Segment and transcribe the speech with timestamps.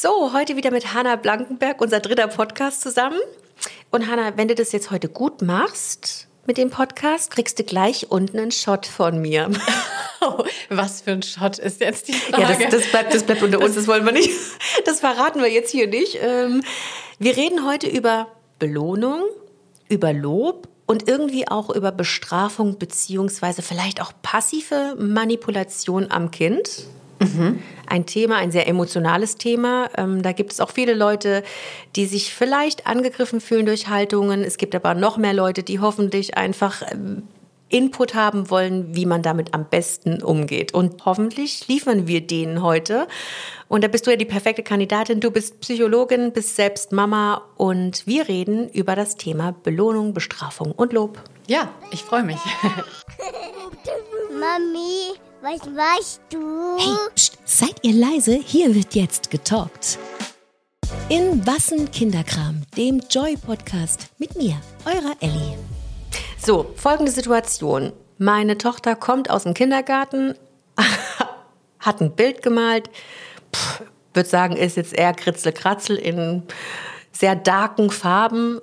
[0.00, 3.18] So, heute wieder mit Hanna Blankenberg, unser dritter Podcast zusammen.
[3.90, 8.08] Und Hanna, wenn du das jetzt heute gut machst mit dem Podcast, kriegst du gleich
[8.08, 9.50] unten einen Shot von mir.
[10.20, 12.42] Oh, was für ein Shot ist jetzt die Frage?
[12.42, 14.30] Ja, das, das, bleibt, das bleibt unter uns, das wollen wir nicht.
[14.84, 16.18] Das verraten wir jetzt hier nicht.
[16.20, 16.62] Ähm,
[17.20, 18.26] wir reden heute über
[18.58, 19.22] Belohnung,
[19.88, 26.88] über Lob und irgendwie auch über Bestrafung beziehungsweise vielleicht auch passive Manipulation am Kind.
[27.20, 27.60] Mhm.
[27.86, 29.90] Ein Thema, ein sehr emotionales Thema.
[29.96, 31.42] Ähm, da gibt es auch viele Leute,
[31.96, 34.44] die sich vielleicht angegriffen fühlen durch Haltungen.
[34.44, 37.24] Es gibt aber noch mehr Leute, die hoffentlich einfach ähm,
[37.70, 40.72] Input haben wollen, wie man damit am besten umgeht.
[40.72, 43.06] Und hoffentlich liefern wir denen heute.
[43.68, 45.20] Und da bist du ja die perfekte Kandidatin.
[45.20, 50.92] Du bist Psychologin, bist selbst Mama und wir reden über das Thema Belohnung, Bestrafung und
[50.94, 51.20] Lob.
[51.46, 52.38] Ja, ich freue mich.
[54.32, 56.76] Mami, was machst du?
[56.78, 58.34] Hey, pst, seid ihr leise?
[58.34, 59.98] Hier wird jetzt getalkt.
[61.08, 65.56] In Wassen Kinderkram, dem Joy-Podcast mit mir, eurer Ellie.
[66.38, 67.92] So, folgende Situation.
[68.18, 70.34] Meine Tochter kommt aus dem Kindergarten,
[71.78, 72.90] hat ein Bild gemalt,
[74.12, 76.42] würde sagen, ist jetzt eher Kritzel-Kratzel in
[77.12, 78.60] sehr darken Farben.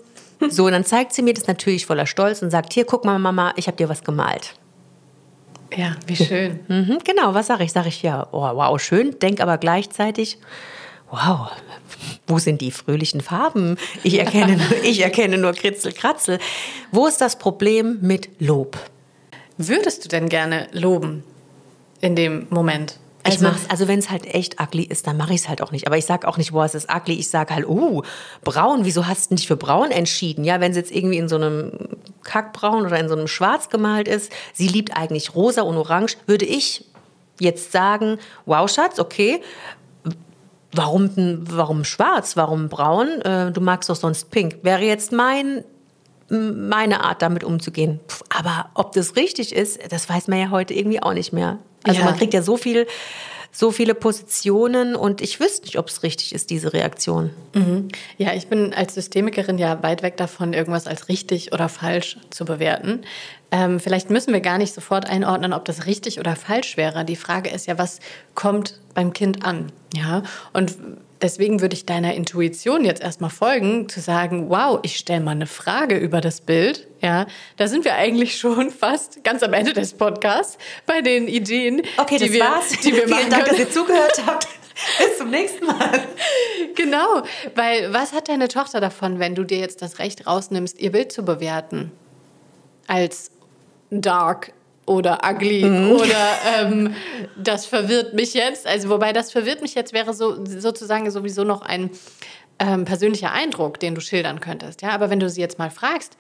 [0.49, 3.17] So, und dann zeigt sie mir das natürlich voller Stolz und sagt, hier, guck mal,
[3.17, 4.55] Mama, ich habe dir was gemalt.
[5.75, 6.59] Ja, wie schön.
[6.67, 7.71] Mhm, genau, was sage ich?
[7.71, 10.37] Sage ich ja, oh, wow, schön, denk aber gleichzeitig,
[11.11, 11.51] wow,
[12.27, 13.77] wo sind die fröhlichen Farben?
[14.03, 16.39] Ich erkenne, nur, ich erkenne nur Kritzel, Kratzel.
[16.91, 18.77] Wo ist das Problem mit Lob?
[19.57, 21.23] Würdest du denn gerne loben
[22.01, 22.99] in dem Moment?
[23.27, 25.61] Ich also, mach's, also wenn es halt echt ugly ist, dann mache ich es halt
[25.61, 25.87] auch nicht.
[25.87, 27.15] Aber ich sag auch nicht, boah, es ist ugly.
[27.15, 28.03] Ich sag halt, oh,
[28.43, 30.43] braun, wieso hast du dich für braun entschieden?
[30.43, 31.71] Ja, wenn es jetzt irgendwie in so einem
[32.25, 36.45] Kackbraun oder in so einem Schwarz gemalt ist, sie liebt eigentlich rosa und orange, würde
[36.45, 36.83] ich
[37.39, 39.41] jetzt sagen, wow, Schatz, okay,
[40.73, 41.09] warum,
[41.49, 43.21] warum schwarz, warum braun?
[43.21, 44.57] Äh, du magst doch sonst pink.
[44.63, 45.63] Wäre jetzt mein
[46.29, 47.99] meine Art, damit umzugehen.
[48.35, 51.59] Aber ob das richtig ist, das weiß man ja heute irgendwie auch nicht mehr.
[51.83, 52.05] Also ja.
[52.05, 52.87] man kriegt ja so viel,
[53.55, 57.29] so viele Positionen und ich wüsste nicht, ob es richtig ist, diese Reaktion.
[57.53, 57.87] Mhm.
[58.17, 62.43] Ja, ich bin als Systemikerin ja weit weg davon, irgendwas als richtig oder falsch zu
[62.43, 63.05] bewerten.
[63.51, 67.05] Ähm, vielleicht müssen wir gar nicht sofort einordnen, ob das richtig oder falsch wäre.
[67.05, 68.01] Die Frage ist ja, was
[68.33, 69.71] kommt beim Kind an?
[69.93, 70.75] Ja, und
[71.21, 75.47] deswegen würde ich deiner Intuition jetzt erstmal folgen, zu sagen, wow, ich stelle mal eine
[75.47, 76.87] Frage über das Bild.
[77.01, 77.27] Ja,
[77.57, 81.81] da sind wir eigentlich schon fast ganz am Ende des Podcasts bei den Ideen.
[81.97, 82.69] Okay, die das wir, war's.
[82.69, 84.47] Die wir Vielen Dank, dass ihr zugehört habt.
[84.97, 86.03] Bis zum nächsten Mal.
[86.75, 87.23] Genau,
[87.55, 91.13] weil was hat deine Tochter davon, wenn du dir jetzt das Recht rausnimmst, ihr Bild
[91.13, 91.91] zu bewerten?
[92.87, 93.31] Als
[93.89, 94.51] dark,
[94.85, 95.91] oder ugly mhm.
[95.91, 96.95] oder ähm,
[97.35, 98.67] das verwirrt mich jetzt.
[98.67, 101.89] Also wobei das verwirrt mich jetzt wäre so sozusagen sowieso noch ein
[102.59, 104.81] ähm, persönlicher Eindruck, den du schildern könntest.
[104.81, 106.17] Ja, aber wenn du sie jetzt mal fragst,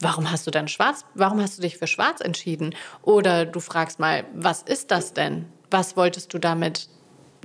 [0.00, 1.04] warum hast du dann schwarz?
[1.14, 2.74] Warum hast du dich für schwarz entschieden?
[3.02, 5.46] Oder du fragst mal, was ist das denn?
[5.70, 6.88] Was wolltest du damit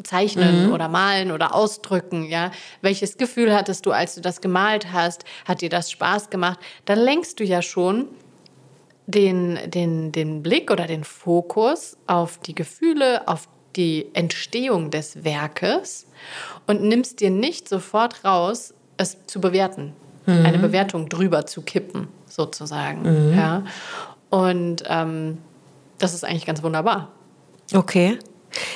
[0.01, 0.73] zeichnen mhm.
[0.73, 2.51] oder malen oder ausdrücken, ja?
[2.81, 5.25] Welches Gefühl hattest du, als du das gemalt hast?
[5.45, 6.59] Hat dir das Spaß gemacht?
[6.85, 8.07] Dann lenkst du ja schon
[9.07, 16.07] den, den, den Blick oder den Fokus auf die Gefühle, auf die Entstehung des Werkes
[16.67, 19.93] und nimmst dir nicht sofort raus, es zu bewerten,
[20.25, 20.45] mhm.
[20.45, 23.01] eine Bewertung drüber zu kippen, sozusagen.
[23.31, 23.37] Mhm.
[23.37, 23.63] Ja?
[24.29, 25.39] Und ähm,
[25.97, 27.11] das ist eigentlich ganz wunderbar.
[27.73, 28.19] Okay.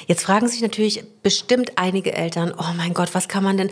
[0.08, 3.70] Jetzt fragen sich natürlich bestimmt einige Eltern, oh mein Gott, was kann man denn,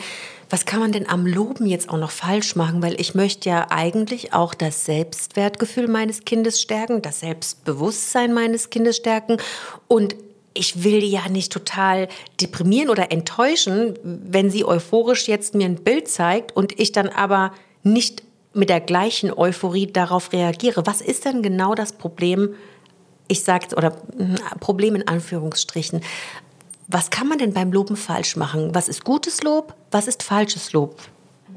[0.50, 2.82] was kann man denn am Loben jetzt auch noch falsch machen?
[2.82, 8.98] Weil ich möchte ja eigentlich auch das Selbstwertgefühl meines Kindes stärken, das Selbstbewusstsein meines Kindes
[8.98, 9.38] stärken
[9.88, 10.16] und
[10.58, 12.08] ich will die ja nicht total
[12.40, 17.52] deprimieren oder enttäuschen, wenn sie euphorisch jetzt mir ein Bild zeigt und ich dann aber
[17.84, 18.24] nicht
[18.54, 20.88] mit der gleichen Euphorie darauf reagiere.
[20.88, 22.56] Was ist denn genau das Problem,
[23.28, 26.02] ich sage oder hm, Problem in Anführungsstrichen.
[26.88, 28.74] Was kann man denn beim Loben falsch machen?
[28.74, 29.74] Was ist gutes Lob?
[29.92, 31.00] Was ist falsches Lob?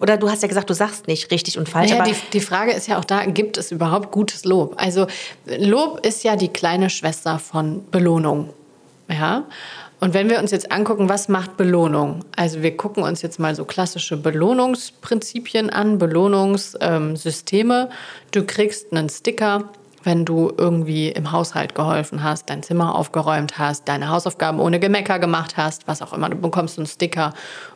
[0.01, 1.91] Oder du hast ja gesagt, du sagst nicht richtig und falsch.
[1.91, 4.75] Ja, die, die Frage ist ja auch da, gibt es überhaupt gutes Lob?
[4.77, 5.07] Also
[5.47, 8.51] Lob ist ja die kleine Schwester von Belohnung.
[9.09, 9.45] Ja.
[10.01, 12.25] Und wenn wir uns jetzt angucken, was macht Belohnung?
[12.37, 17.91] Also wir gucken uns jetzt mal so klassische Belohnungsprinzipien an, Belohnungssysteme.
[18.31, 19.65] Du kriegst einen Sticker,
[20.05, 25.19] wenn du irgendwie im Haushalt geholfen hast, dein Zimmer aufgeräumt hast, deine Hausaufgaben ohne Gemecker
[25.19, 27.35] gemacht hast, was auch immer, du bekommst einen Sticker.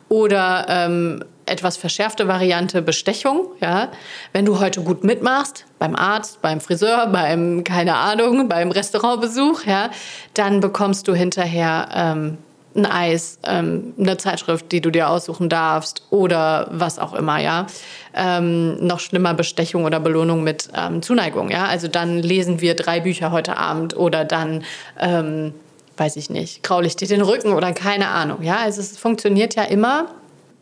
[0.09, 3.89] Oder ähm, etwas verschärfte Variante Bestechung, ja.
[4.31, 9.89] Wenn du heute gut mitmachst, beim Arzt, beim Friseur, beim, keine Ahnung, beim Restaurantbesuch, ja,
[10.33, 12.37] dann bekommst du hinterher ähm,
[12.75, 17.67] ein Eis, ähm, eine Zeitschrift, die du dir aussuchen darfst oder was auch immer, ja.
[18.15, 21.65] Ähm, noch schlimmer Bestechung oder Belohnung mit ähm, Zuneigung, ja.
[21.65, 24.63] Also dann lesen wir drei Bücher heute Abend oder dann,
[24.99, 25.53] ähm,
[25.97, 28.57] weiß ich nicht, kraul ich dir den Rücken oder keine Ahnung, ja.
[28.57, 30.07] Also es funktioniert ja immer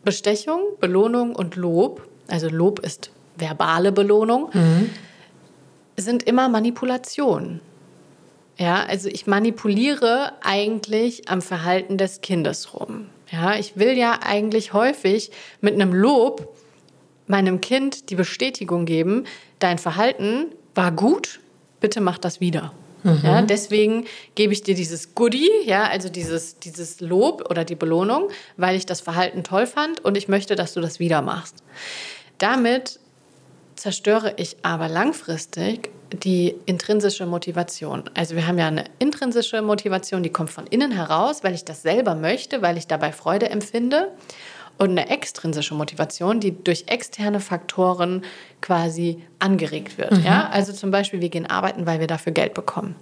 [0.04, 2.02] Bestechung, Belohnung und Lob.
[2.28, 4.50] Also Lob ist verbale Belohnung,
[5.96, 7.60] sind immer Manipulation.
[8.58, 13.06] Ja, also ich manipuliere eigentlich am Verhalten des Kindes rum.
[13.30, 16.54] Ja, ich will ja eigentlich häufig mit einem Lob
[17.26, 19.24] meinem Kind die Bestätigung geben,
[19.58, 21.40] dein Verhalten war gut,
[21.80, 22.72] bitte mach das wieder.
[23.04, 24.04] Ja, deswegen
[24.36, 28.86] gebe ich dir dieses Goodie, ja, also dieses, dieses Lob oder die Belohnung, weil ich
[28.86, 31.56] das Verhalten toll fand und ich möchte, dass du das wieder machst.
[32.38, 33.00] Damit
[33.74, 38.04] zerstöre ich aber langfristig die intrinsische Motivation.
[38.14, 41.82] Also wir haben ja eine intrinsische Motivation, die kommt von innen heraus, weil ich das
[41.82, 44.08] selber möchte, weil ich dabei Freude empfinde.
[44.78, 48.24] Und eine extrinsische Motivation, die durch externe Faktoren
[48.62, 50.16] quasi angeregt wird.
[50.24, 50.48] Ja?
[50.50, 52.96] Also zum Beispiel, wir gehen arbeiten, weil wir dafür Geld bekommen.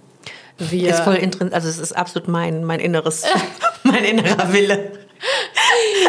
[0.57, 1.53] Wir, Ist voll interessant.
[1.53, 3.23] Also es ist absolut mein, mein inneres,
[3.83, 4.91] mein innerer Wille.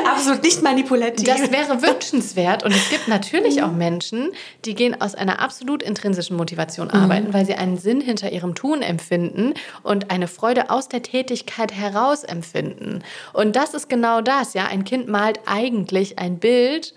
[0.07, 1.27] Absolut nicht manipulativ.
[1.27, 2.63] Das wäre wünschenswert.
[2.63, 4.33] Und es gibt natürlich auch Menschen,
[4.65, 8.83] die gehen aus einer absolut intrinsischen Motivation arbeiten, weil sie einen Sinn hinter ihrem Tun
[8.83, 13.03] empfinden und eine Freude aus der Tätigkeit heraus empfinden.
[13.33, 14.55] Und das ist genau das.
[14.55, 16.95] Ja, ein Kind malt eigentlich ein Bild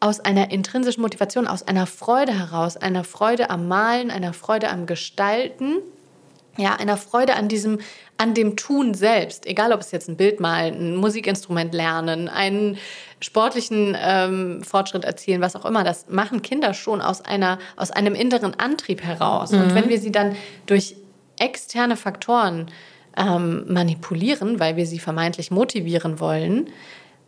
[0.00, 4.86] aus einer intrinsischen Motivation, aus einer Freude heraus, einer Freude am Malen, einer Freude am
[4.86, 5.76] Gestalten
[6.56, 7.78] ja, einer Freude an diesem,
[8.18, 9.46] an dem Tun selbst.
[9.46, 12.76] Egal, ob es jetzt ein Bild malen, ein Musikinstrument lernen, einen
[13.20, 15.84] sportlichen ähm, Fortschritt erzielen, was auch immer.
[15.84, 19.52] Das machen Kinder schon aus einer, aus einem inneren Antrieb heraus.
[19.52, 20.96] Und wenn wir sie dann durch
[21.38, 22.70] externe Faktoren
[23.16, 26.70] ähm, manipulieren, weil wir sie vermeintlich motivieren wollen,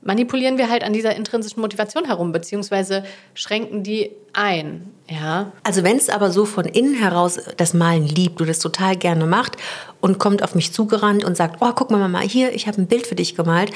[0.04, 3.04] manipulieren wir halt an dieser intrinsischen Motivation herum, beziehungsweise
[3.34, 4.90] schränken die ein.
[5.08, 8.96] Ja, Also wenn es aber so von innen heraus das Malen liebt, du das total
[8.96, 9.56] gerne macht
[10.00, 12.86] und kommt auf mich zugerannt und sagt, oh, guck mal Mama, hier, ich habe ein
[12.86, 13.70] Bild für dich gemalt,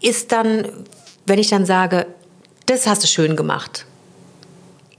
[0.00, 0.68] ist dann,
[1.26, 2.06] wenn ich dann sage,
[2.66, 3.86] das hast du schön gemacht,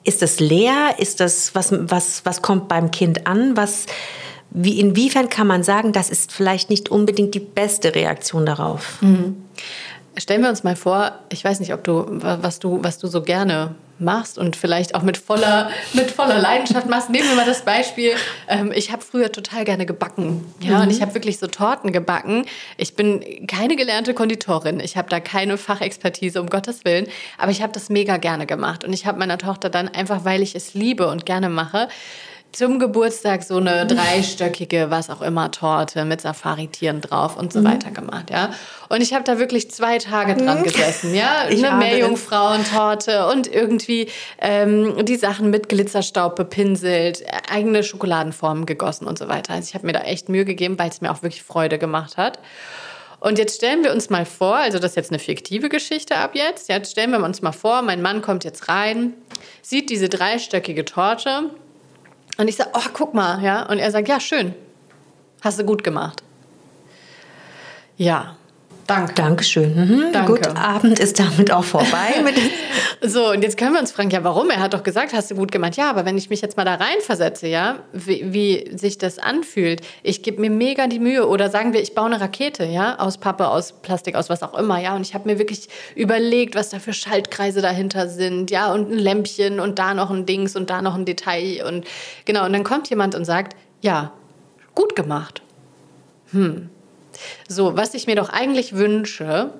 [0.03, 0.95] ist das leer?
[0.97, 3.55] Ist das, was, was, was kommt beim Kind an?
[3.55, 3.85] Was,
[4.49, 8.97] wie, inwiefern kann man sagen, das ist vielleicht nicht unbedingt die beste Reaktion darauf?
[10.17, 13.21] Stellen wir uns mal vor, ich weiß nicht, ob du was du was du so
[13.21, 17.09] gerne machst und vielleicht auch mit voller mit voller Leidenschaft machst.
[17.09, 18.11] Nehmen wir mal das Beispiel.
[18.47, 22.45] Ähm, ich habe früher total gerne gebacken, ja, und ich habe wirklich so Torten gebacken.
[22.77, 24.79] Ich bin keine gelernte Konditorin.
[24.79, 28.83] Ich habe da keine Fachexpertise um Gottes willen, aber ich habe das mega gerne gemacht
[28.83, 31.87] und ich habe meiner Tochter dann einfach, weil ich es liebe und gerne mache,
[32.51, 37.91] zum Geburtstag so eine dreistöckige, was auch immer, Torte mit Safari-Tieren drauf und so weiter
[37.91, 38.51] gemacht, ja.
[38.89, 41.45] Und ich habe da wirklich zwei Tage dran gesessen, ja.
[41.49, 41.91] Ich eine es.
[41.91, 44.09] Meerjungfrauentorte und irgendwie
[44.39, 49.53] ähm, die Sachen mit Glitzerstaub bepinselt, eigene Schokoladenformen gegossen und so weiter.
[49.53, 52.17] Also ich habe mir da echt Mühe gegeben, weil es mir auch wirklich Freude gemacht
[52.17, 52.39] hat.
[53.21, 56.31] Und jetzt stellen wir uns mal vor, also das ist jetzt eine fiktive Geschichte ab
[56.33, 56.69] jetzt.
[56.69, 59.13] Jetzt stellen wir uns mal vor, mein Mann kommt jetzt rein,
[59.61, 61.51] sieht diese dreistöckige Torte
[62.37, 63.63] und ich sage, oh, guck mal, ja.
[63.69, 64.53] Und er sagt, ja, schön.
[65.41, 66.23] Hast du gut gemacht.
[67.97, 68.35] Ja,
[68.87, 69.13] danke.
[69.13, 69.75] Dankeschön.
[69.75, 70.11] Mhm.
[70.13, 70.33] Danke.
[70.33, 72.13] Gut, Abend ist damit auch vorbei.
[73.03, 74.51] So, und jetzt können wir uns fragen, ja, warum?
[74.51, 75.75] Er hat doch gesagt, hast du gut gemacht.
[75.75, 79.81] Ja, aber wenn ich mich jetzt mal da reinversetze, ja, wie, wie sich das anfühlt,
[80.03, 81.27] ich gebe mir mega die Mühe.
[81.27, 84.53] Oder sagen wir, ich baue eine Rakete, ja, aus Pappe, aus Plastik, aus was auch
[84.53, 84.95] immer, ja.
[84.95, 88.99] Und ich habe mir wirklich überlegt, was da für Schaltkreise dahinter sind, ja, und ein
[88.99, 91.65] Lämpchen und da noch ein Dings und da noch ein Detail.
[91.67, 91.85] Und
[92.25, 94.13] genau, und dann kommt jemand und sagt, ja,
[94.75, 95.41] gut gemacht.
[96.31, 96.69] Hm.
[97.47, 99.51] So, was ich mir doch eigentlich wünsche,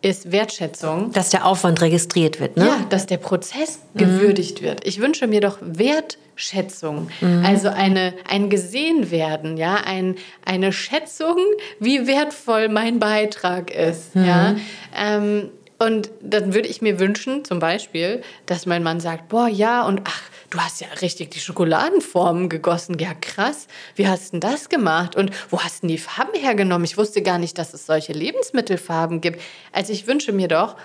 [0.00, 1.12] ist Wertschätzung.
[1.12, 2.66] dass der Aufwand registriert wird, ne?
[2.66, 4.86] Ja, dass der Prozess gewürdigt wird.
[4.86, 7.08] Ich wünsche mir doch Wertschätzung,
[7.42, 10.14] also eine, ein Gesehenwerden, ja, ein,
[10.44, 11.36] eine Schätzung,
[11.80, 14.54] wie wertvoll mein Beitrag ist, ja.
[14.96, 19.86] Ähm, und dann würde ich mir wünschen, zum Beispiel, dass mein Mann sagt, boah, ja,
[19.86, 22.98] und ach, du hast ja richtig die Schokoladenformen gegossen.
[22.98, 23.68] Ja, krass.
[23.94, 25.14] Wie hast denn das gemacht?
[25.14, 26.84] Und wo hast denn die Farben hergenommen?
[26.84, 29.40] Ich wusste gar nicht, dass es solche Lebensmittelfarben gibt.
[29.70, 30.76] Also ich wünsche mir doch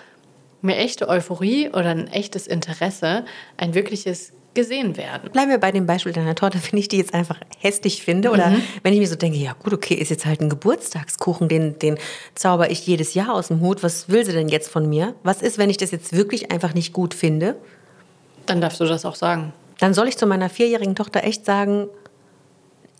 [0.61, 3.25] eine echte Euphorie oder ein echtes Interesse,
[3.57, 5.31] ein wirkliches gesehen werden.
[5.31, 8.49] Bleiben wir bei dem Beispiel deiner Torte, wenn ich die jetzt einfach hässlich finde oder
[8.49, 8.61] Mhm.
[8.83, 11.97] wenn ich mir so denke, ja gut, okay, ist jetzt halt ein Geburtstagskuchen, den, den
[12.35, 15.15] zauber ich jedes Jahr aus dem Hut, was will sie denn jetzt von mir?
[15.23, 17.55] Was ist, wenn ich das jetzt wirklich einfach nicht gut finde?
[18.45, 19.53] Dann darfst du das auch sagen.
[19.79, 21.87] Dann soll ich zu meiner vierjährigen Tochter echt sagen,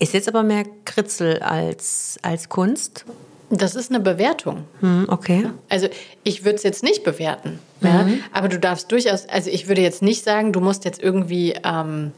[0.00, 3.04] ist jetzt aber mehr Kritzel als, als Kunst?
[3.50, 4.64] Das ist eine Bewertung.
[4.80, 5.46] Hm, okay.
[5.68, 5.88] Also
[6.22, 8.06] ich würde es jetzt nicht bewerten, ja?
[8.32, 12.12] aber du darfst durchaus, also ich würde jetzt nicht sagen, du musst jetzt irgendwie ähm,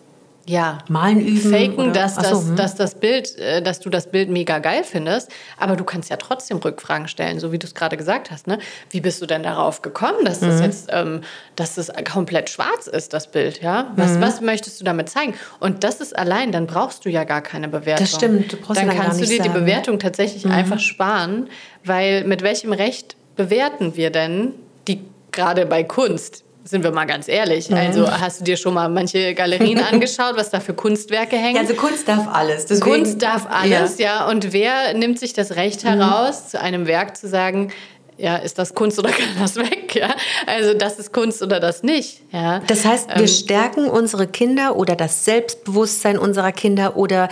[0.48, 2.56] ja, Malen üben faken, oder- dass, so, das, hm.
[2.56, 6.16] dass das Bild, äh, dass du das Bild mega geil findest, aber du kannst ja
[6.16, 8.46] trotzdem Rückfragen stellen, so wie du es gerade gesagt hast.
[8.46, 8.58] Ne?
[8.90, 10.46] Wie bist du denn darauf gekommen, dass Mhm.
[10.48, 11.22] das jetzt, ähm,
[11.56, 13.60] dass das komplett schwarz ist, das Bild?
[13.60, 14.20] Ja, was, Mhm.
[14.22, 15.34] was möchtest du damit zeigen?
[15.58, 18.06] Und das ist allein, dann brauchst du ja gar keine Bewertung.
[18.06, 19.50] Das stimmt, du brauchst dann dann kannst du dir die sagen.
[19.60, 19.64] Mhm.
[19.64, 21.48] Bewertung tatsächlich einfach sparen,
[21.84, 24.52] weil mit welchem Recht bewerten wir denn
[24.86, 25.00] die
[25.32, 26.44] gerade bei Kunst?
[26.68, 27.70] Sind wir mal ganz ehrlich.
[27.70, 27.76] Mhm.
[27.76, 31.54] Also hast du dir schon mal manche Galerien angeschaut, was da für Kunstwerke hängen?
[31.56, 32.66] Ja, also Kunst darf alles.
[32.66, 34.28] Deswegen, Kunst darf alles, ja.
[34.28, 35.88] Und wer nimmt sich das Recht Mhm.
[35.88, 37.72] heraus, zu einem Werk zu sagen,
[38.18, 39.94] ja, ist das Kunst oder kann das weg?
[39.94, 40.14] Ja?
[40.46, 42.22] Also das ist Kunst oder das nicht.
[42.32, 42.60] Ja?
[42.66, 47.28] Das heißt, wir Ähm, stärken unsere Kinder oder das Selbstbewusstsein unserer Kinder oder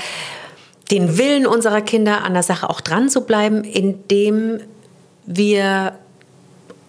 [0.91, 4.61] den Willen unserer Kinder, an der Sache auch dran zu bleiben, indem
[5.26, 5.95] wir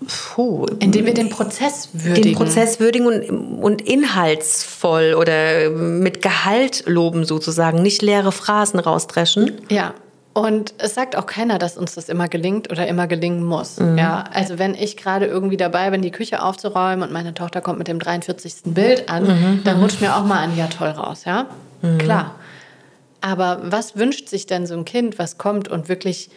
[0.07, 2.21] puh, indem wir den Prozess würdigen.
[2.29, 9.51] den Prozess würdigen und, und inhaltsvoll oder mit Gehalt loben sozusagen, nicht leere Phrasen rausdreschen.
[9.69, 9.93] Ja.
[10.33, 13.79] Und es sagt auch keiner, dass uns das immer gelingt oder immer gelingen muss.
[13.79, 13.97] Mhm.
[13.97, 17.77] Ja, also wenn ich gerade irgendwie dabei bin, die Küche aufzuräumen und meine Tochter kommt
[17.79, 18.55] mit dem 43.
[18.73, 19.61] Bild an, Mhm.
[19.63, 21.45] dann rutscht mir auch mal ein Ja toll raus, ja?
[21.99, 22.35] Klar.
[23.21, 26.29] Aber was wünscht sich denn so ein Kind, was kommt und wirklich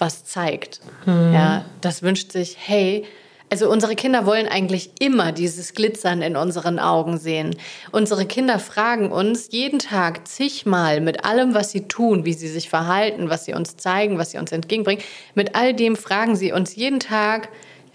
[0.00, 0.80] was zeigt?
[1.06, 1.32] Mhm.
[1.32, 3.04] Ja, das wünscht sich, hey,
[3.52, 7.56] also unsere Kinder wollen eigentlich immer dieses Glitzern in unseren Augen sehen.
[7.90, 12.70] Unsere Kinder fragen uns jeden Tag zigmal mit allem, was sie tun, wie sie sich
[12.70, 15.02] verhalten, was sie uns zeigen, was sie uns entgegenbringen.
[15.34, 17.48] Mit all dem fragen sie uns jeden Tag,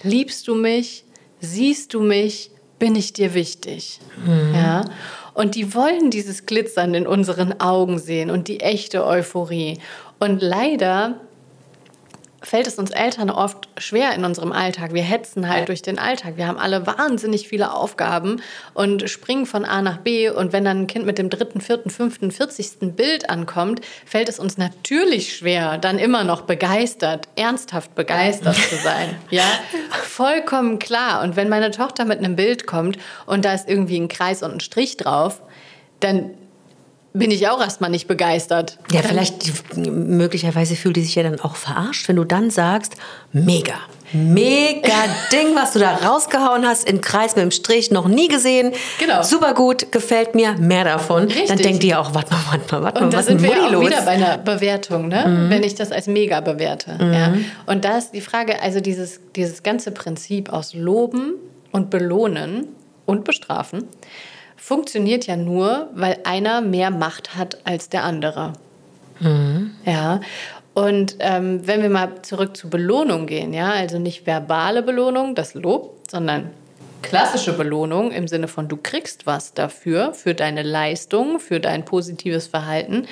[0.04, 1.06] liebst du mich?
[1.40, 2.52] Siehst du mich?
[2.78, 4.02] Bin ich dir wichtig?
[4.54, 4.84] Ja.
[5.34, 9.80] Und die wollen dieses Glitzern in unseren Augen sehen und die echte Euphorie.
[10.20, 11.22] Und leider
[12.46, 14.94] fällt es uns Eltern oft schwer in unserem Alltag.
[14.94, 16.38] Wir hetzen halt durch den Alltag.
[16.38, 18.42] Wir haben alle wahnsinnig viele Aufgaben
[18.76, 20.30] und springen von A nach B.
[20.30, 24.38] Und wenn dann ein Kind mit dem dritten, vierten, fünften, vierzigsten Bild ankommt, fällt es
[24.38, 29.16] uns natürlich schwer, dann immer noch begeistert, ernsthaft begeistert zu sein.
[29.32, 29.44] Ja,
[30.04, 31.24] vollkommen klar.
[31.24, 34.54] Und wenn meine Tochter mit einem Bild kommt und da ist irgendwie ein Kreis und
[34.54, 35.42] ein Strich drauf,
[36.00, 36.32] dann
[37.16, 38.78] bin ich auch erstmal nicht begeistert.
[38.92, 39.36] Ja, vielleicht
[39.76, 42.96] möglicherweise fühlt die sich ja dann auch verarscht, wenn du dann sagst,
[43.32, 43.76] mega,
[44.12, 44.94] mega
[45.32, 48.74] Ding, was du da rausgehauen hast, im Kreis mit dem Strich, noch nie gesehen.
[49.00, 49.24] Genau.
[49.24, 51.24] Super gut, gefällt mir, mehr davon.
[51.24, 51.48] Richtig.
[51.48, 53.42] Dann denkt ihr auch, warte mal, warte mal, warte mal, Und da was ist sind
[53.42, 53.84] denn wir auch los?
[53.84, 53.88] Mhm.
[53.88, 55.46] wieder bei einer Bewertung, ne?
[55.50, 56.98] wenn ich das als mega bewerte.
[57.00, 57.34] Ja?
[57.66, 61.36] Und da ist die Frage, also dieses, dieses ganze Prinzip aus Loben
[61.72, 62.68] und Belohnen
[63.06, 63.88] und Bestrafen
[64.66, 68.54] funktioniert ja nur, weil einer mehr Macht hat als der andere.
[69.20, 69.76] Mhm.
[69.86, 70.22] Ja.
[70.74, 75.54] Und ähm, wenn wir mal zurück zu Belohnung gehen, ja, also nicht verbale Belohnung, das
[75.54, 76.50] Lob, sondern
[77.04, 82.48] klassische Belohnung im Sinne von du kriegst was dafür, für deine Leistung, für dein positives
[82.48, 83.06] Verhalten,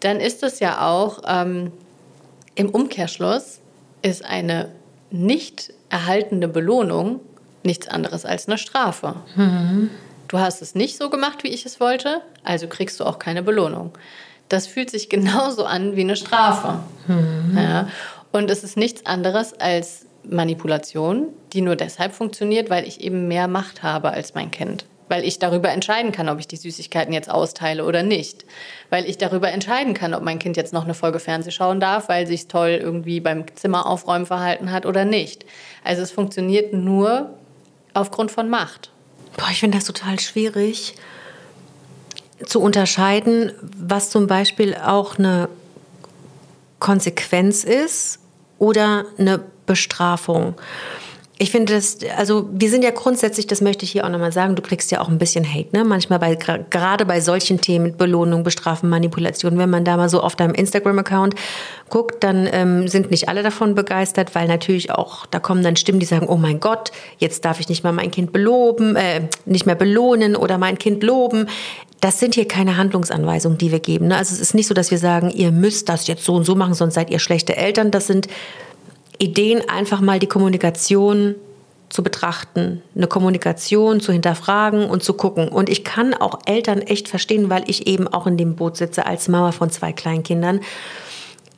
[0.00, 1.72] dann ist es ja auch ähm,
[2.54, 3.60] im Umkehrschluss
[4.02, 4.68] ist eine
[5.10, 7.20] nicht erhaltene Belohnung
[7.62, 9.14] nichts anderes als eine Strafe.
[10.32, 13.42] Du hast es nicht so gemacht, wie ich es wollte, also kriegst du auch keine
[13.42, 13.92] Belohnung.
[14.48, 16.80] Das fühlt sich genauso an wie eine Strafe.
[17.54, 17.88] Ja.
[18.32, 23.46] Und es ist nichts anderes als Manipulation, die nur deshalb funktioniert, weil ich eben mehr
[23.46, 24.86] Macht habe als mein Kind.
[25.10, 28.46] Weil ich darüber entscheiden kann, ob ich die Süßigkeiten jetzt austeile oder nicht.
[28.88, 32.08] Weil ich darüber entscheiden kann, ob mein Kind jetzt noch eine Folge Fernseh schauen darf,
[32.08, 35.44] weil sich toll irgendwie beim Zimmeraufräumen verhalten hat oder nicht.
[35.84, 37.34] Also es funktioniert nur
[37.92, 38.91] aufgrund von Macht.
[39.36, 40.94] Boah, ich finde das total schwierig
[42.44, 45.48] zu unterscheiden, was zum Beispiel auch eine
[46.80, 48.18] Konsequenz ist
[48.58, 50.54] oder eine Bestrafung.
[51.42, 54.54] Ich finde das, also wir sind ja grundsätzlich, das möchte ich hier auch nochmal sagen,
[54.54, 55.82] du kriegst ja auch ein bisschen Hate, ne?
[55.82, 60.36] Manchmal bei, gerade bei solchen Themen, Belohnung, Bestrafen, Manipulation, wenn man da mal so auf
[60.36, 61.34] deinem Instagram-Account
[61.88, 65.98] guckt, dann ähm, sind nicht alle davon begeistert, weil natürlich auch, da kommen dann Stimmen,
[65.98, 69.66] die sagen, oh mein Gott, jetzt darf ich nicht mal mein Kind beloben, äh, nicht
[69.66, 71.48] mehr belohnen oder mein Kind loben.
[71.98, 74.06] Das sind hier keine Handlungsanweisungen, die wir geben.
[74.06, 74.16] Ne?
[74.16, 76.54] Also es ist nicht so, dass wir sagen, ihr müsst das jetzt so und so
[76.54, 77.90] machen, sonst seid ihr schlechte Eltern.
[77.90, 78.28] Das sind
[79.22, 81.36] Ideen, einfach mal die Kommunikation
[81.88, 85.48] zu betrachten, eine Kommunikation zu hinterfragen und zu gucken.
[85.48, 89.06] Und ich kann auch Eltern echt verstehen, weil ich eben auch in dem Boot sitze
[89.06, 90.60] als Mama von zwei kleinen Kindern.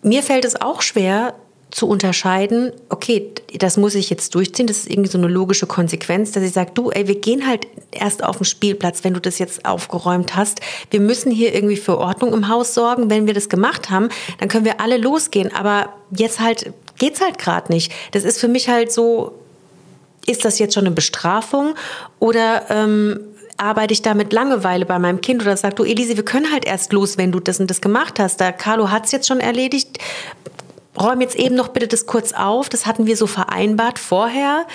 [0.02, 1.34] Mir fällt es auch schwer
[1.70, 6.30] zu unterscheiden, okay, das muss ich jetzt durchziehen, das ist irgendwie so eine logische Konsequenz,
[6.30, 9.40] dass ich sage, du, ey, wir gehen halt erst auf den Spielplatz, wenn du das
[9.40, 10.60] jetzt aufgeräumt hast.
[10.90, 13.10] Wir müssen hier irgendwie für Ordnung im Haus sorgen.
[13.10, 15.52] Wenn wir das gemacht haben, dann können wir alle losgehen.
[15.52, 17.92] Aber jetzt halt geht's halt gerade nicht.
[18.12, 19.38] Das ist für mich halt so,
[20.26, 21.74] ist das jetzt schon eine Bestrafung
[22.18, 23.20] oder ähm,
[23.56, 26.64] arbeite ich da mit Langeweile bei meinem Kind oder sag du, Elise, wir können halt
[26.64, 28.40] erst los, wenn du das und das gemacht hast.
[28.40, 29.98] Da Carlo hat's jetzt schon erledigt.
[31.00, 32.68] Räum jetzt eben noch bitte das kurz auf.
[32.68, 34.66] Das hatten wir so vereinbart vorher.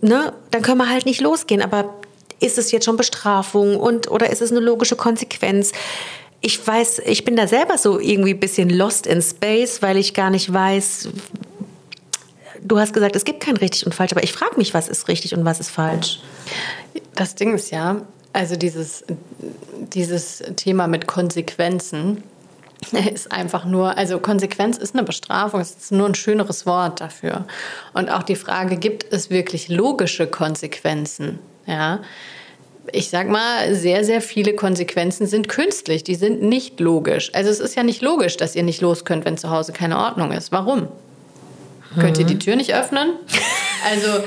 [0.00, 0.32] Ne?
[0.50, 1.62] Dann können wir halt nicht losgehen.
[1.62, 1.94] Aber
[2.40, 5.72] ist es jetzt schon Bestrafung und oder ist es eine logische Konsequenz?
[6.46, 10.14] Ich weiß, ich bin da selber so irgendwie ein bisschen lost in space, weil ich
[10.14, 11.08] gar nicht weiß.
[12.62, 15.08] Du hast gesagt, es gibt kein richtig und falsch, aber ich frage mich, was ist
[15.08, 16.20] richtig und was ist falsch.
[17.16, 18.00] Das Ding ist ja,
[18.32, 19.04] also dieses,
[19.92, 22.22] dieses Thema mit Konsequenzen
[23.12, 27.44] ist einfach nur, also Konsequenz ist eine Bestrafung, es ist nur ein schöneres Wort dafür.
[27.92, 31.40] Und auch die Frage, gibt es wirklich logische Konsequenzen?
[31.66, 32.02] Ja.
[32.92, 37.30] Ich sag mal, sehr, sehr viele Konsequenzen sind künstlich, die sind nicht logisch.
[37.34, 39.98] Also es ist ja nicht logisch, dass ihr nicht los könnt, wenn zu Hause keine
[39.98, 40.52] Ordnung ist.
[40.52, 40.88] Warum?
[41.94, 42.00] Mhm.
[42.00, 43.12] Könnt ihr die Tür nicht öffnen?
[43.88, 44.24] Also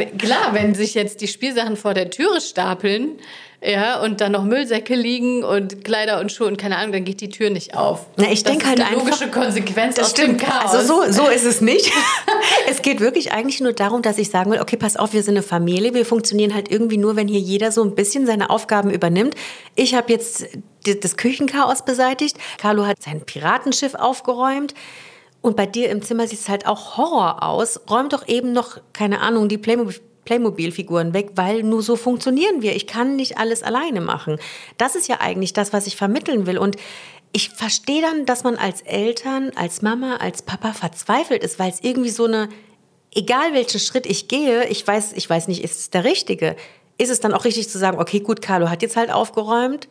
[0.00, 3.18] äh, klar, wenn sich jetzt die Spielsachen vor der Türe stapeln,
[3.66, 7.20] ja, und dann noch Müllsäcke liegen und Kleider und Schuhe und keine Ahnung, dann geht
[7.20, 8.06] die Tür nicht auf.
[8.16, 10.40] Na, ich denke halt eine logische einfach, Konsequenz das aus stimmt.
[10.40, 10.72] dem Chaos.
[10.72, 11.90] Also so, so ist es nicht.
[12.70, 15.34] es geht wirklich eigentlich nur darum, dass ich sagen will, okay, pass auf, wir sind
[15.34, 18.90] eine Familie, wir funktionieren halt irgendwie nur, wenn hier jeder so ein bisschen seine Aufgaben
[18.90, 19.34] übernimmt.
[19.74, 20.46] Ich habe jetzt
[20.84, 24.74] das Küchenchaos beseitigt, Carlo hat sein Piratenschiff aufgeräumt.
[25.42, 27.80] Und bei dir im Zimmer sieht es halt auch Horror aus.
[27.88, 29.94] Räum doch eben noch, keine Ahnung, die Playmobil
[30.26, 32.76] Playmobil-Figuren weg, weil nur so funktionieren wir.
[32.76, 34.38] Ich kann nicht alles alleine machen.
[34.76, 36.58] Das ist ja eigentlich das, was ich vermitteln will.
[36.58, 36.76] Und
[37.32, 41.82] ich verstehe dann, dass man als Eltern, als Mama, als Papa verzweifelt ist, weil es
[41.82, 42.48] irgendwie so eine,
[43.14, 46.56] egal welchen Schritt ich gehe, ich weiß, ich weiß nicht, ist es der richtige?
[46.98, 49.88] Ist es dann auch richtig zu sagen, okay, gut, Carlo hat jetzt halt aufgeräumt.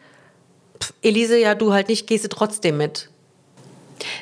[0.80, 3.10] Pff, Elise, ja, du halt nicht, gehst du trotzdem mit.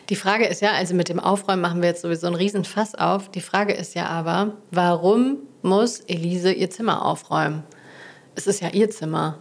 [0.10, 3.30] Die Frage ist ja, also mit dem Aufräumen machen wir jetzt sowieso einen Riesenfass auf.
[3.30, 7.64] Die Frage ist ja aber, warum muss Elise ihr Zimmer aufräumen?
[8.36, 9.38] Es ist ja ihr Zimmer.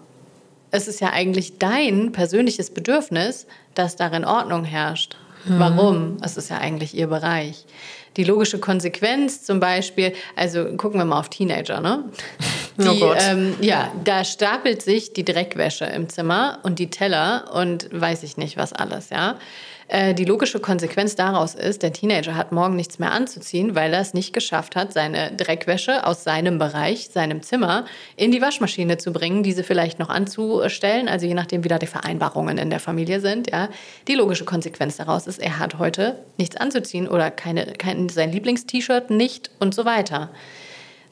[0.71, 5.16] Es ist ja eigentlich dein persönliches Bedürfnis, dass darin Ordnung herrscht.
[5.45, 5.59] Mhm.
[5.59, 6.16] Warum?
[6.23, 7.66] Es ist ja eigentlich ihr Bereich.
[8.16, 12.05] Die logische Konsequenz zum Beispiel, also gucken wir mal auf Teenager, ne?
[12.79, 17.88] Die, oh ähm, ja, da stapelt sich die Dreckwäsche im Zimmer und die Teller und
[17.92, 19.37] weiß ich nicht was alles, ja.
[19.92, 24.00] Äh, die logische Konsequenz daraus ist, der Teenager hat morgen nichts mehr anzuziehen, weil er
[24.00, 27.85] es nicht geschafft hat, seine Dreckwäsche aus seinem Bereich, seinem Zimmer,
[28.16, 31.87] in die Waschmaschine zu bringen, diese vielleicht noch anzustellen, also je nachdem, wie da die
[31.87, 33.50] Vereinbarungen in der Familie sind.
[33.50, 33.68] Ja.
[34.09, 39.11] Die logische Konsequenz daraus ist, er hat heute nichts anzuziehen oder keine, kein, sein Lieblingst-T-Shirt
[39.11, 40.31] nicht und so weiter.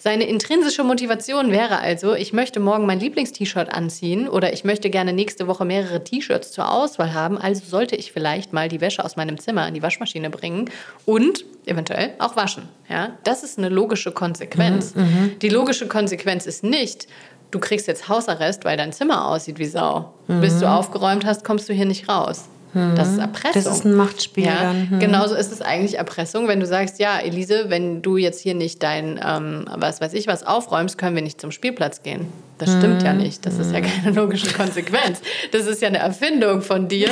[0.02, 5.12] Seine intrinsische Motivation wäre also, ich möchte morgen mein Lieblingst-T-Shirt anziehen oder ich möchte gerne
[5.12, 9.16] nächste Woche mehrere T-Shirts zur Auswahl haben, also sollte ich vielleicht mal die Wäsche aus
[9.16, 10.70] meinem Zimmer in die Waschmaschine bringen
[11.04, 12.66] und eventuell auch waschen.
[12.88, 14.94] Ja, das ist eine logische Konsequenz.
[14.94, 15.38] Mhm, mhm.
[15.42, 17.06] die logische Konsequenz ist nicht,
[17.50, 20.14] du kriegst jetzt Hausarrest, weil dein Zimmer aussieht wie Sau.
[20.28, 20.40] Mhm.
[20.40, 22.48] Bis du aufgeräumt hast, kommst du hier nicht raus.
[22.72, 23.62] Das ist Erpressung.
[23.64, 24.44] Das ist ein Machtspiel.
[24.44, 24.72] Ja.
[24.72, 25.00] Hm.
[25.00, 28.83] Genauso ist es eigentlich Erpressung, wenn du sagst, ja, Elise, wenn du jetzt hier nicht
[28.83, 32.28] dein, ähm, was weiß ich, was aufräumst, können wir nicht zum Spielplatz gehen.
[32.59, 33.46] Das stimmt ja nicht.
[33.46, 35.20] Das ist ja keine logische Konsequenz.
[35.50, 37.09] Das ist ja eine Erfindung von dir,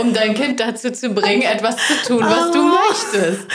[0.00, 3.46] um dein Kind dazu zu bringen, etwas zu tun, was du möchtest.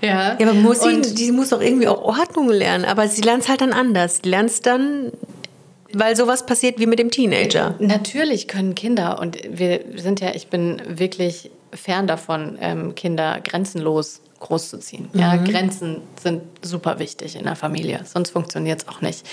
[0.00, 3.44] Ja, ja aber muss sie, die muss doch irgendwie auch Ordnung lernen, aber sie lernt
[3.44, 4.20] es halt dann anders.
[4.20, 5.12] Die lernt es dann
[5.94, 7.74] weil sowas passiert wie mit dem Teenager.
[7.78, 14.20] Natürlich können Kinder, und wir sind ja, ich bin wirklich fern davon, ähm, Kinder grenzenlos
[14.40, 15.08] großzuziehen.
[15.14, 15.44] Ja, mhm.
[15.44, 19.24] Grenzen sind super wichtig in der Familie, sonst funktioniert es auch nicht.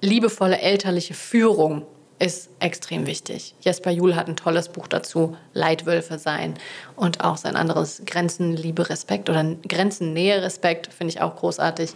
[0.00, 1.82] Liebevolle elterliche Führung
[2.18, 3.54] ist extrem wichtig.
[3.60, 6.54] Jesper Juhl hat ein tolles Buch dazu, Leitwölfe sein
[6.96, 11.90] und auch sein anderes Grenzen, Liebe, Respekt oder Grenzen, Nähe, Respekt, finde ich auch großartig.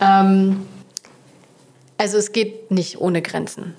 [0.00, 0.66] Ähm,
[2.00, 3.74] also es geht nicht ohne Grenzen.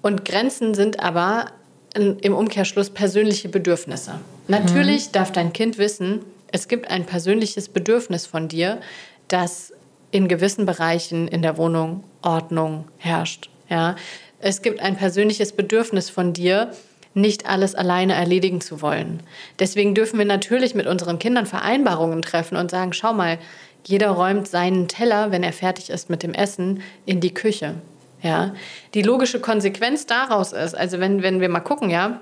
[0.00, 1.46] Und Grenzen sind aber
[1.94, 4.20] im Umkehrschluss persönliche Bedürfnisse.
[4.46, 5.12] Natürlich mhm.
[5.12, 6.20] darf dein Kind wissen,
[6.52, 8.80] es gibt ein persönliches Bedürfnis von dir,
[9.26, 9.72] dass
[10.12, 13.50] in gewissen Bereichen in der Wohnung Ordnung herrscht.
[13.68, 13.96] Ja?
[14.38, 16.70] Es gibt ein persönliches Bedürfnis von dir,
[17.14, 19.20] nicht alles alleine erledigen zu wollen.
[19.58, 23.38] Deswegen dürfen wir natürlich mit unseren Kindern Vereinbarungen treffen und sagen, schau mal,
[23.86, 27.74] jeder räumt seinen Teller, wenn er fertig ist mit dem Essen, in die Küche.
[28.22, 28.54] Ja,
[28.94, 32.20] die logische Konsequenz daraus ist, also wenn, wenn wir mal gucken, ja,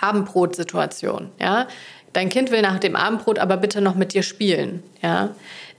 [0.00, 1.68] Abendbrotsituation, ja,
[2.12, 5.30] dein Kind will nach dem Abendbrot aber bitte noch mit dir spielen, ja,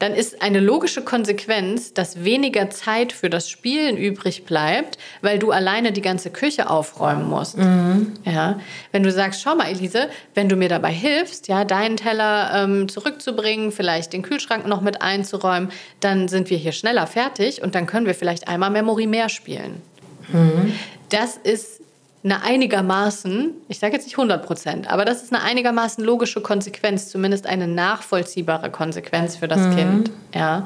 [0.04, 5.52] dann ist eine logische Konsequenz, dass weniger Zeit für das Spielen übrig bleibt, weil du
[5.52, 7.58] alleine die ganze Küche aufräumen musst.
[7.58, 8.12] Mhm.
[8.26, 8.60] Ja,
[8.92, 12.90] wenn du sagst, schau mal, Elise, wenn du mir dabei hilfst, ja, deinen Teller ähm,
[12.90, 17.86] zurückzubringen, vielleicht den Kühlschrank noch mit einzuräumen, dann sind wir hier schneller fertig und dann
[17.86, 19.82] können wir vielleicht einmal Memory mehr spielen.
[20.34, 20.74] Mhm.
[21.08, 21.80] Das ist
[22.24, 27.10] eine einigermaßen, ich sage jetzt nicht 100 Prozent, aber das ist eine einigermaßen logische Konsequenz,
[27.10, 29.76] zumindest eine nachvollziehbare Konsequenz für das mhm.
[29.76, 30.12] Kind.
[30.34, 30.66] Ja.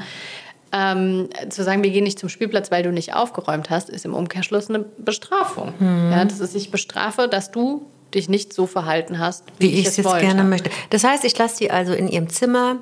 [0.72, 4.13] Ähm, zu sagen, wir gehen nicht zum Spielplatz, weil du nicht aufgeräumt hast, ist im
[4.13, 5.74] Umkehrschluss eine Bestrafung.
[5.80, 6.12] Mhm.
[6.12, 9.88] Ja, das ist, ich bestrafe, dass du dich nicht so verhalten hast, wie, wie ich,
[9.88, 10.26] es jetzt wollte.
[10.26, 10.70] gerne möchte.
[10.89, 12.78] Das heißt, ich lasse sie also in ihrem Zimmer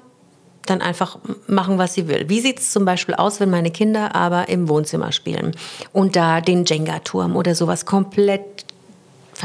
[0.66, 2.28] dann einfach machen, was sie will.
[2.28, 5.56] Wie sieht es zum Beispiel aus, wenn meine Kinder aber im Wohnzimmer spielen
[5.94, 8.65] und da den Jenga-Turm oder sowas komplett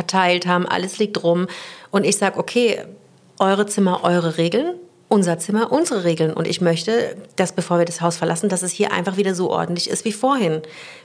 [0.01, 1.47] verteilt haben, alles liegt rum
[1.91, 2.83] und ich sage, okay,
[3.39, 4.75] eure Zimmer, eure Regeln,
[5.09, 6.33] unser Zimmer, unsere Regeln.
[6.33, 9.51] Und ich möchte, dass bevor wir das Haus verlassen, dass es hier einfach wieder so
[9.51, 10.63] ordentlich ist wie vorhin.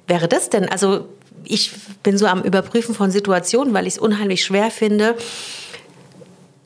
[0.07, 0.69] Wäre das denn?
[0.69, 1.05] Also
[1.43, 1.71] ich
[2.03, 5.15] bin so am Überprüfen von Situationen, weil ich es unheimlich schwer finde,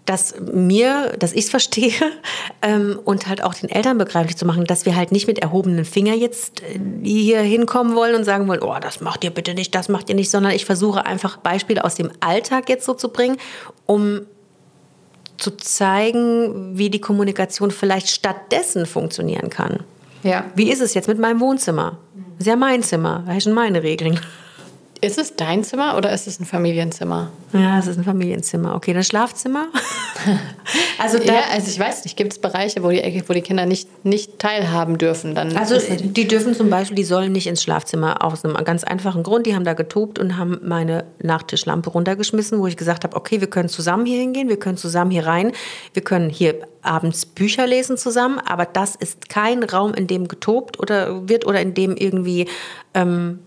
[0.10, 1.94] dass mir, dass ich es verstehe
[2.64, 5.86] ähm, und halt auch den Eltern begreiflich zu machen, dass wir halt nicht mit erhobenen
[5.86, 9.76] Finger jetzt äh, hier hinkommen wollen und sagen wollen, oh, das macht ihr bitte nicht,
[9.76, 13.10] das macht ihr nicht, sondern ich versuche einfach Beispiele aus dem Alltag jetzt so zu
[13.10, 13.38] bringen,
[13.86, 14.22] um
[15.38, 19.84] zu zeigen, wie die Kommunikation vielleicht stattdessen funktionieren kann.
[20.24, 20.46] Ja.
[20.56, 22.00] Wie ist es jetzt mit meinem Wohnzimmer?
[22.16, 24.20] Das ist ja mein Zimmer, da sind meine Regeln.
[25.02, 27.32] Ist es dein Zimmer oder ist es ein Familienzimmer?
[27.54, 28.76] Ja, es ist ein Familienzimmer.
[28.76, 29.68] Okay, das Schlafzimmer?
[31.00, 33.66] also, da, ja, also ich weiß nicht, gibt es Bereiche, wo die, wo die Kinder
[33.66, 35.36] nicht, nicht teilhaben dürfen?
[35.36, 39.24] Dann also die dürfen zum Beispiel, die sollen nicht ins Schlafzimmer aus einem ganz einfachen
[39.24, 39.46] Grund.
[39.46, 43.50] Die haben da getobt und haben meine Nachtischlampe runtergeschmissen, wo ich gesagt habe, okay, wir
[43.50, 45.54] können zusammen hier hingehen, wir können zusammen hier rein,
[45.94, 50.78] wir können hier abends Bücher lesen zusammen, aber das ist kein Raum, in dem getobt
[50.78, 52.48] oder wird oder in dem irgendwie...
[52.94, 53.40] Ähm,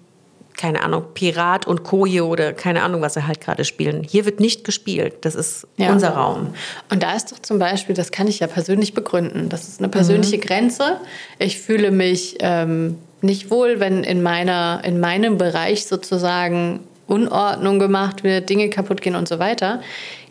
[0.56, 4.04] keine Ahnung, Pirat und Koje oder keine Ahnung, was sie halt gerade spielen.
[4.04, 5.14] Hier wird nicht gespielt.
[5.22, 5.90] Das ist ja.
[5.90, 6.54] unser Raum.
[6.90, 9.48] Und da ist doch zum Beispiel, das kann ich ja persönlich begründen.
[9.48, 10.42] Das ist eine persönliche mhm.
[10.42, 10.96] Grenze.
[11.38, 18.24] Ich fühle mich ähm, nicht wohl, wenn in, meiner, in meinem Bereich sozusagen Unordnung gemacht
[18.24, 19.80] wird, Dinge kaputt gehen und so weiter.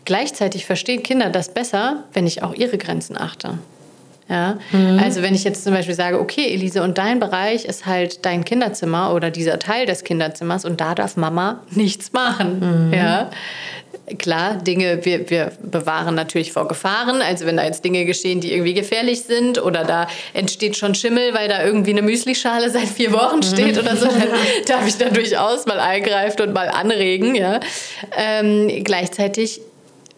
[0.04, 3.58] Gleichzeitig verstehen Kinder das besser, wenn ich auch ihre Grenzen achte.
[4.32, 4.58] Ja?
[4.72, 4.98] Mhm.
[4.98, 8.46] Also wenn ich jetzt zum Beispiel sage, okay, Elise, und dein Bereich ist halt dein
[8.46, 12.88] Kinderzimmer oder dieser Teil des Kinderzimmers und da darf Mama nichts machen.
[12.88, 12.94] Mhm.
[12.94, 13.30] Ja?
[14.18, 17.20] Klar, Dinge, wir, wir bewahren natürlich vor Gefahren.
[17.20, 21.34] Also wenn da jetzt Dinge geschehen, die irgendwie gefährlich sind oder da entsteht schon Schimmel,
[21.34, 23.42] weil da irgendwie eine Müslischale seit vier Wochen mhm.
[23.42, 24.28] steht oder so, dann
[24.66, 27.34] darf ich da durchaus mal eingreifen und mal anregen.
[27.34, 27.60] Ja?
[28.16, 29.60] Ähm, gleichzeitig,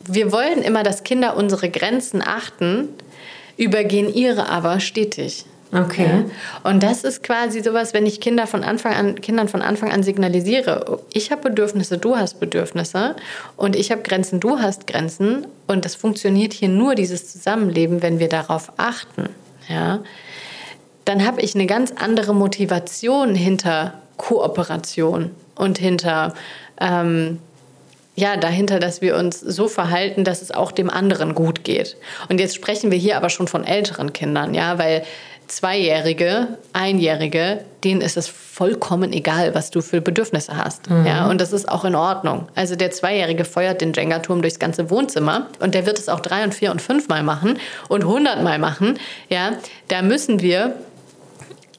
[0.07, 2.91] wir wollen immer, dass Kinder unsere Grenzen achten
[3.57, 5.47] übergehen ihre aber stetig.
[5.75, 6.07] Okay.
[6.07, 6.71] Ja?
[6.71, 10.03] Und das ist quasi sowas, wenn ich Kinder von Anfang an, Kindern von Anfang an
[10.03, 13.17] signalisiere, ich habe Bedürfnisse, du hast Bedürfnisse
[13.57, 18.21] und ich habe Grenzen, du hast Grenzen und das funktioniert hier nur, dieses Zusammenleben, wenn
[18.21, 19.31] wir darauf achten.
[19.69, 20.01] Ja?
[21.05, 26.35] Dann habe ich eine ganz andere Motivation hinter Kooperation und hinter
[26.81, 27.41] ähm,
[28.17, 31.97] ja, dahinter, dass wir uns so verhalten, dass es auch dem anderen gut geht.
[32.29, 35.05] Und jetzt sprechen wir hier aber schon von älteren Kindern, ja, weil
[35.47, 40.89] Zweijährige, Einjährige, denen ist es vollkommen egal, was du für Bedürfnisse hast.
[40.89, 41.07] Mhm.
[41.07, 42.49] Ja, und das ist auch in Ordnung.
[42.55, 46.45] Also der Zweijährige feuert den Jenga-Turm durchs ganze Wohnzimmer und der wird es auch drei
[46.45, 48.99] und vier und fünfmal machen und hundertmal machen.
[49.29, 49.53] Ja,
[49.89, 50.77] da müssen wir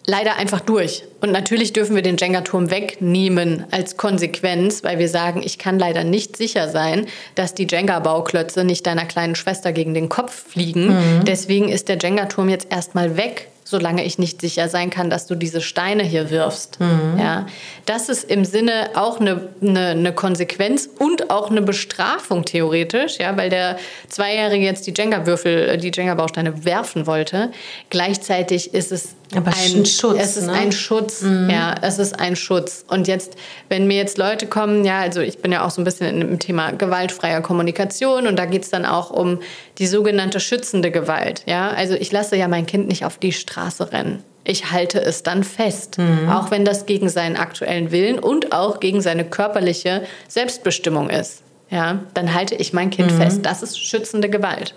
[0.05, 1.03] leider einfach durch.
[1.21, 6.03] Und natürlich dürfen wir den Jenga-Turm wegnehmen als Konsequenz, weil wir sagen, ich kann leider
[6.03, 10.87] nicht sicher sein, dass die Jenga-Bauklötze nicht deiner kleinen Schwester gegen den Kopf fliegen.
[10.87, 11.25] Mhm.
[11.25, 15.33] Deswegen ist der Jenga-Turm jetzt erstmal weg solange ich nicht sicher sein kann, dass du
[15.33, 16.79] diese Steine hier wirfst.
[16.79, 17.19] Mhm.
[17.19, 17.47] Ja,
[17.87, 23.35] das ist im Sinne auch eine, eine, eine, Konsequenz und auch eine Bestrafung theoretisch, ja,
[23.35, 27.51] weil der Zweijährige jetzt die Jenga-Würfel, äh, die Jenga-Bausteine werfen wollte.
[27.89, 30.17] Gleichzeitig ist es aber ein Schutz.
[30.19, 30.53] Es ist ne?
[30.53, 31.49] ein Schutz, mhm.
[31.49, 32.85] ja, es ist ein Schutz.
[32.87, 33.35] Und jetzt,
[33.69, 36.39] wenn mir jetzt Leute kommen, ja, also ich bin ja auch so ein bisschen im
[36.39, 39.39] Thema gewaltfreier Kommunikation und da geht es dann auch um
[39.77, 41.43] die sogenannte schützende Gewalt.
[41.45, 44.23] Ja, also ich lasse ja mein Kind nicht auf die Straße rennen.
[44.47, 46.29] Ich halte es dann fest, mhm.
[46.29, 51.44] auch wenn das gegen seinen aktuellen Willen und auch gegen seine körperliche Selbstbestimmung ist.
[51.69, 53.17] Ja, dann halte ich mein Kind mhm.
[53.17, 53.39] fest.
[53.43, 54.75] Das ist schützende Gewalt.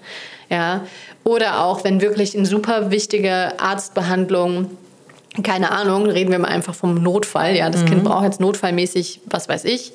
[0.51, 0.87] Ja,
[1.24, 4.70] oder auch, wenn wirklich eine super wichtige Arztbehandlung
[5.42, 7.55] keine Ahnung, reden wir mal einfach vom Notfall.
[7.55, 9.92] Ja, das Kind braucht jetzt notfallmäßig, was weiß ich,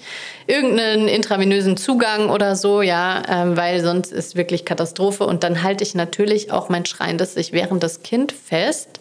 [0.48, 5.26] irgendeinen intravenösen Zugang oder so, ja, ähm, weil sonst ist wirklich Katastrophe.
[5.26, 9.00] Und dann halte ich natürlich auch mein schreiendes sich während das Kind fest,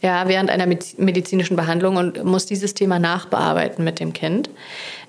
[0.00, 4.50] ja, während einer medizinischen Behandlung und muss dieses Thema nachbearbeiten mit dem Kind.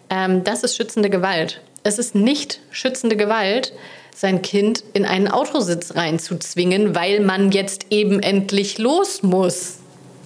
[0.09, 1.61] Ähm, das ist schützende Gewalt.
[1.83, 3.73] Es ist nicht schützende Gewalt,
[4.15, 9.75] sein Kind in einen Autositz reinzuzwingen, weil man jetzt eben endlich los muss.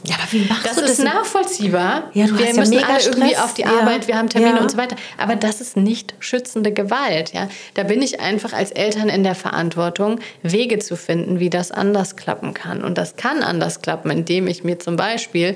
[0.06, 0.92] Ja, aber wie machst Das du das?
[0.92, 2.10] ist nachvollziehbar.
[2.14, 3.40] Ja, du wir hast ja müssen mega alle irgendwie Stress.
[3.42, 3.80] auf die Ja.
[3.80, 4.62] Arbeit, wir haben Termine Ja.
[4.62, 4.98] und so weiter.
[5.18, 7.32] Aber das ist nicht schützende Gewalt.
[7.34, 7.48] Ja?
[7.76, 12.18] Da bin ich einfach als Eltern in der Verantwortung, Wege zu finden, wie das anders
[12.18, 12.84] klappen kann.
[12.84, 15.56] Und das kann anders klappen, indem ich mir zum Beispiel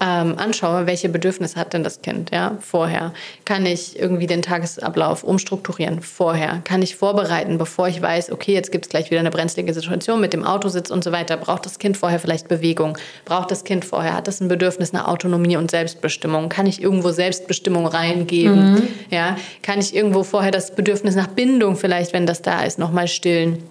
[0.00, 3.12] ähm, anschaue, welche Bedürfnisse hat denn das Kind ja, vorher.
[3.44, 6.60] Kann ich irgendwie den Tagesablauf umstrukturieren vorher?
[6.64, 10.20] Kann ich vorbereiten, bevor ich weiß, okay, jetzt gibt es gleich wieder eine brenzlige Situation
[10.20, 11.36] mit dem Autositz und so weiter.
[11.36, 12.98] Braucht das Kind vorher vielleicht Bewegung?
[13.24, 16.48] Braucht das Kind vorher, hat das ein Bedürfnis nach Autonomie und Selbstbestimmung?
[16.48, 18.88] Kann ich irgendwo Selbstbestimmung reingeben?
[19.10, 19.36] Ja?
[19.62, 23.62] Kann ich irgendwo vorher das Bedürfnis nach Bindung vielleicht, wenn das da ist, nochmal stillen?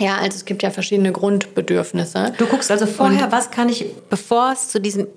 [0.00, 2.32] Ja, also es gibt ja verschiedene Grundbedürfnisse.
[2.38, 5.08] Du guckst also vorher, was kann ich, bevor es zu diesem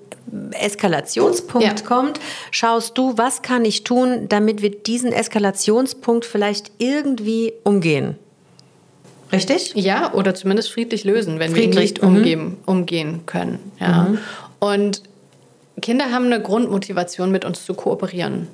[0.52, 1.86] Eskalationspunkt Ja.
[1.86, 8.16] kommt, schaust du, was kann ich tun, damit wir diesen Eskalationspunkt vielleicht irgendwie umgehen.
[9.32, 9.72] Richtig?
[9.74, 12.08] Ja, oder zumindest friedlich lösen, wenn wir ihn Friedlich, nicht mhm.
[12.08, 13.58] umgeben, umgehen können.
[13.80, 14.14] Ja.
[14.58, 15.02] Und
[15.80, 18.48] Kinder haben eine Grundmotivation, mit uns zu kooperieren.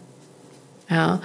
[0.88, 1.20] Ja.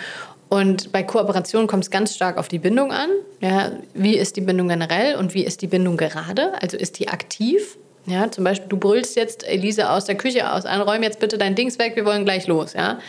[0.53, 3.09] Und bei Kooperation kommt es ganz stark auf die Bindung an.
[3.41, 3.71] Ja.
[3.93, 6.53] Wie ist die Bindung generell und wie ist die Bindung gerade?
[6.61, 7.77] Also ist die aktiv?
[8.05, 11.55] Ja, zum Beispiel, du brüllst jetzt Elise aus der Küche aus, räum jetzt bitte dein
[11.55, 12.73] Dings weg, wir wollen gleich los.
[12.73, 12.99] Ja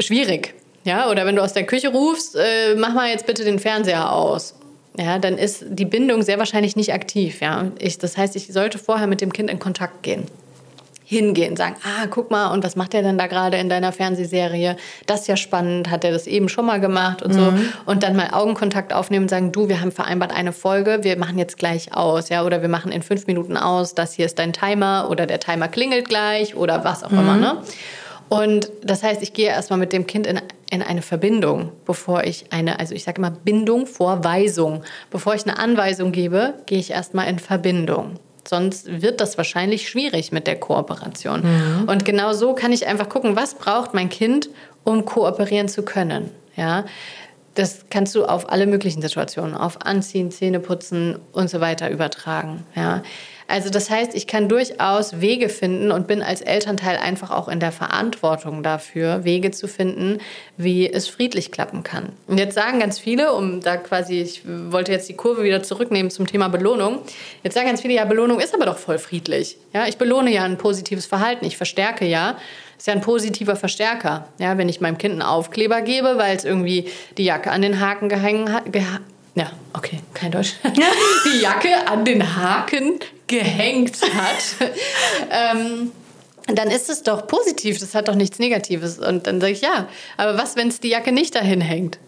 [0.00, 0.54] schwierig.
[0.84, 4.12] Ja, oder wenn du aus der Küche rufst, äh, mach mal jetzt bitte den Fernseher
[4.12, 4.54] aus.
[4.98, 7.40] Ja, dann ist die Bindung sehr wahrscheinlich nicht aktiv.
[7.40, 10.24] Ja, ich, das heißt, ich sollte vorher mit dem Kind in Kontakt gehen.
[11.08, 14.76] Hingehen, sagen, ah, guck mal, und was macht er denn da gerade in deiner Fernsehserie?
[15.06, 17.52] Das ist ja spannend, hat er das eben schon mal gemacht und so.
[17.86, 21.38] Und dann mal Augenkontakt aufnehmen und sagen, du, wir haben vereinbart eine Folge, wir machen
[21.38, 24.52] jetzt gleich aus, ja, oder wir machen in fünf Minuten aus, das hier ist dein
[24.52, 27.62] Timer oder der Timer klingelt gleich oder was auch immer, ne?
[28.28, 30.40] Und das heißt, ich gehe erstmal mit dem Kind in,
[30.70, 34.82] in eine Verbindung, bevor ich eine, also ich sage immer Bindung vor Weisung.
[35.10, 38.18] Bevor ich eine Anweisung gebe, gehe ich erstmal in Verbindung.
[38.48, 41.42] Sonst wird das wahrscheinlich schwierig mit der Kooperation.
[41.86, 44.48] Und genau so kann ich einfach gucken, was braucht mein Kind,
[44.84, 46.30] um kooperieren zu können.
[46.56, 46.84] Ja?
[47.54, 52.64] Das kannst du auf alle möglichen Situationen, auf Anziehen, Zähneputzen und so weiter übertragen.
[52.74, 53.02] Ja?
[53.48, 57.60] Also das heißt, ich kann durchaus Wege finden und bin als Elternteil einfach auch in
[57.60, 60.18] der Verantwortung dafür, Wege zu finden,
[60.56, 62.10] wie es friedlich klappen kann.
[62.26, 66.10] Und jetzt sagen ganz viele, um da quasi, ich wollte jetzt die Kurve wieder zurücknehmen
[66.10, 66.98] zum Thema Belohnung.
[67.42, 69.56] Jetzt sagen ganz viele, ja, Belohnung ist aber doch voll friedlich.
[69.72, 72.36] Ja, ich belohne ja ein positives Verhalten, ich verstärke ja.
[72.76, 74.28] Ist ja ein positiver Verstärker.
[74.38, 77.80] Ja, wenn ich meinem Kind einen Aufkleber gebe, weil es irgendwie die Jacke an den
[77.80, 79.00] Haken gehangen hat, geha
[79.34, 80.54] ja, okay, kein Deutsch.
[80.64, 84.70] die Jacke an den Haken gehängt hat,
[85.30, 85.92] ähm,
[86.46, 88.98] dann ist es doch positiv, das hat doch nichts Negatives.
[88.98, 91.98] Und dann sage ich, ja, aber was, wenn es die Jacke nicht dahin hängt?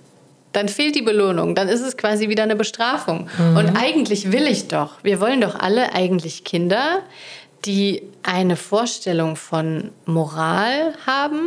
[0.53, 3.29] Dann fehlt die Belohnung, dann ist es quasi wieder eine Bestrafung.
[3.39, 7.03] Und eigentlich will ich doch, wir wollen doch alle eigentlich Kinder,
[7.65, 11.43] die eine Vorstellung von Moral haben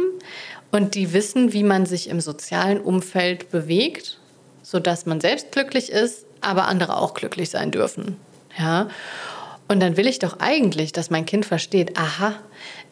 [0.71, 4.19] und die wissen, wie man sich im sozialen Umfeld bewegt,
[4.61, 8.17] sodass man selbst glücklich ist, aber andere auch glücklich sein dürfen.
[8.57, 8.87] Ja?
[9.71, 12.33] Und dann will ich doch eigentlich, dass mein Kind versteht, aha,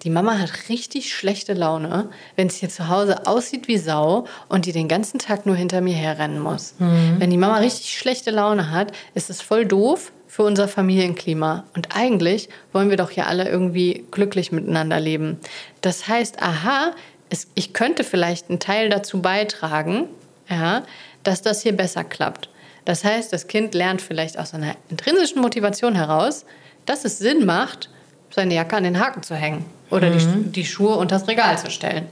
[0.03, 4.65] die Mama hat richtig schlechte Laune, wenn es hier zu Hause aussieht wie Sau und
[4.65, 6.75] die den ganzen Tag nur hinter mir herrennen muss.
[7.17, 11.65] Wenn die Mama richtig schlechte Laune hat, ist es voll doof für unser Familienklima.
[11.75, 15.37] Und eigentlich wollen wir doch ja alle irgendwie glücklich miteinander leben.
[15.81, 16.93] Das heißt, aha,
[17.29, 20.05] es, ich könnte vielleicht einen Teil dazu beitragen,
[20.49, 20.83] ja,
[21.23, 22.49] dass das hier besser klappt.
[22.85, 26.45] Das heißt, das Kind lernt vielleicht aus einer intrinsischen Motivation heraus,
[26.89, 27.89] dass es Sinn macht,
[28.32, 31.69] seine Jacke an den Haken zu hängen oder die, die Schuhe unter das Regal zu
[31.69, 32.08] stellen.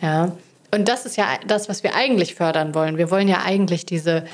[0.00, 0.32] Ja.
[0.72, 2.98] Und das ist ja das, was wir eigentlich fördern wollen.
[2.98, 4.24] Wir wollen ja eigentlich diese,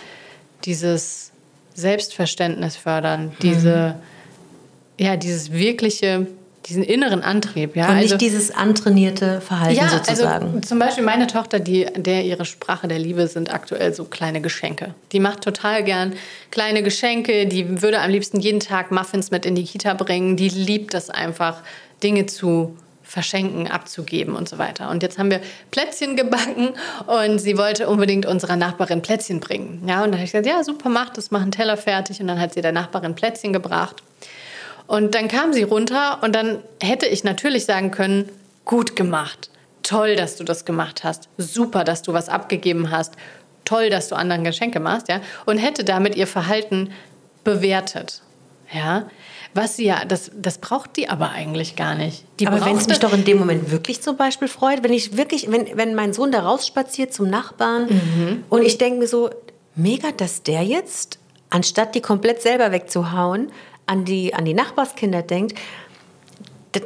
[0.65, 1.31] dieses
[1.75, 3.97] Selbstverständnis fördern, diese,
[4.99, 6.27] ja, dieses wirkliche,
[6.68, 7.76] diesen inneren Antrieb.
[7.76, 7.88] Ja?
[7.88, 10.46] Und Also- nicht dieses antrainierte Verhalten sozusagen.
[10.46, 14.40] also zum Beispiel meine Tochter, die, der ihre Sprache der Liebe sind aktuell so kleine
[14.40, 14.94] Geschenke.
[15.12, 16.14] Die macht total gern
[16.50, 17.46] kleine Geschenke.
[17.46, 20.37] Die würde am liebsten jeden Tag Muffins mit in die Kita bringen.
[20.37, 21.62] Die liebt das einfach,
[22.02, 24.90] Dinge zu verschenken, abzugeben und so weiter.
[24.90, 26.70] Und jetzt haben wir Plätzchen gebacken
[27.07, 29.85] und sie wollte unbedingt unserer Nachbarin Plätzchen bringen.
[29.87, 32.20] Ja, und dann habe ich gesagt, ja, super, mach das, mach einen Teller fertig.
[32.20, 34.02] Und dann hat sie der Nachbarin Plätzchen gebracht.
[34.87, 38.29] Und dann kam sie runter und dann hätte ich natürlich sagen können,
[38.64, 39.51] gut gemacht.
[39.83, 41.29] Toll, dass du das gemacht hast.
[41.38, 43.14] Super, dass du was abgegeben hast.
[43.64, 45.20] Toll, dass du anderen Geschenke machst, ja.
[45.44, 46.90] Und hätte damit ihr Verhalten
[47.44, 48.22] bewertet,
[48.72, 49.07] ja.
[49.55, 52.25] Was sie ja, das, das braucht die aber eigentlich gar nicht.
[52.40, 55.16] Die Aber wenn es mich doch in dem Moment wirklich zum Beispiel freut, wenn ich
[55.16, 58.44] wirklich, wenn, wenn mein Sohn da rausspaziert zum Nachbarn Mhm.
[58.51, 59.31] und ich denke mir so,
[59.75, 61.18] mega, dass der jetzt,
[61.49, 63.51] anstatt die komplett selber wegzuhauen,
[63.87, 65.59] an die, an die Nachbarskinder denkt,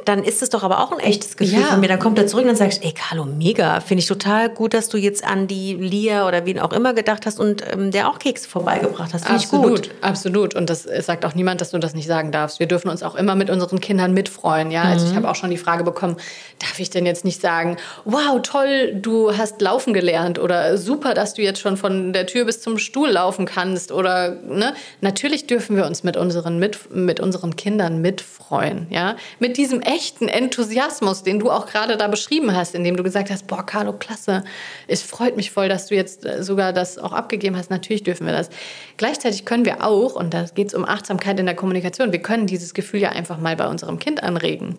[0.05, 1.65] dann ist es doch aber auch ein echtes Gefühl Ja.
[1.67, 1.87] von mir.
[1.87, 4.89] Dann kommt er zurück und dann sagst, ey Carlo, mega, finde ich total gut, dass
[4.89, 8.19] du jetzt an die Lia oder wen auch immer gedacht hast und ähm, der auch
[8.19, 9.25] Kekse vorbeigebracht hast.
[9.25, 9.91] Finde ich Absolut, gut.
[10.01, 10.55] absolut.
[10.55, 12.59] Und das sagt auch niemand, dass du das nicht sagen darfst.
[12.59, 14.71] Wir dürfen uns auch immer mit unseren Kindern mitfreuen.
[14.71, 16.17] Ja, also ich habe auch schon die Frage bekommen:
[16.59, 21.33] Darf ich denn jetzt nicht sagen, wow, toll, du hast laufen gelernt oder super, dass
[21.33, 24.73] du jetzt schon von der Tür bis zum Stuhl laufen kannst oder ne?
[25.01, 28.87] Natürlich dürfen wir uns mit unseren mit, mit unseren Kindern mitfreuen.
[28.89, 33.29] Ja, mit diesem echten Enthusiasmus, den du auch gerade da beschrieben hast, indem du gesagt
[33.29, 34.43] hast, boah, Carlo, klasse,
[34.87, 37.69] es freut mich voll, dass du jetzt äh, sogar das auch abgegeben hast.
[37.69, 38.49] Natürlich dürfen wir das.
[38.97, 42.47] Gleichzeitig können wir auch, und da geht es um Achtsamkeit in der Kommunikation, wir können
[42.47, 44.77] dieses Gefühl ja einfach mal bei unserem Kind anregen.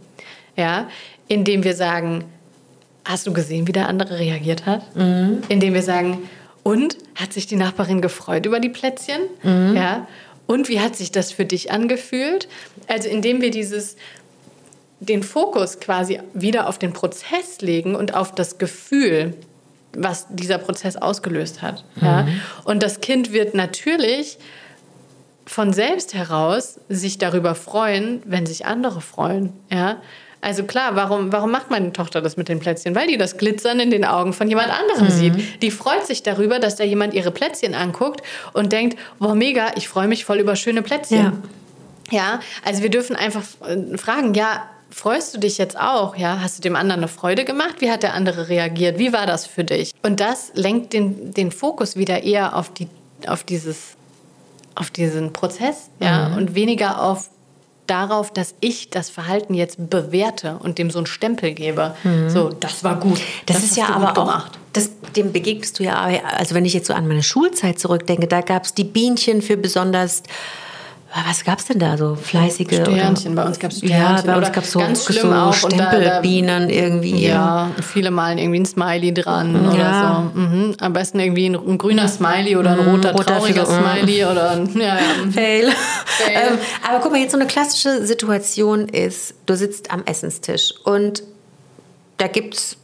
[0.57, 0.89] Ja,
[1.29, 2.25] indem wir sagen,
[3.05, 4.83] hast du gesehen, wie der andere reagiert hat?
[5.49, 6.29] Indem wir sagen,
[6.63, 9.23] und hat sich die Nachbarin gefreut über die Plätzchen?
[9.43, 10.07] Ja.
[10.47, 12.49] Und wie hat sich das für dich angefühlt?
[12.87, 13.97] Also indem wir dieses
[15.03, 19.35] den Fokus quasi wieder auf den Prozess legen und auf das Gefühl,
[19.97, 21.85] was dieser Prozess ausgelöst hat.
[22.01, 22.27] Ja?
[22.65, 24.39] Und das Kind wird natürlich
[25.45, 29.53] von selbst heraus sich darüber freuen, wenn sich andere freuen.
[29.71, 30.01] Ja?
[30.41, 32.95] Also klar, warum, warum macht meine Tochter das mit den Plätzchen?
[32.95, 35.63] Weil die das Glitzern in den Augen von jemand anderem sieht.
[35.63, 39.89] Die freut sich darüber, dass da jemand ihre Plätzchen anguckt und denkt, boah, mega, ich
[39.89, 41.43] freue mich voll über schöne Plätzchen.
[42.11, 43.43] Ja, also wir dürfen einfach
[43.97, 46.17] fragen, ja, freust du dich jetzt auch?
[46.17, 47.77] Ja, hast du dem anderen eine Freude gemacht?
[47.81, 48.99] Wie hat der andere reagiert?
[48.99, 49.93] Wie war das für dich?
[50.03, 52.89] Und das lenkt den, den Fokus wieder eher auf, die,
[53.27, 53.97] auf, dieses,
[54.75, 56.37] auf diesen Prozess ja, Mhm.
[56.37, 57.29] und weniger auf
[57.89, 61.95] darauf, dass ich das Verhalten jetzt bewerte und dem so einen Stempel gebe.
[62.29, 63.19] So, das war gut.
[63.19, 63.23] Mhm.
[63.47, 64.53] Das, ist ja aber auch, gemacht.
[64.73, 66.01] das, dem begegnest du ja,
[66.39, 69.57] also wenn ich jetzt so an meine Schulzeit zurückdenke, da gab es die Bienchen für
[69.57, 70.23] besonders,
[71.29, 72.69] was gab es denn da, so fleißige?
[72.75, 75.33] Sternchen, oder, bei uns gab's Ja, Sternchen bei uns gab es so, ganz schlimm so
[75.33, 77.27] auch, und da- da- Stempelbienen irgendwie.
[77.27, 79.71] Ja, viele malen irgendwie ein Smiley dran Ja.
[79.71, 80.41] oder so.
[80.41, 80.75] Mhm.
[80.81, 83.73] Am besten irgendwie ein, ein grüner Smiley oder ein roter, roter trauriger so.
[83.73, 85.01] Smiley oder ein, ja, ja.
[85.31, 85.71] Fail.
[86.07, 86.31] Fail.
[86.53, 91.23] ähm, aber guck mal, jetzt so eine klassische Situation ist, du sitzt am Essenstisch und
[92.19, 92.77] da gibt's,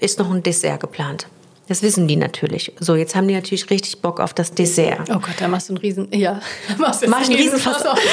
[0.00, 1.26] ist noch ein Dessert geplant.
[1.68, 2.72] Das wissen die natürlich.
[2.80, 5.08] So, jetzt haben die natürlich richtig Bock auf das Dessert.
[5.10, 7.84] Oh Gott, da machst du einen riesen, ja, da machst du Mach einen riesen Fass
[7.86, 7.98] auf.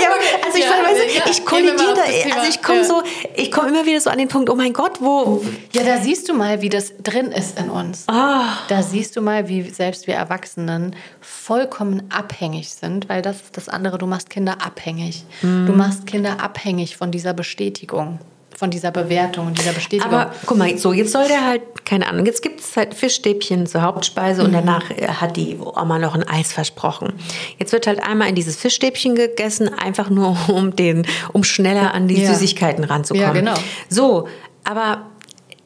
[0.00, 2.84] Ja, aber also ich, Ja, du, ja, ich kollidiere da, also ich komme Ja.
[2.84, 3.02] so,
[3.36, 6.28] ich komme immer wieder so an den Punkt, oh mein Gott, wo, Ja, da siehst
[6.28, 8.04] du mal, wie das drin ist in uns.
[8.08, 8.58] Ah.
[8.68, 13.68] Da siehst du mal, wie selbst wir Erwachsenen vollkommen abhängig sind, weil das ist das
[13.68, 15.24] andere, du machst Kinder abhängig.
[15.42, 15.76] Du Mhm.
[15.76, 18.18] machst Kinder abhängig von dieser Bestätigung,
[18.56, 20.12] von dieser Bewertung und dieser Bestätigung.
[20.12, 23.66] aber guck mal, so, jetzt soll der halt, keine Ahnung, jetzt gibt es halt Fischstäbchen
[23.66, 27.12] zur Hauptspeise und danach äh, hat die Oma noch ein Eis versprochen.
[27.58, 32.08] Jetzt wird halt einmal in dieses Fischstäbchen gegessen, einfach nur um den, um schneller an
[32.08, 32.32] die Ja.
[32.32, 33.26] Süßigkeiten ranzukommen.
[33.26, 33.54] Ja, genau.
[33.88, 34.28] So,
[34.64, 35.06] aber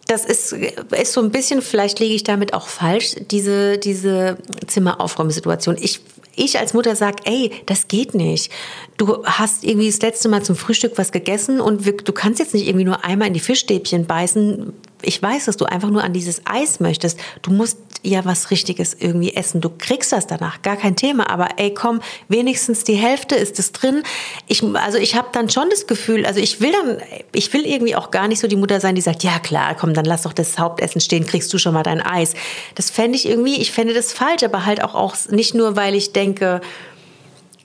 [0.06, 5.76] das ist, ist so ein bisschen, vielleicht liege ich damit auch falsch, diese, diese Zimmeraufräumsituation.
[5.78, 6.00] Ich,
[6.38, 8.52] ich als Mutter sag, ey, das geht nicht.
[8.96, 12.66] Du hast irgendwie das letzte Mal zum Frühstück was gegessen und du kannst jetzt nicht
[12.66, 14.72] irgendwie nur einmal in die Fischstäbchen beißen.
[15.02, 17.18] Ich weiß, dass du einfach nur an dieses Eis möchtest.
[17.42, 19.60] Du musst ja was Richtiges irgendwie essen.
[19.60, 21.30] Du kriegst das danach, gar kein Thema.
[21.30, 24.02] Aber ey, komm, wenigstens die Hälfte ist es drin.
[24.46, 26.98] Ich, also ich habe dann schon das Gefühl, also ich will dann,
[27.32, 29.94] ich will irgendwie auch gar nicht so die Mutter sein, die sagt, ja klar, komm,
[29.94, 32.34] dann lass doch das Hauptessen stehen, kriegst du schon mal dein Eis.
[32.74, 35.94] Das fände ich irgendwie, ich fände das falsch, aber halt auch, auch nicht nur, weil
[35.94, 36.60] ich denke,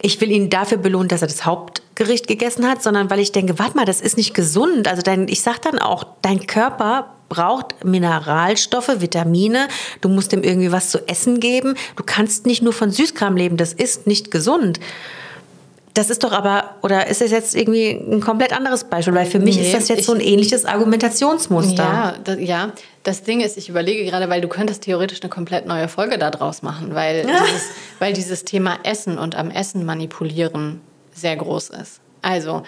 [0.06, 3.58] ich will ihn dafür belohnen, dass er das Hauptgericht gegessen hat, sondern weil ich denke,
[3.58, 4.88] warte mal, das ist nicht gesund.
[4.88, 9.68] Also dein, ich sag dann auch, dein Körper braucht Mineralstoffe, Vitamine.
[10.02, 11.76] Du musst ihm irgendwie was zu essen geben.
[11.96, 13.58] Du kannst nicht nur von Süßkram leben.
[13.58, 14.80] Das ist nicht gesund.
[15.96, 19.14] Das ist doch aber, oder ist es jetzt irgendwie ein komplett anderes Beispiel?
[19.14, 21.84] Weil für mich Nee, ist das jetzt ich- so ein ähnliches Argumentationsmuster.
[21.84, 22.72] Ja, das, ja,
[23.04, 26.64] das Ding ist, ich überlege gerade, weil du könntest theoretisch eine komplett neue Folge daraus
[26.64, 27.64] machen, weil, dieses,
[28.00, 30.82] weil dieses Thema Essen und am Essen manipulieren
[31.14, 32.00] sehr groß ist.
[32.24, 32.64] Also,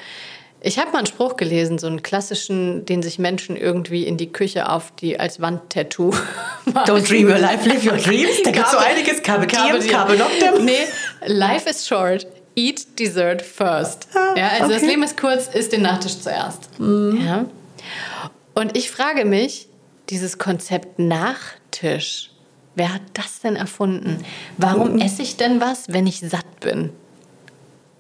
[0.66, 4.32] ich habe mal einen Spruch gelesen, so einen klassischen, den sich Menschen irgendwie in die
[4.32, 6.12] Küche auf die als Wandtattoo.
[6.66, 8.42] Don't dream your life, live your dreams.
[8.44, 9.22] Da gibt's so einiges.
[9.22, 10.66] Carpe diem, carpe noctem.
[10.66, 10.88] Nee,
[11.28, 12.26] life is short.
[12.56, 14.08] eat dessert first.
[14.36, 14.88] Ja, also das okay.
[14.88, 16.70] Leben ist kurz, isst den Nachtisch zuerst.
[16.80, 17.46] Ja.
[18.56, 19.68] Und ich frage mich,
[20.10, 22.32] dieses Konzept Nachtisch,
[22.76, 24.24] wer hat das denn erfunden?
[24.58, 26.92] Warum esse ich denn was, wenn ich satt bin?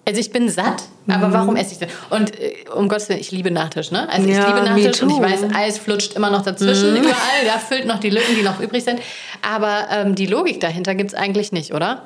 [0.07, 1.89] Also ich bin satt, aber warum esse ich denn?
[2.11, 4.07] Und äh, um Gottes Willen, ich liebe Nachtisch, ne?
[4.07, 7.57] Also ich Ja, liebe Nachtisch und ich weiß, Eis flutscht immer noch dazwischen überall, ja,
[7.57, 9.01] füllt noch die Lücken, die noch übrig sind.
[9.41, 12.03] Aber ähm, die Logik dahinter gibt es eigentlich nicht, oder?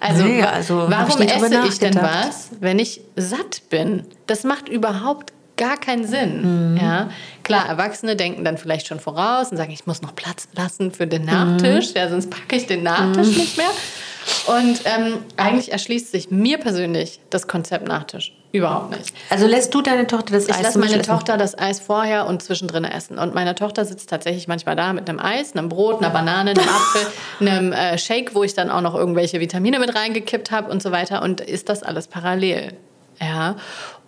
[0.00, 4.04] Also, Nee, also ich warum drüber esse ich denn was, wenn ich satt bin?
[4.26, 6.72] Das macht überhaupt gar keinen Sinn.
[6.72, 6.76] Mhm.
[6.76, 7.10] Ja,
[7.44, 11.06] klar, Erwachsene denken dann vielleicht schon voraus und sagen, ich muss noch Platz lassen für
[11.06, 11.28] den Mhm.
[11.28, 13.70] Nachtisch, ja, sonst packe ich den Nachtisch nicht mehr.
[14.46, 19.12] Und ähm, eigentlich erschließt sich mir persönlich das Konzept Nachtisch überhaupt nicht.
[19.30, 21.10] Also lässt du deine Tochter das Ich Eis lasse zum meine essen?
[21.10, 23.18] Tochter das Eis vorher und zwischendrin essen.
[23.18, 26.60] Und meine Tochter sitzt tatsächlich manchmal da mit einem Eis, einem Brot, einer Banane, einem
[26.68, 27.06] Apfel,
[27.40, 30.92] einem äh, Shake, wo ich dann auch noch irgendwelche Vitamine mit reingekippt habe und so
[30.92, 31.22] weiter.
[31.22, 32.74] Und isst das alles parallel.
[33.20, 33.56] Ja.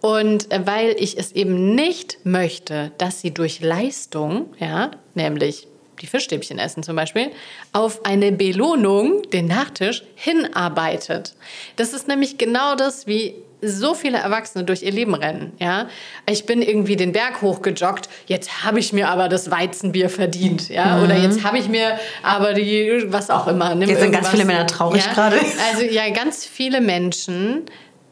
[0.00, 5.68] Und äh, weil ich es eben nicht möchte, dass sie durch Leistung, ja, nämlich
[6.00, 7.30] die Fischstäbchen essen zum Beispiel,
[7.72, 11.34] auf eine Belohnung, den Nachtisch, hinarbeitet.
[11.76, 13.34] Das ist nämlich genau das, wie
[13.66, 15.52] so viele Erwachsene durch ihr Leben rennen.
[15.58, 15.88] Ja?
[16.28, 20.68] Ich bin irgendwie den Berg hochgejoggt, jetzt habe ich mir aber das Weizenbier verdient.
[20.68, 21.02] Ja?
[21.02, 23.74] Oder jetzt habe ich mir aber die, was auch immer.
[23.74, 23.90] Nimm Mhm.
[23.90, 25.12] Jetzt sind ganz viele Männer traurig ja?
[25.12, 25.36] gerade.
[25.72, 27.62] Also ja, ganz viele Menschen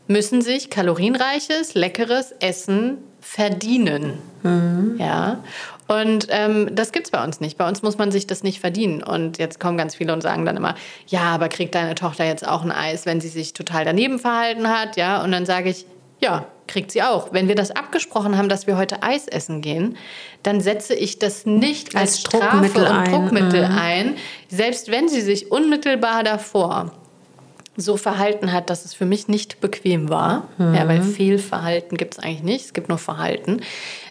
[0.06, 4.18] müssen sich kalorienreiches, leckeres Essen verdienen.
[4.42, 4.96] Mhm.
[4.98, 5.42] Ja.
[5.88, 7.58] Und ähm, das gibt's bei uns nicht.
[7.58, 9.02] Bei uns muss man sich das nicht verdienen.
[9.02, 10.74] Und jetzt kommen ganz viele und sagen dann immer,
[11.06, 14.68] ja, aber kriegt deine Tochter jetzt auch ein Eis, wenn sie sich total daneben verhalten
[14.68, 14.96] hat?
[14.96, 15.22] Ja.
[15.22, 15.86] Und dann sage ich,
[16.20, 17.32] ja, kriegt sie auch.
[17.32, 19.96] Wenn wir das abgesprochen haben, dass wir heute Eis essen gehen,
[20.42, 23.10] dann setze ich das nicht als, Als Strafe Druckmittel und ein.
[23.10, 24.16] Druckmittel ein,
[24.48, 26.92] selbst wenn sie sich unmittelbar davor
[27.76, 30.48] so verhalten hat, dass es für mich nicht bequem war.
[30.58, 33.62] Ja, weil Fehlverhalten gibt es eigentlich nicht, es gibt nur Verhalten.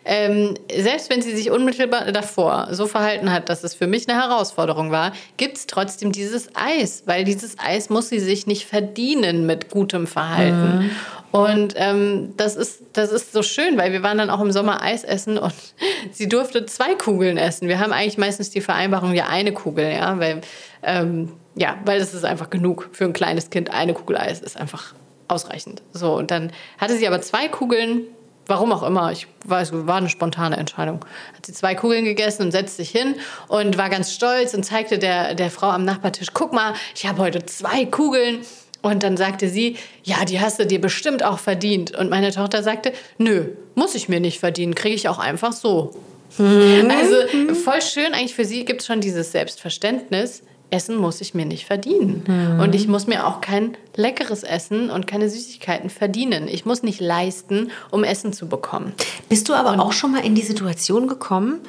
[0.03, 4.19] Ähm, selbst wenn sie sich unmittelbar davor so verhalten hat, dass es für mich eine
[4.19, 9.45] Herausforderung war, gibt es trotzdem dieses Eis, weil dieses Eis muss sie sich nicht verdienen
[9.45, 10.89] mit gutem Verhalten.
[11.31, 14.81] Und ähm, das, ist, das ist so schön, weil wir waren dann auch im Sommer
[14.81, 15.53] Eis essen und
[16.11, 17.67] sie durfte zwei Kugeln essen.
[17.67, 20.41] Wir haben eigentlich meistens die Vereinbarung, ja, eine Kugel, ja, weil,
[20.83, 23.71] ähm, ja, weil das ist einfach genug für ein kleines Kind.
[23.71, 24.93] Eine Kugel Eis ist einfach
[25.27, 25.81] ausreichend.
[25.93, 28.03] So, und dann hatte sie aber zwei Kugeln,
[28.47, 31.05] warum auch immer, ich weiß, war eine spontane Entscheidung.
[31.35, 33.15] Hat sie zwei Kugeln gegessen und setzte sich hin
[33.47, 37.19] und war ganz stolz und zeigte der, der Frau am Nachbartisch, guck mal, ich habe
[37.21, 38.39] heute zwei Kugeln.
[38.83, 41.95] Und dann sagte sie, ja, die hast du dir bestimmt auch verdient.
[41.95, 45.93] Und meine Tochter sagte, nö, muss ich mir nicht verdienen, kriege ich auch einfach so.
[46.39, 51.45] Also voll schön, eigentlich für sie gibt es schon dieses Selbstverständnis, Essen muss ich mir
[51.45, 52.23] nicht verdienen.
[52.61, 56.47] Und ich muss mir auch kein leckeres Essen und keine Süßigkeiten verdienen.
[56.47, 58.93] Ich muss nicht leisten, um Essen zu bekommen.
[59.29, 61.59] Bist du aber auch schon mal in die Situation gekommen,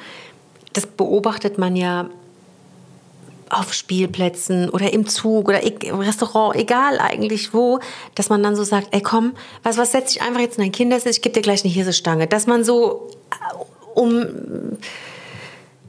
[0.71, 2.09] das beobachtet man ja
[3.49, 7.79] auf Spielplätzen oder im Zug oder im Restaurant, egal eigentlich wo,
[8.15, 10.71] dass man dann so sagt, ey komm, was, was setz dich einfach jetzt in dein
[10.71, 12.27] Kindersitz, ich gebe dir gleich eine Hirsestange.
[12.27, 14.25] Dass man so, äh, um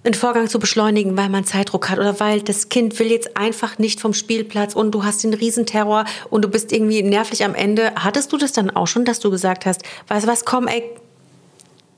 [0.05, 3.79] einen Vorgang zu beschleunigen, weil man Zeitdruck hat oder weil das Kind will jetzt einfach
[3.79, 7.93] nicht vom Spielplatz und du hast den Riesenterror und du bist irgendwie nervlich am Ende.
[7.97, 10.83] Hattest du das dann auch schon, dass du gesagt hast, weißt du was, komm, ey,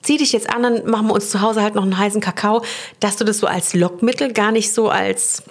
[0.03, 2.63] zieh dich jetzt an, dann machen wir uns zu Hause halt noch einen heißen Kakao,
[3.01, 5.43] dass du das so als Lockmittel, gar nicht so als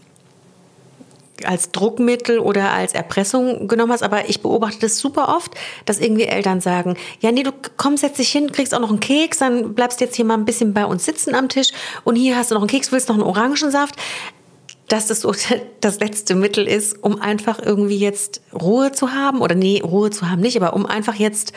[1.44, 5.54] als Druckmittel oder als Erpressung genommen hast, aber ich beobachte das super oft,
[5.86, 9.00] dass irgendwie Eltern sagen, ja nee, du komm, setz dich hin, kriegst auch noch einen
[9.00, 11.72] Keks, dann bleibst jetzt hier mal ein bisschen bei uns sitzen am Tisch
[12.04, 13.96] und hier hast du noch einen Keks, willst noch einen Orangensaft,
[14.88, 15.34] dass das so
[15.82, 20.30] das letzte Mittel ist, um einfach irgendwie jetzt Ruhe zu haben oder nee, Ruhe zu
[20.30, 21.54] haben nicht, aber um einfach jetzt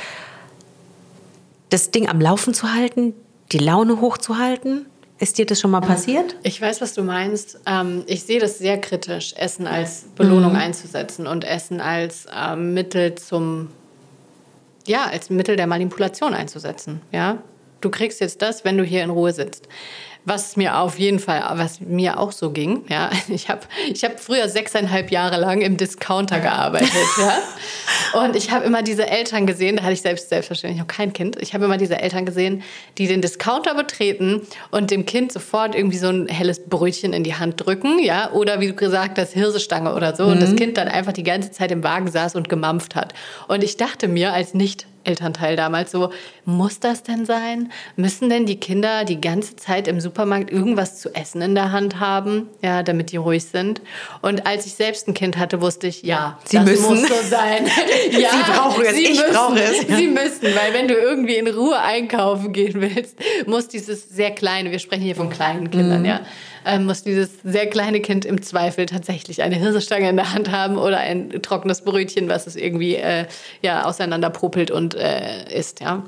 [1.71, 3.15] das Ding am Laufen zu halten,
[3.53, 4.87] die Laune hochzuhalten.
[5.21, 6.37] Ist dir das schon mal passiert?
[6.45, 7.59] Ich weiß, was du meinst.
[7.67, 13.17] Ähm, ich sehe das sehr kritisch, Essen als Belohnung einzusetzen und Essen als ähm, Mittel
[13.17, 13.69] zum,
[14.87, 17.01] ja, als Mittel der Manipulation einzusetzen.
[17.11, 17.39] Ja,
[17.81, 19.67] du kriegst jetzt das, wenn du hier in Ruhe sitzt.
[20.29, 24.21] Was mir auf jeden Fall, was mir auch so ging, ja, ich habe ich hab
[24.21, 29.77] früher sechseinhalb Jahre lang im Discounter gearbeitet, ja, und ich habe immer diese Eltern gesehen,
[29.77, 32.63] da hatte ich selbst selbstverständlich noch kein Kind, ich habe immer diese Eltern gesehen,
[32.99, 37.35] die den Discounter betreten und dem Kind sofort irgendwie so ein helles Brötchen in die
[37.35, 40.89] Hand drücken, ja, oder wie du gesagt hast, Hirsestange oder so, und das Kind dann
[40.89, 43.15] einfach die ganze Zeit im Wagen saß und gemampft hat.
[43.49, 46.11] Und ich dachte mir als nicht Elternteil damals so,
[46.45, 47.73] muss das denn sein?
[47.97, 51.99] Müssen denn die Kinder die ganze Zeit im Supermarkt irgendwas zu essen in der Hand
[51.99, 53.81] haben, ja, damit die ruhig sind?
[54.23, 56.89] Und als ich selbst ein Kind hatte, wusste ich, ja, Sie das müssen.
[57.01, 57.67] muss so sein.
[58.11, 59.79] ja, Sie brauchen es, ich müssen, brauche es.
[59.97, 64.71] Sie müssen, weil wenn du irgendwie in Ruhe einkaufen gehen willst, muss dieses sehr kleine,
[64.71, 66.05] wir sprechen hier von kleinen Kindern, Mhm.
[66.05, 66.21] ja,
[66.69, 70.77] ähm, muss dieses sehr kleine Kind im Zweifel tatsächlich eine Hirsestange in der Hand haben
[70.77, 73.27] oder ein trockenes Brötchen, was es irgendwie äh,
[73.63, 76.05] ja, auseinanderpopelt und äh, isst, ja.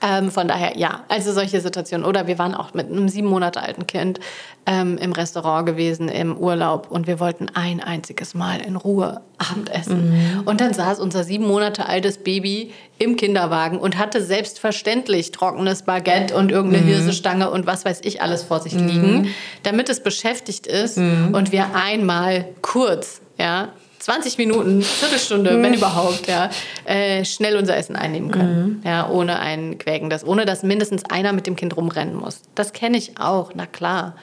[0.00, 2.06] Ähm, von daher, ja, also solche Situationen.
[2.06, 4.20] Oder wir waren auch mit einem sieben Monate alten Kind
[4.66, 10.42] ähm, im Restaurant gewesen, im Urlaub und wir wollten ein einziges Mal in Ruhe Abendessen.
[10.44, 16.34] Und dann saß unser sieben Monate altes Baby im Kinderwagen und hatte selbstverständlich trockenes Baguette
[16.36, 19.28] und irgendeine Hirsestange und was weiß ich alles vor sich liegen,
[19.64, 23.70] damit es beschäftigt ist und wir einmal kurz, ja,
[24.02, 26.50] 20 Minuten, Viertelstunde, wenn überhaupt, ja,
[26.84, 28.82] äh, schnell unser Essen einnehmen können.
[28.84, 32.40] Ja, ohne ein quäkendes, ohne dass mindestens einer mit dem Kind rumrennen muss.
[32.56, 34.16] Das kenne ich auch, na klar.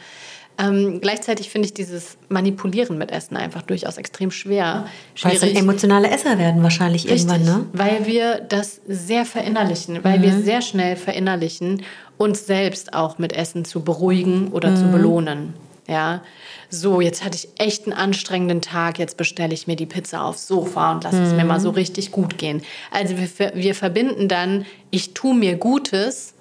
[0.62, 4.88] Ähm, gleichzeitig finde ich dieses Manipulieren mit Essen einfach durchaus extrem schwer.
[5.22, 7.66] Weil es dann emotionale Esser werden wahrscheinlich Richtig, irgendwann, ne?
[7.72, 10.24] weil wir das sehr verinnerlichen, weil Mhm.
[10.24, 11.84] wir sehr schnell verinnerlichen,
[12.18, 14.92] uns selbst auch mit Essen zu beruhigen oder zu Mhm.
[14.92, 15.54] belohnen.
[15.90, 16.22] Ja,
[16.70, 20.48] so, jetzt hatte ich echt einen anstrengenden Tag, jetzt bestelle ich mir die Pizza aufs
[20.48, 21.48] Sofa und lasse es mir Mhm.
[21.48, 22.62] mal so richtig gut gehen.
[22.92, 26.34] Also wir, wir verbinden dann, ich tue mir Gutes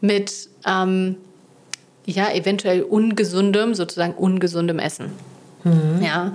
[0.00, 1.16] mit, ähm,
[2.06, 5.12] ja, eventuell ungesundem, sozusagen ungesundem Essen.
[6.02, 6.34] Ja.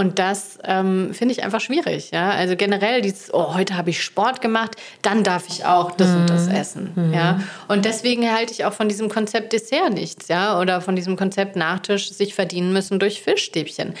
[0.00, 2.10] Und das ähm, finde ich einfach schwierig.
[2.10, 2.30] Ja?
[2.30, 4.70] Also generell dieses, oh, heute habe ich Sport gemacht,
[5.02, 7.12] dann darf ich auch das und das essen.
[7.12, 7.40] Ja?
[7.68, 11.54] Und deswegen halte ich auch von diesem Konzept Dessert nichts, ja, oder von diesem Konzept
[11.54, 13.92] Nachtisch sich verdienen müssen durch Fischstäbchen.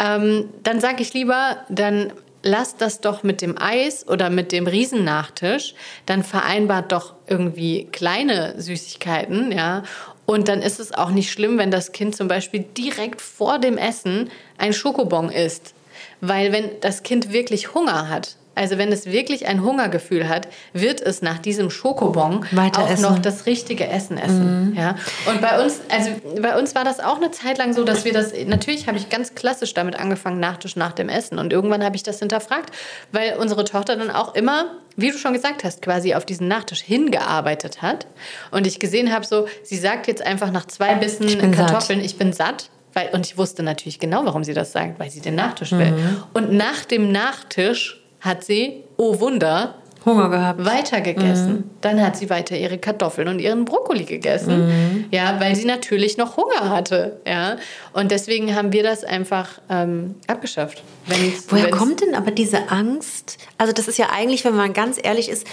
[0.00, 4.66] Ähm, dann sage ich lieber, dann lasst das doch mit dem Eis oder mit dem
[4.66, 5.74] Riesennachtisch,
[6.06, 9.84] dann vereinbart doch irgendwie kleine Süßigkeiten, ja.
[10.26, 13.76] Und dann ist es auch nicht schlimm, wenn das Kind zum Beispiel direkt vor dem
[13.76, 15.74] Essen ein Schokobon isst.
[16.20, 21.00] Weil wenn das Kind wirklich Hunger hat, also wenn es wirklich ein Hungergefühl hat, wird
[21.00, 23.02] es nach diesem Schokobon Weiter auch essen.
[23.02, 24.74] noch das richtige Essen essen.
[24.76, 24.96] Ja?
[25.26, 26.10] Und bei uns, also
[26.40, 29.08] bei uns war das auch eine Zeit lang so, dass wir das, natürlich habe ich
[29.10, 31.38] ganz klassisch damit angefangen, Nachtisch nach dem Essen.
[31.38, 32.72] Und irgendwann habe ich das hinterfragt,
[33.12, 34.66] weil unsere Tochter dann auch immer,
[34.96, 38.06] wie du schon gesagt hast, quasi auf diesen Nachtisch hingearbeitet hat.
[38.50, 41.52] Und ich gesehen habe, so, sie sagt jetzt einfach nach zwei Bissen satt.
[41.52, 42.70] Kartoffeln, ich bin satt.
[42.92, 45.90] Weil, und ich wusste natürlich genau, warum sie das sagt, weil sie den Nachtisch will.
[45.90, 46.22] Mhm.
[46.32, 49.74] Und nach dem Nachtisch hat sie, oh Wunder,
[50.04, 50.64] Hunger gehabt.
[50.64, 51.52] weiter gegessen.
[51.52, 51.64] Mhm.
[51.80, 54.66] Dann hat sie weiter ihre Kartoffeln und ihren Brokkoli gegessen.
[54.66, 55.04] Mhm.
[55.10, 57.20] Ja, weil sie natürlich noch Hunger hatte.
[57.26, 57.56] Ja.
[57.92, 60.82] Und deswegen haben wir das einfach ähm, abgeschafft.
[61.06, 63.38] Wenn's, Woher wenn's- kommt denn aber diese Angst?
[63.58, 65.46] Also das ist ja eigentlich, wenn man ganz ehrlich ist,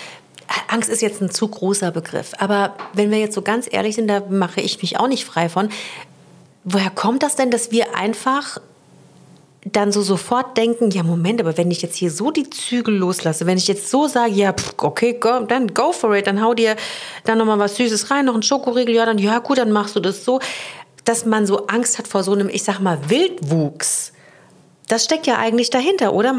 [0.68, 2.34] Angst ist jetzt ein zu großer Begriff.
[2.39, 5.47] Aber wenn wir jetzt so ganz ehrlich sind, da mache ich mich auch nicht frei
[5.47, 5.70] von.
[6.66, 8.58] Woher kommt das denn, dass wir einfach
[9.64, 13.45] dann so sofort denken, ja Moment, aber wenn ich jetzt hier so die Zügel loslasse,
[13.45, 16.53] wenn ich jetzt so sage, ja pff, okay, go, dann go for it, dann hau
[16.53, 16.76] dir
[17.26, 19.95] dann noch mal was Süßes rein, noch ein Schokoriegel, ja dann ja gut, dann machst
[19.95, 20.39] du das so,
[21.05, 24.14] dass man so Angst hat vor so einem, ich sag mal Wildwuchs.
[24.88, 26.34] Das steckt ja eigentlich dahinter, oder?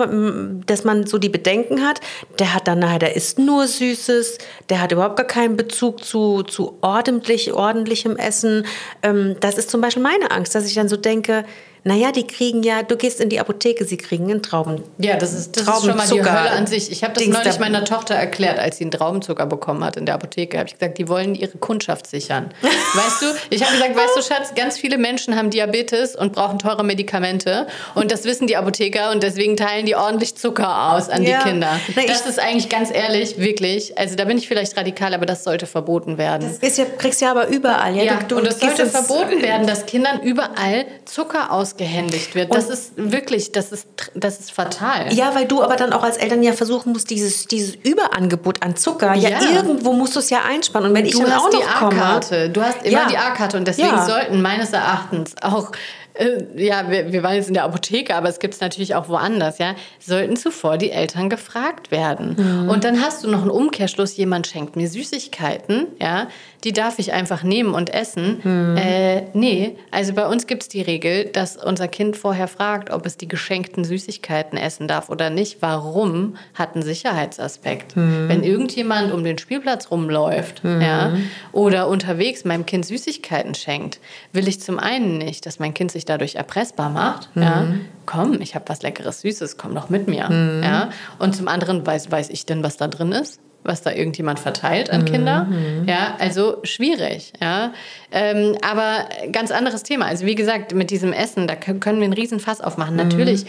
[0.67, 2.01] Dass man so die Bedenken hat,
[2.39, 4.37] der hat dann nachher, der isst nur Süßes,
[4.69, 8.67] der hat überhaupt gar keinen Bezug zu, zu ordentlich, ordentlichem Essen.
[9.03, 11.47] Ähm, das ist zum Beispiel meine Angst, dass ich dann so denke,
[11.85, 14.83] naja, die kriegen ja, du gehst in die Apotheke, sie kriegen einen Trauben.
[14.99, 16.21] Ja, das ist, das ist schon mal die.
[16.23, 16.93] Hölle an sich.
[16.93, 20.07] Ich habe das Dings neulich meiner Tochter erklärt, als sie einen Traubenzucker bekommen hat in
[20.07, 20.59] der Apotheke.
[20.59, 22.53] Habe ich gesagt, die wollen ihre Kundschaft sichern.
[22.63, 26.59] weißt du, ich habe gesagt, weißt du, Schatz, ganz viele Menschen haben Diabetes und brauchen
[26.59, 27.67] teure Medikamente.
[27.95, 31.39] Und das wissen die Apotheker und deswegen teilen die ordentlich Zucker aus an Ja.
[31.43, 31.81] die Kinder.
[31.97, 33.99] Na, das ist eigentlich ganz ehrlich, wirklich.
[33.99, 36.49] Also da bin ich vielleicht radikal, aber das sollte verboten werden.
[36.61, 37.97] Das ist ja, kriegst ja aber überall.
[37.97, 42.35] Ja, Ja, du, du und es gehst sollte verboten werden, dass Kindern überall Zucker ausgehändigt
[42.35, 42.55] wird.
[42.55, 45.13] Das ist wirklich, das ist, das ist fatal.
[45.13, 48.77] Ja, weil du aber dann auch als Eltern ja versuchen musst, dieses, dieses Überangebot an
[48.77, 49.39] Zucker, ja, Ja.
[49.55, 50.89] irgendwo musst du es ja einsparen.
[50.89, 52.51] Und wenn ich du dann hast auch die noch komme, A-Karte.
[52.51, 53.07] Du hast immer Ja.
[53.09, 54.05] die A-Karte und deswegen Ja.
[54.07, 55.73] sollten meines Erachtens auch
[56.15, 59.09] äh, ja, wir, wir waren jetzt in der Apotheke, aber es gibt es natürlich auch
[59.09, 62.37] woanders, ja, sollten zuvor die Eltern gefragt werden.
[62.65, 62.69] Mhm.
[62.69, 66.29] Und dann hast du noch einen Umkehrschluss, jemand schenkt mir Süßigkeiten, ja,
[66.65, 68.41] die darf ich einfach nehmen und essen.
[68.43, 68.77] Mhm.
[68.77, 73.05] Äh, nee, also bei uns gibt es die Regel, dass unser Kind vorher fragt, ob
[73.07, 75.61] es die geschenkten Süßigkeiten essen darf oder nicht.
[75.61, 76.37] Warum?
[76.55, 77.97] Hat einen Sicherheitsaspekt.
[77.97, 78.29] Mhm.
[78.29, 81.13] Wenn irgendjemand um den Spielplatz rumläuft, ja,
[81.53, 83.99] oder unterwegs meinem Kind Süßigkeiten schenkt,
[84.33, 87.31] will ich zum einen nicht, dass mein Kind sich dadurch erpressbar macht.
[87.35, 87.67] Ja,
[88.07, 90.29] komm, ich habe was leckeres Süßes, komm doch mit mir.
[90.63, 93.41] Ja, und zum anderen weiß weiß ich denn, was da drin ist.
[93.65, 95.45] Was da irgendjemand verteilt an Kinder.
[95.45, 95.89] Mhm.
[95.89, 97.33] Ja, also schwierig.
[97.41, 97.73] Ja,
[98.11, 100.07] ähm, aber ganz anderes Thema.
[100.07, 102.95] Also wie gesagt, mit diesem Essen, da können wir einen riesen Fass aufmachen.
[102.95, 103.03] Mhm.
[103.03, 103.47] Natürlich.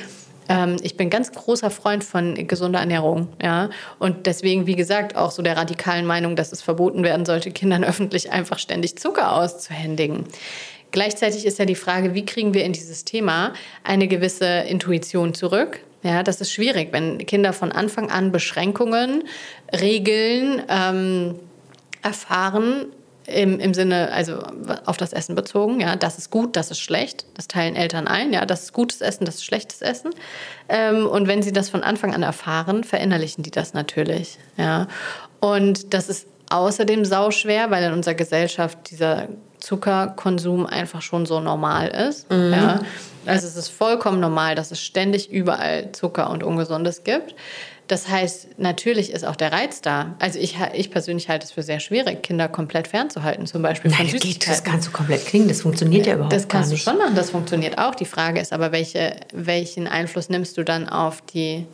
[0.49, 3.69] Ähm, ich bin ganz großer Freund von gesunder Ernährung, ja.
[3.99, 7.83] Und deswegen, wie gesagt, auch so der radikalen Meinung, dass es verboten werden sollte, Kindern
[7.83, 10.25] öffentlich einfach ständig Zucker auszuhändigen.
[10.91, 13.53] Gleichzeitig ist ja die Frage, wie kriegen wir in dieses Thema
[13.83, 15.79] eine gewisse Intuition zurück?
[16.03, 19.23] Ja, das ist schwierig, wenn Kinder von Anfang an Beschränkungen,
[19.71, 21.39] Regeln ähm,
[22.01, 22.87] erfahren,
[23.25, 24.43] im, im Sinne, also
[24.85, 28.33] auf das Essen bezogen, ja, das ist gut, das ist schlecht, das teilen Eltern ein,
[28.33, 30.11] ja, das ist gutes Essen, das ist schlechtes Essen.
[30.69, 34.87] Ähm, und wenn sie das von Anfang an erfahren, verinnerlichen die das natürlich, ja.
[35.39, 39.27] Und das ist außerdem sauschwer, weil in unserer Gesellschaft dieser
[39.63, 42.81] Zuckerkonsum einfach schon so normal ist, ja.
[43.25, 47.33] Also es ist vollkommen normal, dass es ständig überall Zucker und Ungesundes gibt.
[47.87, 50.15] Das heißt, natürlich ist auch der Reiz da.
[50.19, 54.03] Also ich, ich persönlich halte es für sehr schwierig, Kinder komplett fernzuhalten, zum Beispiel von
[54.05, 56.69] Nein, das, geht, das kannst du komplett klingen, das funktioniert ja überhaupt Das kannst gar
[56.69, 56.83] du nicht.
[56.83, 57.95] schon machen, das funktioniert auch.
[57.95, 61.65] Die Frage ist aber, welche, welchen Einfluss nimmst du dann auf die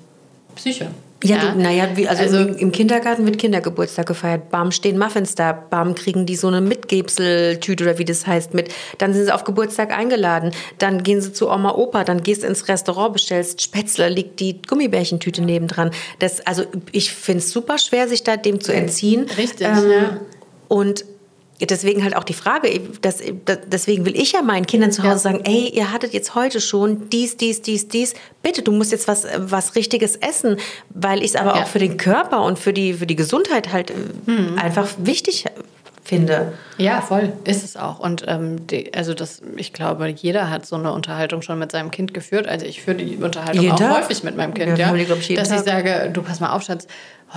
[0.55, 0.91] Psyche?
[1.23, 4.49] Ja, du, naja, wie, also, Also- im, im Kindergarten wird Kindergeburtstag gefeiert.
[4.49, 5.51] Bam, stehen Muffins da.
[5.51, 8.71] Bam, kriegen die so eine Mitgebseltüte oder wie das heißt mit.
[8.99, 10.51] Dann sind sie auf Geburtstag eingeladen.
[10.77, 12.03] Dann gehen sie zu Oma, Opa.
[12.05, 15.91] Dann gehst du ins Restaurant, bestellst Spätzle, liegt die Gummibärchentüte nebendran.
[16.19, 19.25] Das, also ich finde es super schwer, sich da dem zu entziehen.
[19.37, 20.17] Richtig, Ähm, ja.
[20.69, 21.03] Und
[21.67, 25.09] deswegen halt auch die Frage, das, das, deswegen will ich ja meinen Kindern zu Hause
[25.11, 25.17] Ja.
[25.19, 28.13] sagen, ey, ihr hattet jetzt heute schon dies, dies, dies, dies.
[28.43, 30.57] Bitte, du musst jetzt was, was Richtiges essen,
[30.89, 31.63] weil ich es aber Ja.
[31.63, 33.93] auch für den Körper und für die, für die Gesundheit halt äh,
[34.59, 35.45] einfach wichtig
[36.03, 36.53] finde.
[36.77, 37.99] Ja, voll, ist es auch.
[37.99, 41.91] Und ähm, die, also das, ich glaube, jeder hat so eine Unterhaltung schon mit seinem
[41.91, 42.47] Kind geführt.
[42.47, 44.03] Also ich führe die Unterhaltung Jeden auch Tag?
[44.05, 44.95] häufig mit meinem Kind, Ja, ja.
[44.95, 45.65] ich, jeden dass ich Tag.
[45.85, 46.87] sage, du pass mal auf, Schatz,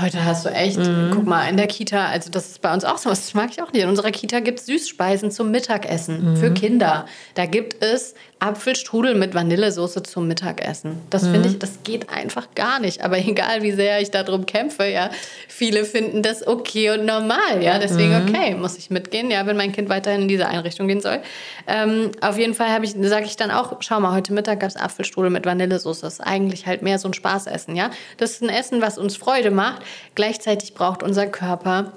[0.01, 1.11] heute hast du echt, Mhm.
[1.15, 3.51] guck mal, in der Kita, also das ist bei uns auch so, was das mag
[3.51, 3.83] ich auch nicht.
[3.83, 6.37] In unserer Kita gibt es Süßspeisen zum Mittagessen Mhm.
[6.37, 7.07] für Kinder.
[7.35, 10.99] Da gibt es Apfelstrudel mit Vanillesoße zum Mittagessen.
[11.11, 11.31] Das Mhm.
[11.33, 13.05] finde ich, das geht einfach gar nicht.
[13.05, 15.11] Aber egal, wie sehr ich darum kämpfe, ja,
[15.47, 17.79] viele finden das okay und normal, ja.
[17.79, 18.29] Deswegen, Mhm.
[18.29, 21.21] okay, muss ich mitgehen, ja, wenn mein Kind weiterhin in diese Einrichtung gehen soll.
[21.69, 24.71] Ähm, auf jeden Fall habe ich, sage ich dann auch, schau mal, heute Mittag gab
[24.71, 26.01] es Apfelstrudel mit Vanillesoße.
[26.03, 27.91] Das ist eigentlich halt mehr so ein Spaßessen, ja.
[28.17, 29.82] Das ist ein Essen, was uns Freude macht.
[30.15, 31.93] Gleichzeitig braucht unser Körper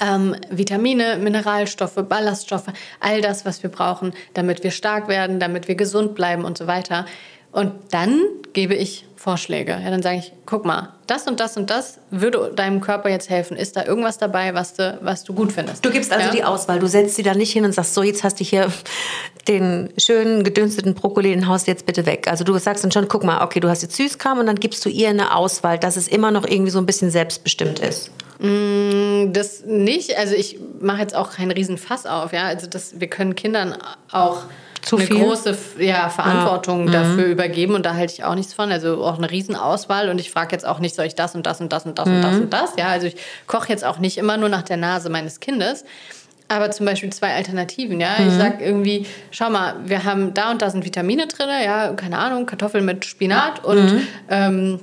[0.00, 2.68] ähm, Vitamine, Mineralstoffe, Ballaststoffe,
[3.00, 6.66] all das, was wir brauchen, damit wir stark werden, damit wir gesund bleiben und so
[6.66, 7.06] weiter.
[7.52, 8.20] Und dann
[8.52, 9.72] gebe ich Vorschläge.
[9.72, 13.28] Ja, dann sage ich, guck mal, das und das und das würde deinem Körper jetzt
[13.28, 13.54] helfen.
[13.54, 15.84] Ist da irgendwas dabei, was du, was du gut findest?
[15.84, 16.32] Du gibst also ja?
[16.32, 16.78] die Auswahl.
[16.78, 18.72] Du setzt sie da nicht hin und sagst, so, jetzt hast du hier
[19.46, 22.28] den schönen gedünsteten Brokkoli, den haust du jetzt bitte weg.
[22.28, 24.84] Also du sagst dann schon, guck mal, okay, du hast jetzt Süßkram und dann gibst
[24.86, 28.10] du ihr eine Auswahl, dass es immer noch irgendwie so ein bisschen selbstbestimmt ist.
[28.38, 30.16] Das nicht.
[30.16, 32.32] Also ich mache jetzt auch keinen riesen Fass auf.
[32.32, 33.76] Ja, also das, wir können Kindern
[34.10, 34.44] auch
[34.82, 35.16] Zu eine viel?
[35.18, 35.22] Mhm.
[35.24, 38.72] große ja, Verantwortung dafür übergeben und da halte ich auch nichts von.
[38.72, 41.60] Also auch eine Riesenauswahl und ich frage jetzt auch nicht, soll ich das und das
[41.60, 42.22] und das und das und Mhm.
[42.22, 42.70] das und das.
[42.78, 43.16] Ja, also ich
[43.46, 45.84] koche jetzt auch nicht immer nur nach der Nase meines Kindes.
[46.48, 48.08] Aber zum Beispiel zwei Alternativen, ja.
[48.18, 48.28] Mhm.
[48.28, 52.18] Ich sag irgendwie, schau mal, wir haben da und da sind Vitamine drin, ja, keine
[52.18, 54.06] Ahnung, Kartoffeln mit Spinat und Mhm.
[54.28, 54.80] ähm,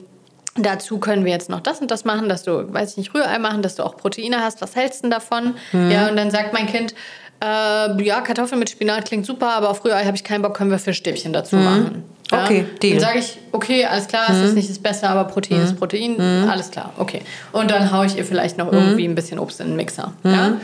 [0.60, 3.38] Dazu können wir jetzt noch das und das machen, dass du, weiß ich nicht, Rührei
[3.38, 4.60] machen, dass du auch Proteine hast.
[4.60, 5.54] Was hältst du denn davon?
[5.72, 5.91] Mhm.
[5.91, 6.95] Ja, und dann sagt mein Kind,
[7.42, 10.72] äh, ja, Kartoffeln mit Spinat klingt super, aber auf Rührei habe ich keinen Bock, können
[10.72, 12.04] wir Fischstäbchen dazu machen.
[12.32, 12.38] Ja?
[12.40, 12.44] Mhm.
[12.46, 12.96] Okay, Deal.
[12.96, 13.00] Mhm.
[13.00, 16.20] Dann sage ich, okay, alles klar, es ist nicht das Beste, aber Protein ist Protein,
[16.50, 17.22] alles klar, okay.
[17.54, 20.14] Und dann haue ich ihr vielleicht noch irgendwie ein bisschen Obst in den Mixer.
[20.24, 20.58] Ja?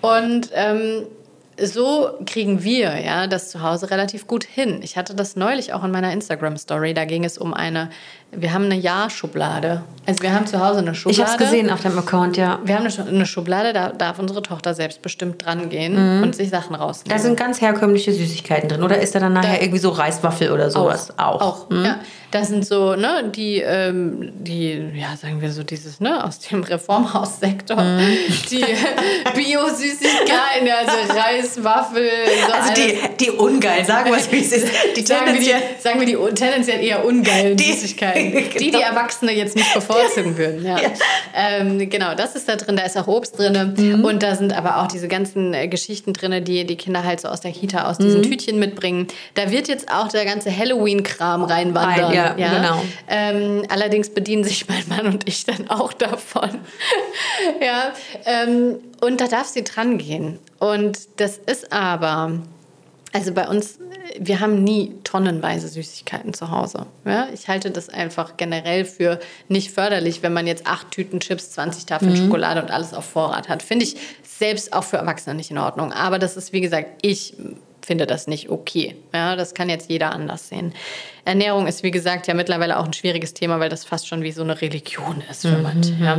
[0.00, 1.02] Und ähm,
[1.62, 4.80] so kriegen wir ja das zu Hause relativ gut hin.
[4.82, 6.94] Ich hatte das neulich auch in meiner Instagram-Story.
[6.94, 7.90] Da ging es um eine,
[8.32, 9.82] wir haben eine Ja-Schublade.
[10.06, 11.20] Also wir haben zu Hause eine Schublade.
[11.22, 12.58] Ich habe es gesehen auf deinem Account, ja.
[12.64, 16.48] Wir haben eine Schu- eine Schublade, da darf unsere Tochter selbstbestimmt dran gehen und sich
[16.48, 17.16] Sachen rausnehmen.
[17.16, 18.82] Da sind ganz herkömmliche Süßigkeiten drin.
[18.82, 21.10] Oder ist da dann nachher Da- irgendwie so Reiswaffel oder sowas?
[21.18, 21.40] Auch.
[21.40, 21.98] Auch, ja.
[22.32, 26.62] Das sind so, ne, die, ähm, die, ja, sagen wir so, dieses, ne, aus dem
[26.62, 27.76] Reformhaussektor,
[28.50, 28.64] die
[29.34, 32.08] Bio-Süßigkeiten, also Reis, Waffel,
[32.46, 34.68] so Also die, die ungeil, sagen wir es wie es ist.
[34.96, 35.60] Die sagen wir, tendenziell.
[35.76, 38.19] die, sagen wir die tendenziell eher ungeilen Die- Süßigkeiten.
[38.50, 38.80] Die, die genau.
[38.80, 40.64] Erwachsene jetzt nicht bevorzugen würden.
[40.64, 40.78] Ja.
[40.80, 40.88] Ja.
[41.34, 42.76] Ähm, genau, das ist da drin.
[42.76, 43.74] Da ist auch Obst drin.
[43.76, 44.04] Mhm.
[44.04, 47.28] Und da sind aber auch diese ganzen äh, Geschichten drin, die die Kinder halt so
[47.28, 48.30] aus der Kita, aus diesen Mhm.
[48.30, 49.06] Tütchen mitbringen.
[49.34, 52.04] Da wird jetzt auch der ganze Halloween-Kram reinwandern.
[52.04, 52.82] Rein, ja, genau.
[53.08, 56.50] Ähm, allerdings bedienen sich mein Mann und ich dann auch davon.
[57.60, 57.92] ja,
[58.24, 60.38] ähm, und da darf sie dran gehen.
[60.58, 62.32] Und das ist aber,
[63.12, 63.78] also bei uns,
[64.18, 66.86] wir haben nie tonnenweise Süßigkeiten zu Hause.
[67.04, 67.28] Ja?
[67.32, 71.86] Ich halte das einfach generell für nicht förderlich, wenn man jetzt acht Tüten Chips, 20
[71.86, 73.62] Tafeln Schokolade und alles auf Vorrat hat.
[73.62, 75.92] Finde ich selbst auch für Erwachsene nicht in Ordnung.
[75.92, 77.34] Aber das ist, wie gesagt, ich
[77.82, 78.96] finde das nicht okay.
[79.12, 80.72] Ja, das kann jetzt jeder anders sehen.
[81.24, 84.32] Ernährung ist, wie gesagt, ja mittlerweile auch ein schwieriges Thema, weil das fast schon wie
[84.32, 85.94] so eine Religion ist für manche.
[86.00, 86.18] Ja.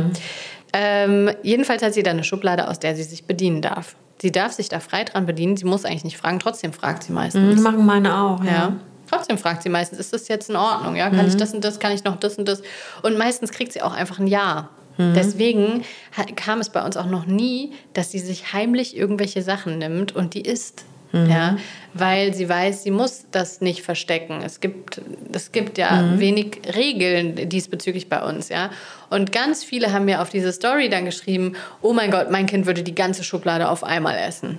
[0.72, 3.96] Ähm, jedenfalls hat sie da eine Schublade, aus der sie sich bedienen darf.
[4.22, 5.56] Sie darf sich da frei dran bedienen.
[5.56, 6.38] Sie muss eigentlich nicht fragen.
[6.38, 7.56] Trotzdem fragt sie meistens.
[7.56, 8.50] Das machen meine auch, ja.
[8.52, 8.76] Ja.
[9.10, 10.94] Trotzdem fragt sie meistens, ist das jetzt in Ordnung?
[10.96, 12.62] Ja, kann ich das und das, kann ich noch das und das?
[13.02, 14.70] Und meistens kriegt sie auch einfach ein Ja.
[14.98, 15.82] Deswegen
[16.16, 20.14] ha- kam es bei uns auch noch nie, dass sie sich heimlich irgendwelche Sachen nimmt
[20.14, 20.84] und die isst.
[21.12, 21.58] Ja,
[21.94, 24.40] weil sie weiß, sie muss das nicht verstecken.
[24.42, 25.00] Es gibt,
[25.32, 28.70] es gibt ja wenig Regeln diesbezüglich bei uns, ja.
[29.10, 32.64] Und ganz viele haben mir auf diese Story dann geschrieben, oh mein Gott, mein Kind
[32.64, 34.58] würde die ganze Schublade auf einmal essen.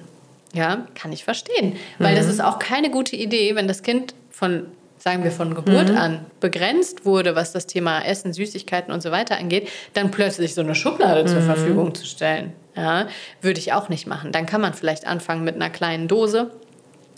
[0.53, 1.75] Ja, kann ich verstehen.
[1.97, 4.67] Weil das ist auch keine gute Idee, wenn das Kind von,
[5.03, 9.37] sagen wir, von Geburt an begrenzt wurde, was das Thema Essen, Süßigkeiten und so weiter
[9.37, 12.53] angeht, dann plötzlich so eine Schublade zur Verfügung zu stellen.
[12.73, 13.07] Ja,
[13.41, 14.31] würde ich auch nicht machen.
[14.31, 16.51] Dann kann man vielleicht anfangen mit einer kleinen Dose,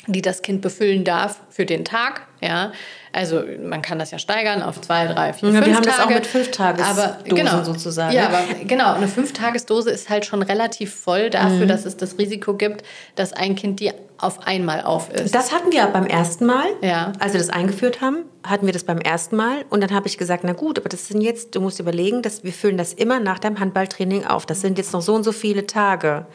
[0.08, 2.22] die das Kind befüllen darf für den Tag.
[2.42, 2.72] Ja,
[3.12, 5.96] also man kann das ja steigern auf zwei, drei, vier, Ja, wir fünf haben das
[6.00, 6.14] auch Tage.
[6.16, 8.14] mit Fünftagesdosen Aber genau, sozusagen.
[8.16, 11.68] Ja, aber genau, eine Fünftagesdose ist halt schon relativ voll dafür, Mhm.
[11.70, 12.84] dass es das Risiko gibt,
[13.16, 15.34] dass ein Kind die auf einmal auf ist.
[15.34, 16.66] Das hatten wir beim ersten Mal.
[16.82, 17.14] Ja.
[17.20, 19.66] Als wir das eingeführt haben, hatten wir das beim ersten Mal.
[19.70, 22.44] Und dann habe ich gesagt, na gut, aber das sind jetzt, du musst überlegen, dass
[22.44, 24.46] wir füllen das immer nach deinem Handballtraining auf.
[24.46, 26.28] Das sind jetzt noch so und so viele Tage.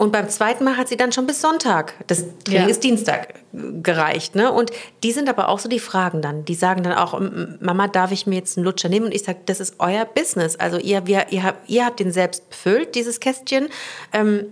[0.00, 2.68] Und beim zweiten Mal hat sie dann schon bis Sonntag, das Training Ja.
[2.68, 3.34] ist Dienstag,
[3.82, 4.34] gereicht.
[4.34, 4.50] Ne?
[4.50, 4.70] Und
[5.02, 6.46] die sind aber auch so die Fragen dann.
[6.46, 9.04] Die sagen dann auch, "M- Mama, darf ich mir jetzt einen Lutscher nehmen?
[9.06, 10.56] Und ich sage, das ist euer Business.
[10.56, 13.68] Also ihr, wir, ihr, habt, ihr habt den selbst befüllt, dieses Kästchen.
[14.14, 14.46] Ähm,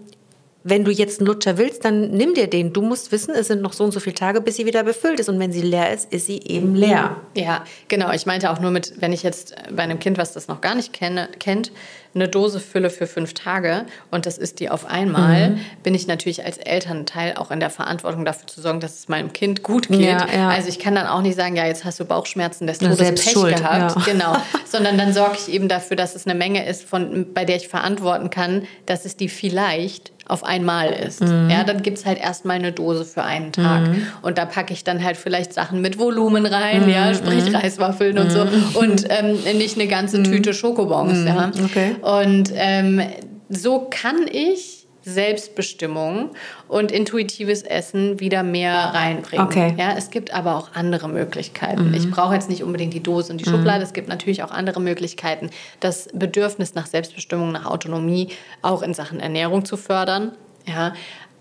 [0.64, 2.74] wenn du jetzt einen Lutscher willst, dann nimm dir den.
[2.74, 5.18] Du musst wissen, es sind noch so und so viele Tage, bis sie wieder befüllt
[5.18, 5.30] ist.
[5.30, 7.16] Und wenn sie leer ist, ist sie eben leer.
[7.34, 8.12] Ja, genau.
[8.12, 10.74] Ich meinte auch nur mit, wenn ich jetzt bei einem Kind, was das noch gar
[10.74, 11.72] nicht kenne, kennt,
[12.14, 15.60] eine Dose fülle für fünf Tage und das ist die auf einmal, Mhm.
[15.82, 19.32] bin ich natürlich als Elternteil auch in der Verantwortung dafür zu sorgen, dass es meinem
[19.32, 20.00] Kind gut geht.
[20.00, 20.48] Ja, ja.
[20.48, 23.24] Also ich kann dann auch nicht sagen, ja, jetzt hast du Bauchschmerzen des Todes selbst
[23.24, 23.96] Pech schuld, gehabt.
[24.06, 24.12] ja.
[24.12, 24.36] Genau.
[24.64, 27.68] Sondern dann sorge ich eben dafür, dass es eine Menge ist, von, bei der ich
[27.68, 31.22] verantworten kann, dass es die vielleicht auf einmal ist.
[31.22, 31.48] Mhm.
[31.50, 33.88] Ja, dann gibt es halt erstmal eine Dose für einen Tag.
[34.20, 36.90] Und da packe ich dann halt vielleicht Sachen mit Volumen rein, Mhm.
[36.90, 38.42] ja, sprich Reiswaffeln und so.
[38.78, 41.46] Und ähm, nicht eine ganze Tüte Schokobons, ja.
[41.46, 41.64] Mhm.
[41.64, 41.96] Okay.
[42.02, 43.00] Und ähm,
[43.48, 44.78] so kann ich
[45.08, 46.30] Selbstbestimmung
[46.68, 49.46] und intuitives Essen wieder mehr reinbringen.
[49.46, 49.72] Okay.
[49.72, 49.78] Mhm.
[49.78, 51.94] Ja, es gibt aber auch andere Möglichkeiten.
[51.94, 53.82] Ich brauche jetzt nicht unbedingt die Dose und die Schublade.
[53.82, 58.28] Es gibt natürlich auch andere Möglichkeiten, das Bedürfnis nach Selbstbestimmung, nach Autonomie
[58.62, 60.32] auch in Sachen Ernährung zu fördern.
[60.66, 60.92] Ja,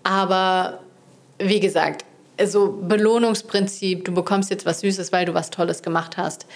[0.02, 0.80] aber
[1.38, 2.04] wie gesagt,
[2.46, 6.46] so Belohnungsprinzip, du bekommst jetzt was Süßes, weil du was Tolles gemacht hast,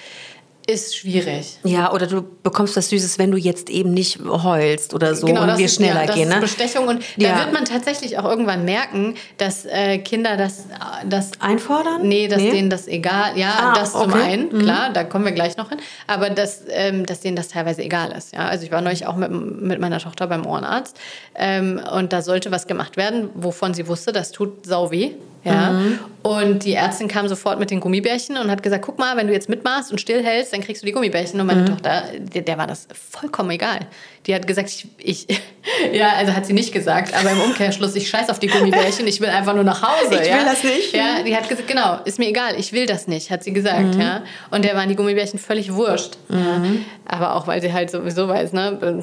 [0.66, 1.58] ist schwierig.
[1.64, 5.34] Ja, oder du bekommst was Süßes, wenn du jetzt eben nicht heulst oder so und
[5.34, 6.28] wir Genau, schneller ja, das gehen.
[6.28, 6.40] ist Ne?
[6.40, 7.32] Bestechung und Ja.
[7.32, 10.66] da wird man tatsächlich auch irgendwann merken, dass äh, Kinder das,
[11.08, 12.06] das Einfordern?
[12.06, 12.50] Nee, dass Nee?
[12.52, 14.16] denen das egal, ja, Ah, das zum okay.
[14.18, 14.22] Mhm.
[14.22, 17.82] einen, klar, da kommen wir gleich noch hin, aber dass, ähm, dass denen das teilweise
[17.82, 18.32] egal ist.
[18.32, 18.46] Ja?
[18.46, 20.96] Also ich war neulich auch mit, mit meiner Tochter beim Ohrenarzt
[21.34, 25.12] ähm, und da sollte was gemacht werden, wovon sie wusste, das tut sau weh.
[25.44, 25.70] Ja?
[25.72, 25.98] Mhm.
[26.22, 29.32] Und die Ärztin kam sofort mit den Gummibärchen und hat gesagt, guck mal, wenn du
[29.32, 31.40] jetzt mitmachst und stillhältst, dann kriegst du die Gummibärchen.
[31.40, 31.52] Und Mhm.
[31.54, 33.80] meine Tochter, der, der war das vollkommen egal.
[34.26, 35.42] Die hat gesagt, ich, ich,
[35.92, 39.20] ja, also hat sie nicht gesagt, aber im Umkehrschluss, ich scheiß auf die Gummibärchen, ich
[39.20, 40.20] will einfach nur nach Hause.
[40.22, 40.38] Ich ja?
[40.38, 40.92] will das nicht.
[40.94, 43.96] Ja, die hat gesagt, genau, ist mir egal, ich will das nicht, hat sie gesagt,
[43.96, 44.22] ja.
[44.52, 46.18] Und der waren die Gummibärchen völlig wurscht.
[46.28, 46.62] Ja.
[47.08, 49.02] Aber auch, weil sie halt sowieso weiß, ne,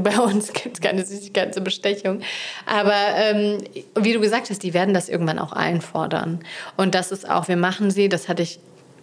[0.00, 2.20] bei uns gibt es keine Süßigkeiten zur Bestechung.
[2.66, 3.58] Aber ähm,
[3.98, 6.40] wie du gesagt hast, die werden das irgendwann auch einfordern.
[6.76, 8.58] Und das ist auch, wir machen sie, das hatte ich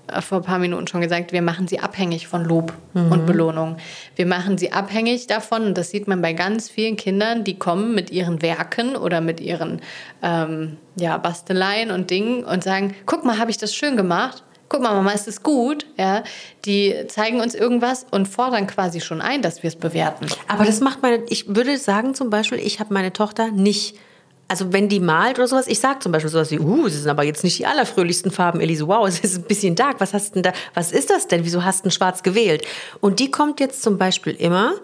[0.07, 3.77] äh, vor ein paar Minuten schon gesagt, wir machen sie abhängig von Lob und Belohnung.
[4.15, 7.95] Wir machen sie abhängig davon, und das sieht man bei ganz vielen Kindern, die kommen
[7.95, 9.81] mit ihren Werken oder mit ihren
[10.21, 14.43] ähm, ja, Basteleien und Dingen und sagen, guck mal, habe ich das schön gemacht?
[14.71, 15.85] Guck mal, Mama, ist es gut?
[15.97, 16.23] Ja,
[16.63, 20.27] die zeigen uns irgendwas und fordern quasi schon ein, dass wir es bewerten.
[20.47, 23.97] Aber das macht meine, ich würde sagen zum Beispiel, ich habe meine Tochter nicht,
[24.47, 27.09] also wenn die malt oder sowas, ich sage zum Beispiel sowas wie, uh, es sind
[27.09, 30.35] aber jetzt nicht die allerfröhlichsten Farben, Elise, wow, es ist ein bisschen dark, was hast
[30.35, 32.65] denn da, was ist das denn, wieso hast du schwarz gewählt?
[33.01, 34.75] Und die kommt jetzt zum Beispiel immer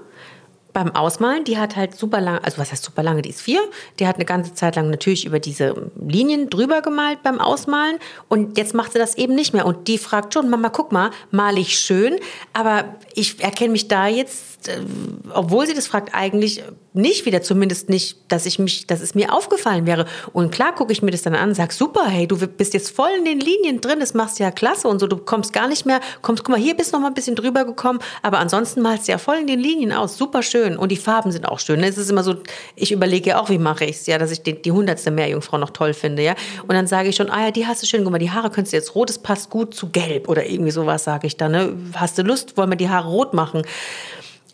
[0.78, 3.62] beim Ausmalen, die hat halt super lange, also was heißt super lange, die ist vier,
[3.98, 7.98] die hat eine ganze Zeit lang natürlich über diese Linien drüber gemalt beim Ausmalen
[8.28, 11.10] und jetzt macht sie das eben nicht mehr und die fragt schon, Mama, guck mal,
[11.32, 12.18] male ich schön,
[12.54, 14.78] aber ich erkenne mich da jetzt, äh,
[15.34, 16.64] obwohl sie das fragt, eigentlich
[16.94, 20.06] nicht wieder, zumindest nicht, dass ich mich, dass es mir aufgefallen wäre.
[20.34, 23.10] Und klar gucke ich mir das dann an, sag super, hey, du bist jetzt voll
[23.18, 26.02] in den Linien drin, das machst ja klasse und so, du kommst gar nicht mehr,
[26.24, 29.12] kommst, guck mal, hier bist noch mal ein bisschen drüber gekommen, aber ansonsten malst du
[29.12, 31.84] ja voll in den Linien aus, super schön und die Farben sind auch schön.
[31.84, 32.36] Es ist immer so,
[32.76, 35.58] ich überlege ja auch, wie mache ich es, ja, dass ich die, die hundertste Meerjungfrau
[35.58, 36.36] noch toll finde, ja.
[36.64, 38.50] Und dann sage ich schon, ah ja, die hast du schön, guck mal, die Haare
[38.50, 41.52] könntest du jetzt rot, das passt gut zu gelb oder irgendwie sowas, sage ich dann,
[41.52, 41.74] ne?
[41.94, 43.62] Hast du Lust, wollen wir die Haare rot machen?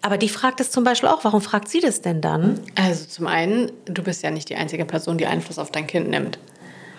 [0.04, 1.24] Aber die fragt es zum Beispiel auch.
[1.24, 2.60] Warum fragt sie das denn dann?
[2.76, 6.10] Also zum einen, du bist ja nicht die einzige Person, die Einfluss auf dein Kind
[6.10, 6.38] nimmt.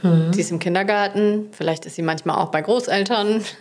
[0.04, 0.32] Mhm.
[0.32, 3.42] Sie ist im Kindergarten, vielleicht ist sie manchmal auch bei Großeltern.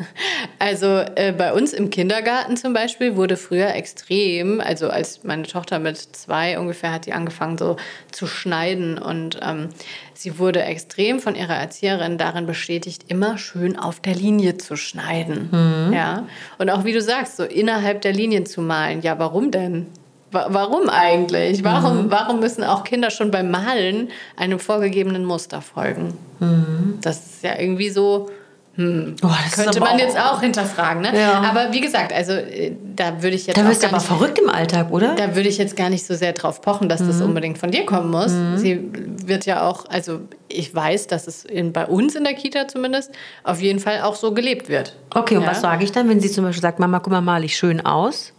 [0.60, 5.80] Also äh, bei uns im Kindergarten zum Beispiel wurde früher extrem, also als meine Tochter
[5.80, 7.76] mit zwei ungefähr hat die angefangen so
[8.12, 9.70] zu schneiden und ähm,
[10.14, 15.50] sie wurde extrem von ihrer Erzieherin darin bestätigt, immer schön auf der Linie zu schneiden.
[15.52, 15.94] Mhm.
[15.94, 16.28] Ja.
[16.58, 19.02] Und auch wie du sagst, so innerhalb der Linien zu malen.
[19.02, 19.88] Ja, warum denn?
[20.34, 21.64] Warum eigentlich?
[21.64, 22.12] Warum, mhm.
[22.12, 26.18] warum müssen auch Kinder schon beim Malen einem vorgegebenen Muster folgen?
[26.40, 26.98] Mhm.
[27.02, 28.30] Das ist ja irgendwie so.
[28.76, 31.04] Hm, oh, könnte man jetzt auch hinterfragen.
[31.04, 31.12] Ne?
[31.16, 31.42] Ja.
[31.42, 33.56] Aber wie gesagt, also äh, da würde ich jetzt.
[33.56, 35.14] Da wirst du aber nicht, verrückt im Alltag, oder?
[35.14, 37.08] Da würde ich jetzt gar nicht so sehr drauf pochen, dass mhm.
[37.08, 38.32] das unbedingt von dir kommen muss.
[38.32, 38.58] Mhm.
[38.58, 38.90] Sie
[39.28, 43.12] wird ja auch, also ich weiß, dass es in, bei uns in der Kita zumindest
[43.44, 44.96] auf jeden Fall auch so gelebt wird.
[45.14, 45.52] Okay, und ja?
[45.52, 47.86] was sage ich dann, wenn sie zum Beispiel sagt, Mama, guck mal, mal ich schön
[47.86, 48.34] aus?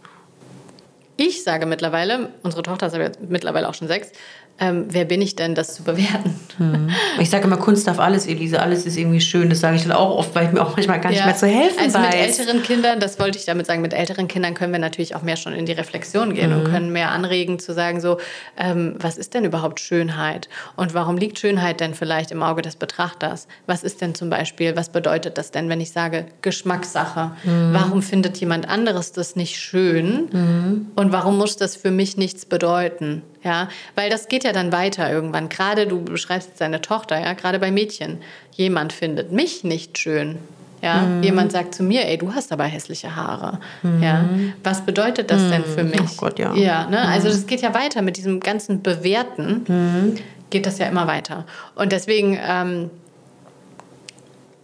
[1.17, 4.11] Ich sage mittlerweile, unsere Tochter ist aber mittlerweile auch schon sechs,
[4.57, 6.39] ähm, wer bin ich denn, das zu bewerten?
[6.57, 6.89] Hm.
[7.19, 9.49] Ich sage immer, Kunst darf alles, Elise, alles ist irgendwie schön.
[9.49, 11.47] Das sage ich dann auch oft, weil ich mir auch manchmal gar nicht mehr zu
[11.47, 12.05] helfen also weiß.
[12.05, 15.23] mit älteren Kindern, das wollte ich damit sagen, mit älteren Kindern können wir natürlich auch
[15.23, 16.59] mehr schon in die Reflexion gehen mhm.
[16.59, 18.17] und können mehr anregen zu sagen, so,
[18.57, 20.47] ähm, was ist denn überhaupt Schönheit?
[20.77, 23.49] Und warum liegt Schönheit denn vielleicht im Auge des Betrachters?
[23.67, 27.31] Was ist denn zum Beispiel, was bedeutet das denn, wenn ich sage Geschmackssache?
[27.43, 27.73] Mhm.
[27.73, 30.29] Warum findet jemand anderes das nicht schön?
[30.31, 30.87] Mhm.
[30.95, 33.21] Und warum muss das für mich nichts bedeuten?
[33.45, 35.49] Ja, weil das geht ja dann weiter irgendwann.
[35.49, 38.17] Gerade du beschreibst jetzt deine Tochter, ja, gerade bei Mädchen.
[38.51, 40.39] Jemand findet mich nicht schön.
[40.81, 41.23] Ja, mhm.
[41.23, 43.59] jemand sagt zu mir, ey, du hast aber hässliche Haare.
[43.83, 44.03] Mhm.
[44.03, 44.29] Ja,
[44.63, 45.51] was bedeutet das mhm.
[45.51, 46.01] denn für mich?
[46.01, 46.53] Oh Gott, ja.
[46.55, 46.99] Ja, ne?
[47.07, 49.65] also das geht ja weiter mit diesem ganzen Bewerten.
[49.67, 50.15] Mhm.
[50.49, 51.45] Geht das ja immer weiter.
[51.75, 52.89] Und deswegen, ähm,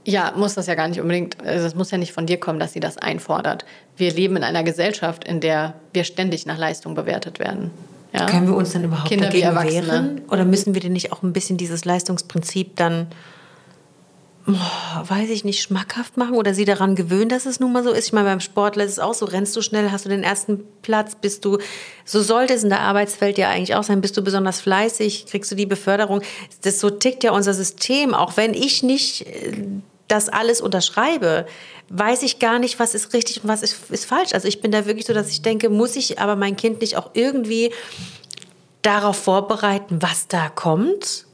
[0.05, 2.59] ja, muss das ja gar nicht unbedingt, also es muss ja nicht von dir kommen,
[2.59, 3.65] dass sie das einfordert.
[3.95, 7.71] Wir leben in einer Gesellschaft, in der wir ständig nach Leistung bewertet werden.
[8.13, 8.25] Ja?
[8.25, 10.21] Können wir uns dann überhaupt Kinder dagegen wehren?
[10.29, 13.07] Oder müssen wir denn nicht auch ein bisschen dieses Leistungsprinzip dann,
[14.47, 14.53] oh,
[15.07, 18.07] weiß ich nicht, schmackhaft machen oder sie daran gewöhnen, dass es nun mal so ist?
[18.07, 20.59] Ich meine, beim Sportler ist es auch so, rennst du schnell, hast du den ersten
[20.81, 21.57] Platz, bist du,
[22.03, 25.49] so sollte es in der Arbeitswelt ja eigentlich auch sein, bist du besonders fleißig, kriegst
[25.49, 26.21] du die Beförderung.
[26.63, 29.53] Das so tickt ja unser System, auch wenn ich nicht äh,
[30.09, 31.45] das alles unterschreibe
[31.91, 34.33] weiß ich gar nicht, was ist richtig und was ist, ist falsch.
[34.33, 36.97] Also ich bin da wirklich so, dass ich denke, muss ich aber mein Kind nicht
[36.97, 37.71] auch irgendwie
[38.81, 41.25] darauf vorbereiten, was da kommt?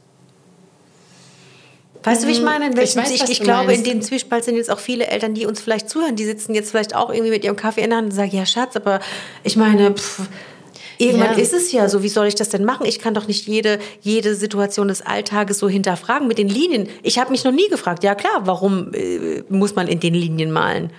[2.02, 2.44] Weißt du, wie ich mhm.
[2.44, 2.82] meine?
[2.82, 3.86] Ich, weiß, ich, ich glaube, meinst.
[3.86, 6.70] in dem Zwiespalt sind jetzt auch viele Eltern, die uns vielleicht zuhören, die sitzen jetzt
[6.70, 9.00] vielleicht auch irgendwie mit ihrem Kaffee in der Hand und sagen, ja Schatz, aber
[9.44, 10.22] ich meine, pff,
[10.98, 11.42] Irgendwann ja.
[11.42, 12.84] ist es ja so, wie soll ich das denn machen?
[12.84, 16.88] Ich kann doch nicht jede, jede Situation des Alltages so hinterfragen mit den Linien.
[17.02, 20.50] Ich habe mich noch nie gefragt, ja klar, warum äh, muss man in den Linien
[20.50, 20.90] malen?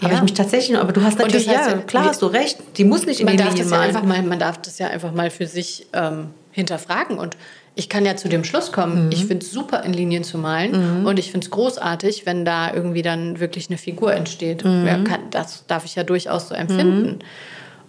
[0.00, 0.06] Ja.
[0.06, 2.26] Habe ich mich tatsächlich noch, aber du hast natürlich, das heißt, ja, klar hast du
[2.26, 3.82] recht, die muss nicht in den Linien malen.
[3.82, 7.36] Ja einfach mal, man darf das ja einfach mal für sich ähm, hinterfragen und
[7.74, 9.12] ich kann ja zu dem Schluss kommen, mhm.
[9.12, 11.06] ich finde es super, in Linien zu malen mhm.
[11.06, 14.64] und ich finde es großartig, wenn da irgendwie dann wirklich eine Figur entsteht.
[14.64, 14.86] Mhm.
[14.86, 17.20] Ja, kann, das darf ich ja durchaus so empfinden.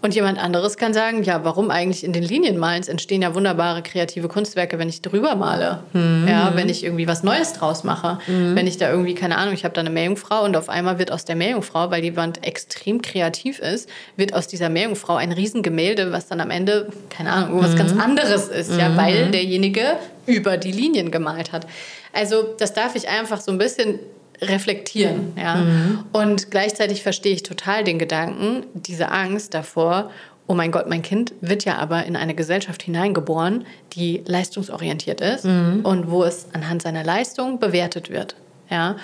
[0.02, 2.82] Und jemand anderes kann sagen, ja, warum eigentlich in den Linien malen?
[2.82, 5.84] Es entstehen ja wunderbare kreative Kunstwerke, wenn ich drüber male.
[5.94, 6.28] Mhm.
[6.28, 8.18] Ja, wenn ich irgendwie was Neues draus mache.
[8.26, 8.56] Mhm.
[8.56, 11.12] Wenn ich da irgendwie, keine Ahnung, ich habe da eine Meerjungfrau und auf einmal wird
[11.12, 16.12] aus der Meerjungfrau, weil die Wand extrem kreativ ist, wird aus dieser Meerjungfrau ein Riesengemälde,
[16.12, 17.78] was dann am Ende, keine Ahnung, irgendwas mhm.
[17.78, 19.32] ganz anderes ist, ja, weil mhm.
[19.32, 19.84] derjenige
[20.26, 21.68] über die Linien gemalt hat.
[22.14, 24.00] Also das darf ich einfach so ein bisschen
[24.42, 25.34] reflektieren.
[25.38, 25.56] Ja?
[25.56, 26.04] Mhm.
[26.12, 30.12] Und gleichzeitig verstehe ich total den Gedanken, diese Angst davor,
[30.48, 35.46] oh mein Gott, mein Kind wird ja aber in eine Gesellschaft hineingeboren, die leistungsorientiert ist
[35.46, 35.82] mhm.
[35.84, 38.36] und wo es anhand seiner Leistung bewertet wird.
[38.70, 38.98] Ja?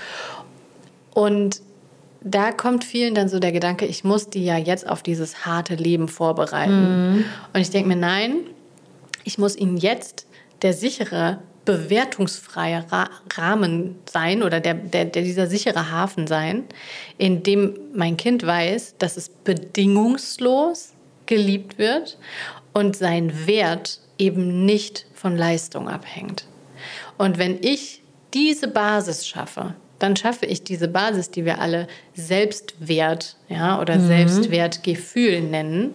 [1.14, 1.62] Und
[2.22, 5.76] da kommt vielen dann so der Gedanke, ich muss die ja jetzt auf dieses harte
[5.76, 7.14] Leben vorbereiten.
[7.16, 7.26] Mhm.
[7.54, 8.40] Und ich denke mir, nein,
[9.24, 10.28] ich muss ihnen jetzt
[10.64, 12.86] der sichere bewertungsfreie
[13.36, 16.64] Rahmen sein oder der, der, der, dieser sichere Hafen sein,
[17.18, 20.94] in dem mein Kind weiß, dass es bedingungslos
[21.26, 22.18] geliebt wird
[22.74, 26.46] und sein Wert eben nicht von Leistung abhängt.
[27.18, 28.02] Und wenn ich
[28.34, 34.08] diese Basis schaffe, dann schaffe ich diese Basis, die wir alle Selbstwert ja, oder mhm.
[34.08, 35.94] Selbstwertgefühl nennen.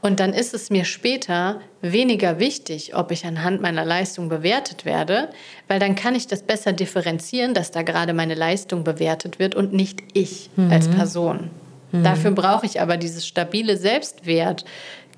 [0.00, 5.28] Und dann ist es mir später weniger wichtig, ob ich anhand meiner Leistung bewertet werde,
[5.68, 9.72] weil dann kann ich das besser differenzieren, dass da gerade meine Leistung bewertet wird und
[9.72, 10.70] nicht ich mhm.
[10.70, 11.50] als Person.
[11.92, 12.02] Mhm.
[12.02, 14.64] Dafür brauche ich aber dieses stabile Selbstwert,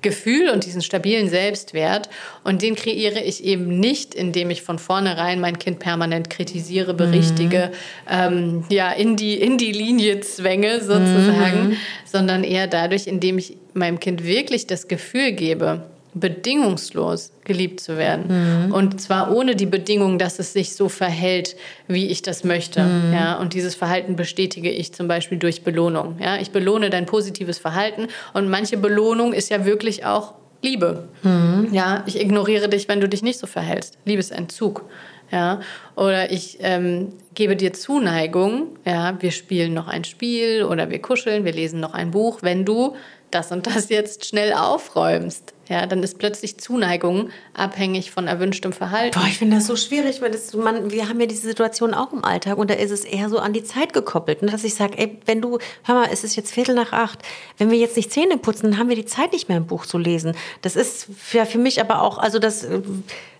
[0.01, 2.09] Gefühl und diesen stabilen Selbstwert.
[2.43, 7.71] Und den kreiere ich eben nicht, indem ich von vornherein mein Kind permanent kritisiere, berichtige,
[8.05, 8.11] mhm.
[8.11, 11.77] ähm, ja, in die, in die Linie zwänge sozusagen, mhm.
[12.05, 15.83] sondern eher dadurch, indem ich meinem Kind wirklich das Gefühl gebe,
[16.13, 18.67] bedingungslos geliebt zu werden.
[18.67, 18.71] Mhm.
[18.71, 21.55] Und zwar ohne die Bedingung, dass es sich so verhält,
[21.87, 22.83] wie ich das möchte.
[22.83, 23.13] Mhm.
[23.13, 26.17] Ja, und dieses Verhalten bestätige ich zum Beispiel durch Belohnung.
[26.21, 31.07] Ja, ich belohne dein positives Verhalten und manche Belohnung ist ja wirklich auch Liebe.
[31.23, 31.69] Mhm.
[31.71, 33.97] Ja, ich ignoriere dich, wenn du dich nicht so verhältst.
[34.05, 34.85] Liebesentzug.
[35.31, 35.59] Ja,
[35.95, 38.77] oder ich ähm, gebe dir Zuneigung.
[38.85, 42.63] Ja, wir spielen noch ein Spiel oder wir kuscheln, wir lesen noch ein Buch, wenn
[42.63, 42.95] du
[43.31, 45.53] das und das jetzt schnell aufräumst.
[45.69, 49.19] Ja, dann ist plötzlich Zuneigung abhängig von erwünschtem Verhalten.
[49.19, 52.13] Boah, ich finde das so schwierig, weil das, man, wir haben ja diese Situation auch
[52.13, 54.41] im Alltag und da ist es eher so an die Zeit gekoppelt.
[54.41, 54.49] Ne?
[54.49, 57.19] Dass ich sage, ey, wenn du, hör mal, es ist jetzt Viertel nach acht,
[57.57, 59.85] wenn wir jetzt nicht Zähne putzen, dann haben wir die Zeit nicht mehr, ein Buch
[59.85, 60.35] zu lesen.
[60.61, 62.65] Das ist für, für mich aber auch, also das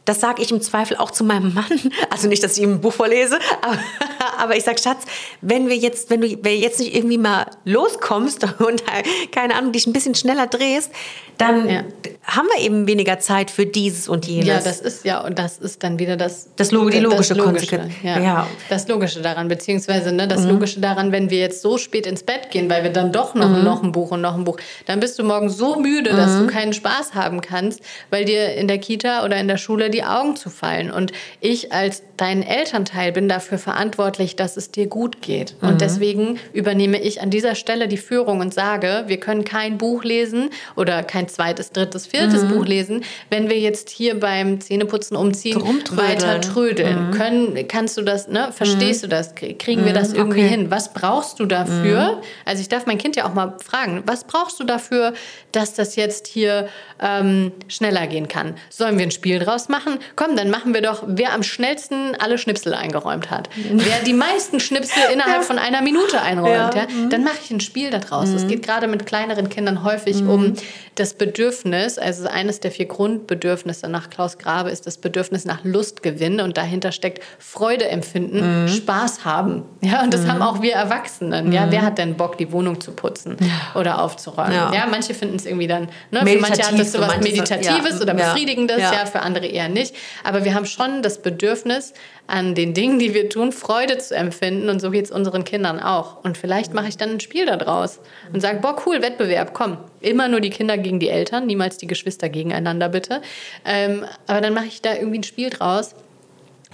[0.08, 1.66] das sage ich im Zweifel auch zu meinem Mann.
[2.10, 3.78] Also nicht, dass ich ihm ein Buch vorlese, aber,
[4.38, 5.04] aber ich sage, Schatz,
[5.42, 8.84] wenn wir jetzt, wenn du jetzt nicht irgendwie mal loskommst und
[9.32, 10.92] keine Ahnung, dich ein bisschen schneller drehst,
[11.38, 11.84] dann ja.
[12.24, 14.48] haben wir eben weniger Zeit für dieses und jenes.
[14.48, 17.44] Ja, das ist ja, und das ist dann wieder das, das Log die logische, das
[17.44, 17.94] Konsequenz.
[18.02, 18.20] Ja.
[18.20, 18.48] ja.
[18.70, 20.52] Das Logische daran, beziehungsweise ne, das mhm.
[20.52, 23.50] Logische daran, wenn wir jetzt so spät ins Bett gehen, weil wir dann doch noch,
[23.50, 23.64] mhm.
[23.64, 26.18] noch ein Buch und noch ein Buch, dann bist du morgen so müde, mhm.
[26.18, 29.90] dass du keinen Spaß haben kannst, weil dir in der Kita oder in der Schule
[29.90, 30.92] die Augen zu fallen.
[30.92, 35.56] Und ich als dein Elternteil bin dafür verantwortlich, dass es dir gut geht.
[35.62, 35.78] Und mhm.
[35.78, 40.50] deswegen übernehme ich an dieser Stelle die Führung und sage, wir können kein Buch lesen
[40.76, 42.50] oder kein zweites, drittes, viertes mhm.
[42.50, 47.08] Buch lesen, wenn wir jetzt hier beim Zähneputzen umziehen, weiter trödeln.
[47.08, 47.12] Mhm.
[47.12, 48.52] Können, kannst du das, ne?
[48.52, 49.10] Verstehst mhm.
[49.10, 49.36] du das?
[49.36, 50.16] Kriegen wir das mhm.
[50.16, 50.50] irgendwie okay.
[50.50, 50.72] hin?
[50.72, 52.18] Was brauchst du dafür?
[52.18, 52.24] Mhm.
[52.46, 55.14] Also ich darf mein Kind ja auch mal fragen, was brauchst du dafür,
[55.52, 56.68] dass das jetzt hier
[57.00, 58.56] ähm, schneller gehen kann?
[58.70, 59.87] Sollen wir ein Spiel draus machen?
[60.16, 63.50] Komm, dann machen wir doch, wer am schnellsten alle Schnipsel eingeräumt hat.
[63.56, 65.42] Wer die meisten Schnipsel innerhalb ja.
[65.42, 66.82] von einer Minute einräumt, ja.
[66.82, 68.30] ja dann mache ich ein Spiel daraus.
[68.30, 70.54] Es geht gerade mit kleineren Kindern häufig um
[70.96, 76.42] das Bedürfnis, also eines der vier Grundbedürfnisse nach Klaus Grabe ist das Bedürfnis nach Lustgewinn
[76.42, 78.68] und dahinter steckt Freude empfinden, mhm.
[78.68, 79.64] Spaß haben.
[79.82, 80.32] Ja, und das mhm.
[80.32, 81.52] haben auch wir Erwachsenen.
[81.52, 81.72] Ja, mhm.
[81.72, 83.38] wer hat denn Bock, die Wohnung zu putzen
[83.76, 84.54] oder aufzuräumen?
[84.54, 87.96] Ja, ja manche finden es irgendwie dann, ne, für manche hat das so was Meditatives
[87.96, 88.02] ja.
[88.02, 88.94] oder Befriedigendes, ja.
[88.94, 89.77] ja, für andere eher nicht.
[90.24, 91.94] Aber wir haben schon das Bedürfnis,
[92.28, 94.70] an den Dingen, die wir tun, Freude zu empfinden.
[94.70, 96.24] Und so geht es unseren Kindern auch.
[96.24, 98.00] Und vielleicht mache ich dann ein Spiel daraus
[98.34, 99.78] und sage, boah, cool, Wettbewerb, komm.
[100.02, 103.22] Immer nur die Kinder gegen die Eltern, niemals die Geschwister gegeneinander, bitte.
[103.66, 105.96] Ähm, aber dann mache ich da irgendwie ein Spiel draus.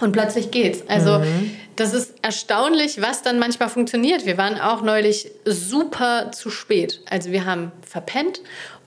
[0.00, 0.82] Und plötzlich geht's.
[0.88, 1.54] Also, mhm.
[1.76, 4.26] das ist erstaunlich, was dann manchmal funktioniert.
[4.26, 7.00] Wir waren auch neulich super zu spät.
[7.08, 8.40] Also, wir haben verpennt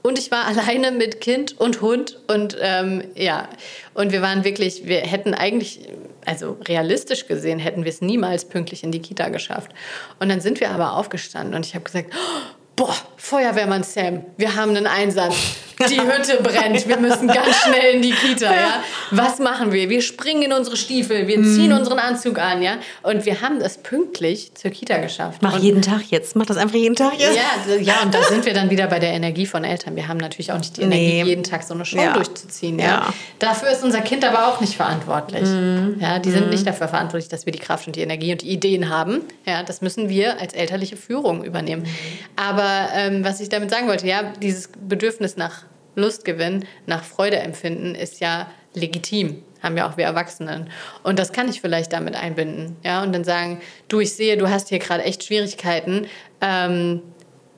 [0.08, 3.48] und ich war alleine mit Kind und Hund und ähm, ja,
[3.94, 5.82] und wir waren wirklich, wir hätten eigentlich,
[6.26, 9.72] also realistisch gesehen, hätten wir es niemals pünktlich in die Kita geschafft.
[10.20, 14.56] Und dann sind wir aber aufgestanden und ich habe gesagt, oh, boah, Feuerwehrmann Sam, wir
[14.56, 15.36] haben einen Einsatz.
[15.80, 18.84] Die Hütte brennt, wir müssen ganz schnell in die Kita, ja.
[19.12, 19.90] Was machen wir?
[19.90, 21.78] Wir springen in unsere Stiefel, wir ziehen mhm.
[21.78, 22.78] unseren Anzug an, ja.
[23.04, 25.42] Und wir haben das pünktlich zur Kita geschafft.
[25.42, 27.38] Mach und jeden Tag jetzt, mach das einfach jeden Tag jetzt.
[27.38, 29.96] Ja, ja, und da sind wir dann wieder bei der Energie von Eltern.
[29.96, 31.24] Wir haben natürlich auch nicht die Energie, nee.
[31.24, 32.14] jeden Tag so eine Show ja.
[32.14, 32.86] durchzuziehen, ja.
[32.86, 33.14] ja.
[33.38, 35.44] Dafür ist unser Kind aber auch nicht verantwortlich.
[35.44, 35.98] Mhm.
[36.00, 36.50] Ja, die sind mhm.
[36.50, 39.22] nicht dafür verantwortlich, dass wir die Kraft und die Energie und die Ideen haben.
[39.46, 41.84] Ja, das müssen wir als elterliche Führung übernehmen.
[41.84, 41.88] Mhm.
[42.36, 45.67] Aber ähm, was ich damit sagen wollte, ja, dieses Bedürfnis nach
[45.98, 49.44] Lustgewinn, nach Freude empfinden, ist ja legitim.
[49.62, 50.70] Haben ja auch wir Erwachsenen.
[51.04, 52.78] Und das kann ich vielleicht damit einbinden.
[52.84, 56.08] Ja, und dann sagen, du, ich sehe, du hast hier gerade echt Schwierigkeiten.
[56.42, 57.02] Ähm,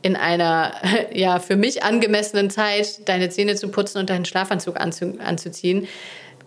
[0.02, 0.74] in einer
[1.14, 5.88] ja für mich angemessenen Zeit deine Zähne zu putzen und deinen Schlafanzug anzu, anzuziehen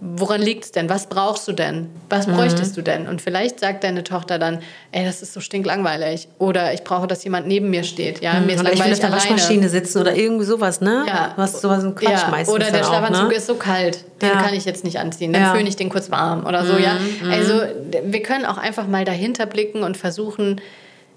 [0.04, 0.88] woran liegt es denn?
[0.88, 1.88] Was brauchst du denn?
[2.10, 2.34] Was mhm.
[2.34, 3.06] bräuchtest du denn?
[3.06, 4.58] Und vielleicht sagt deine Tochter dann,
[4.90, 6.26] ey, das ist so stinklangweilig.
[6.38, 8.20] Oder ich brauche, dass jemand neben mir steht.
[8.20, 8.46] Ja, mhm.
[8.46, 11.04] mir ist oder ich will auf der Waschmaschine sitzen oder irgendwie sowas, ne?
[11.06, 11.34] Ja.
[11.36, 12.28] Was sowas ein Quatsch ja.
[12.30, 13.34] meistens Oder der Schlafanzug ne?
[13.34, 14.42] ist so kalt, den ja.
[14.42, 15.32] kann ich jetzt nicht anziehen.
[15.32, 15.54] Dann ja.
[15.54, 16.80] föhne ich den kurz warm oder so, mhm.
[16.80, 16.96] ja.
[17.30, 17.62] Also
[18.04, 20.60] wir können auch einfach mal dahinter blicken und versuchen,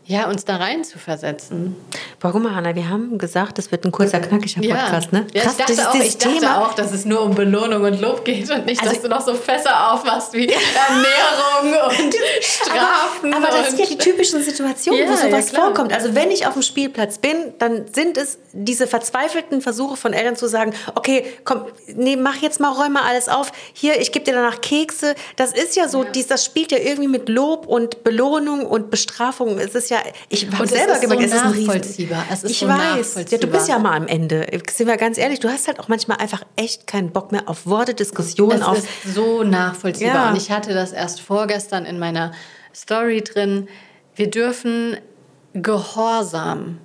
[0.08, 1.76] ja, uns da rein zu versetzen.
[2.22, 2.76] Warum, Hanna?
[2.76, 5.20] Wir haben gesagt, das wird ein kurzer, knackiger Podcast, ja.
[5.20, 5.28] ne?
[5.34, 6.62] Ja, Krass, ich dachte, das ist auch, ich dachte Thema.
[6.66, 9.22] auch, dass es nur um Belohnung und Lob geht und nicht, Also- dass du noch
[9.22, 10.48] so Fässer aufmachst wie
[11.10, 13.34] Ernährung und Strafen.
[13.34, 15.66] Aber das sind ja die typischen Situationen, Ja, wo ja, sowas klar.
[15.66, 15.94] vorkommt.
[15.94, 20.36] Also wenn ich auf dem Spielplatz bin, dann sind es diese verzweifelten Versuche von Eltern
[20.36, 23.52] zu sagen, okay, komm, nee, mach jetzt mal, räum mal alles auf.
[23.74, 25.16] Hier, ich gebe dir danach Kekse.
[25.36, 29.60] Das ist ja so, Dies, das spielt ja irgendwie mit Lob und Belohnung und Bestrafung.
[29.60, 29.95] Es ist ja,
[30.30, 32.26] ich habe selber gemerkt, so es ist nachvollziehbar.
[32.32, 33.26] Es ist ich so weiß.
[33.30, 34.48] Ja, du bist ja mal am Ende.
[34.72, 37.66] Sind wir ganz ehrlich, du hast halt auch manchmal einfach echt keinen Bock mehr auf
[37.66, 40.16] Worte, Diskussionen, Es auf ist so nachvollziehbar.
[40.16, 40.30] Ja.
[40.30, 42.32] Und ich hatte das erst vorgestern in meiner
[42.74, 43.68] Story drin.
[44.16, 44.98] Wir dürfen
[45.54, 46.80] Gehorsam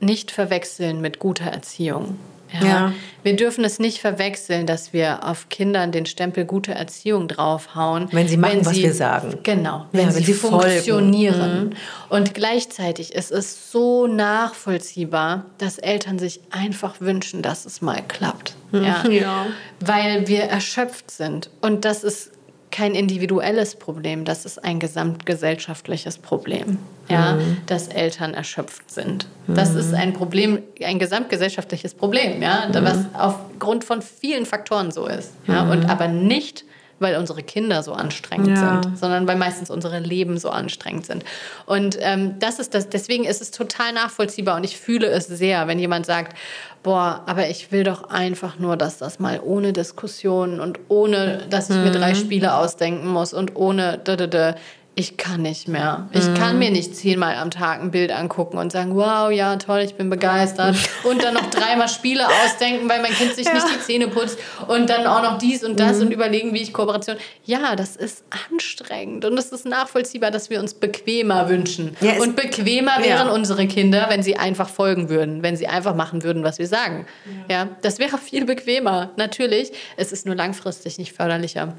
[0.00, 2.18] nicht verwechseln mit guter Erziehung.
[2.52, 2.66] Ja.
[2.66, 2.92] Ja.
[3.22, 8.08] Wir dürfen es nicht verwechseln, dass wir auf Kindern den Stempel gute Erziehung draufhauen.
[8.12, 9.38] Wenn sie machen, was wir sagen.
[9.42, 10.56] Genau, Ja, wenn, wenn sie, sie folgen.
[10.56, 10.70] Mhm.
[10.70, 11.76] funktionieren.
[12.08, 18.54] Und gleichzeitig ist es so nachvollziehbar, dass Eltern sich einfach wünschen, dass es mal klappt.
[18.72, 19.08] Ja.
[19.08, 19.46] Ja.
[19.80, 21.50] Weil wir erschöpft sind.
[21.60, 22.30] Und das ist
[22.76, 26.76] kein individuelles Problem, das ist ein gesamtgesellschaftliches Problem,
[27.08, 29.26] ja, dass Eltern erschöpft sind.
[29.46, 35.32] Das ist ein Problem, ein gesamtgesellschaftliches Problem, ja, was aufgrund von vielen Faktoren so ist.
[35.46, 36.66] Ja, und aber nicht,
[36.98, 38.80] weil unsere Kinder so anstrengend Ja.
[38.82, 41.24] sind, sondern weil meistens unsere Leben so anstrengend sind.
[41.66, 45.66] Und ähm, das ist das, deswegen ist es total nachvollziehbar und ich fühle es sehr,
[45.68, 46.36] wenn jemand sagt,
[46.82, 51.68] boah, aber ich will doch einfach nur, dass das mal ohne Diskussion und ohne, dass
[51.68, 54.54] ich mir drei Spiele ausdenken muss und ohne da, da, da.
[54.98, 56.08] Ich kann nicht mehr.
[56.12, 59.80] Ich kann mir nicht zehnmal am Tag ein Bild angucken und sagen, wow, ja, toll,
[59.80, 60.74] ich bin begeistert.
[61.04, 64.38] Und dann noch dreimal Spiele ausdenken, weil mein Kind sich nicht die Zähne putzt.
[64.68, 67.16] Und dann auch noch dies und das und überlegen, wie ich Kooperation.
[67.44, 69.26] Ja, das ist anstrengend.
[69.26, 71.94] Und es ist nachvollziehbar, dass wir uns bequemer wünschen.
[72.00, 73.04] Ja, es- und bequemer Ja.
[73.04, 76.68] wären unsere Kinder, wenn sie einfach folgen würden, wenn sie einfach machen würden, was wir
[76.68, 77.04] sagen.
[77.50, 79.10] Ja, das wäre viel bequemer.
[79.18, 81.74] Natürlich, es ist nur langfristig nicht förderlicher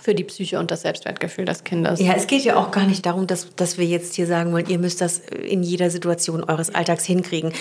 [0.00, 2.00] für die Psyche und das Selbstwertgefühl des Kindes.
[2.00, 4.66] Ja, es geht ja auch gar nicht darum, dass, dass wir jetzt hier sagen wollen,
[4.68, 7.52] ihr müsst das in jeder Situation eures Alltags hinkriegen.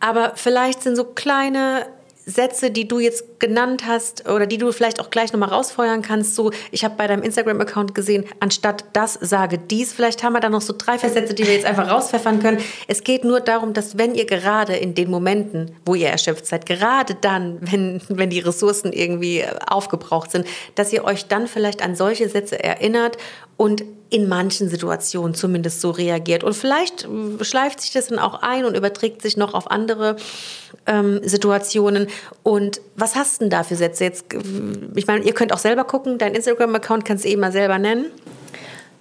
[0.00, 1.86] Aber vielleicht sind so kleine
[2.26, 6.34] Sätze, die du jetzt genannt hast oder die du vielleicht auch gleich nochmal rausfeuern kannst.
[6.34, 9.92] So, ich habe bei deinem Instagram-Account gesehen, anstatt das sage dies.
[9.92, 12.58] Vielleicht haben wir da noch so drei, vier Sätze, die wir jetzt einfach rauspfeffern können.
[12.88, 16.66] Es geht nur darum, dass wenn ihr gerade in den Momenten, wo ihr erschöpft seid,
[16.66, 21.94] gerade dann, wenn, wenn die Ressourcen irgendwie aufgebraucht sind, dass ihr euch dann vielleicht an
[21.94, 23.18] solche Sätze erinnert
[23.56, 26.44] und in manchen Situationen zumindest so reagiert.
[26.44, 30.16] Und vielleicht äh, schleift sich das dann auch ein und überträgt sich noch auf andere
[30.86, 32.08] ähm, Situationen.
[32.42, 34.32] Und was hast du denn da für Sätze jetzt?
[34.32, 34.38] äh,
[34.94, 36.18] Ich meine, ihr könnt auch selber gucken.
[36.18, 38.06] Dein Instagram-Account kannst du eben mal selber nennen.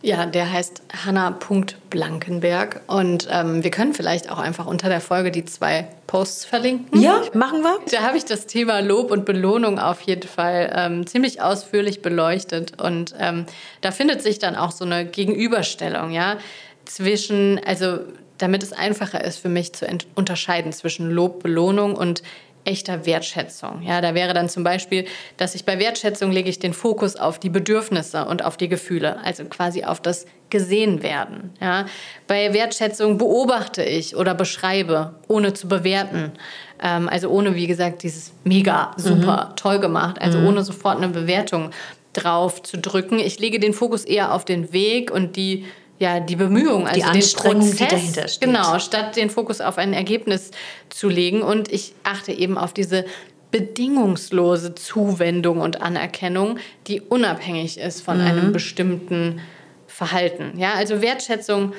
[0.03, 2.81] Ja, der heißt Hanna.blankenberg.
[2.87, 6.99] Und ähm, wir können vielleicht auch einfach unter der Folge die zwei Posts verlinken.
[6.99, 7.79] Ja, machen wir.
[7.89, 12.81] Da habe ich das Thema Lob und Belohnung auf jeden Fall ähm, ziemlich ausführlich beleuchtet.
[12.81, 13.45] Und ähm,
[13.79, 16.37] da findet sich dann auch so eine Gegenüberstellung, ja,
[16.83, 17.99] zwischen, also
[18.37, 22.23] damit es einfacher ist für mich zu unterscheiden zwischen Lob, Belohnung und
[22.65, 23.81] echter Wertschätzung.
[23.81, 25.05] Ja, da wäre dann zum Beispiel,
[25.37, 29.19] dass ich bei Wertschätzung lege ich den Fokus auf die Bedürfnisse und auf die Gefühle,
[29.23, 31.51] also quasi auf das Gesehen-Werden.
[31.59, 31.85] Ja,
[32.27, 36.31] bei Wertschätzung beobachte ich oder beschreibe, ohne zu bewerten.
[36.81, 41.71] Ähm, also ohne, wie gesagt, dieses mega, super, toll gemacht, also ohne sofort eine Bewertung
[42.13, 43.19] drauf zu drücken.
[43.19, 45.65] Ich lege den Fokus eher auf den Weg und die
[46.03, 48.41] ja, die Bemühungen, also den Anstrengung, die Prozess, dahinter steht.
[48.41, 50.51] Genau, statt den Fokus auf ein Ergebnis
[50.89, 51.41] zu legen.
[51.41, 53.05] Und ich achte eben auf diese
[53.51, 59.39] bedingungslose Zuwendung und Anerkennung, die unabhängig ist von einem bestimmten
[59.87, 60.59] Verhalten.
[60.59, 61.71] Ja, also Wertschätzung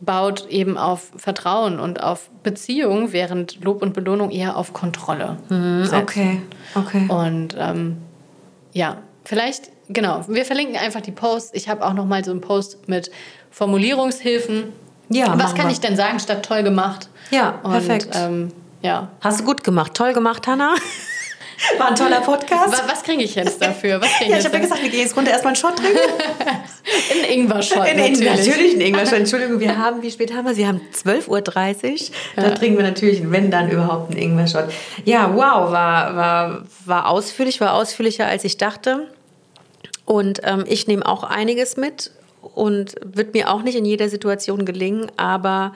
[0.00, 5.36] baut eben auf Vertrauen und auf Beziehung, während Lob und Belohnung eher auf Kontrolle
[5.82, 5.92] setzt.
[5.92, 6.40] Okay,
[6.74, 7.06] okay.
[7.08, 7.98] Und ähm,
[8.72, 11.50] ja, vielleicht, genau, wir verlinken einfach die Posts.
[11.54, 13.10] Ich habe auch noch mal so einen Post mit
[13.50, 14.72] Formulierungshilfen.
[15.08, 15.72] Ja, Was kann wir.
[15.72, 17.08] ich denn sagen statt toll gemacht?
[17.30, 18.08] Ja, Und, perfekt.
[18.14, 19.08] Ähm, ja.
[19.20, 19.94] Hast du gut gemacht.
[19.94, 20.74] Toll gemacht, Hanna.
[21.78, 22.72] War ein toller Podcast.
[22.72, 24.00] Was, was kriege ich jetzt dafür?
[24.00, 25.76] Was krieg Ja, ich ich habe ja gesagt, wir gehen jetzt runter erstmal einen Shot
[25.76, 25.98] trinken.
[27.28, 28.46] in Ingwer-Shot In, in, natürlich.
[28.46, 29.12] natürlich in Ingwer.
[29.12, 30.54] Entschuldigung, wir haben, wie spät haben wir?
[30.54, 32.16] Sie haben 12.30 Uhr.
[32.36, 34.66] Da trinken wir natürlich, wenn dann überhaupt, einen Ingwer-Shot.
[35.04, 39.08] Ja, wow, war, war, war ausführlich, war ausführlicher, als ich dachte.
[40.04, 42.12] Und ähm, ich nehme auch einiges mit
[42.42, 45.74] und wird mir auch nicht in jeder Situation gelingen, aber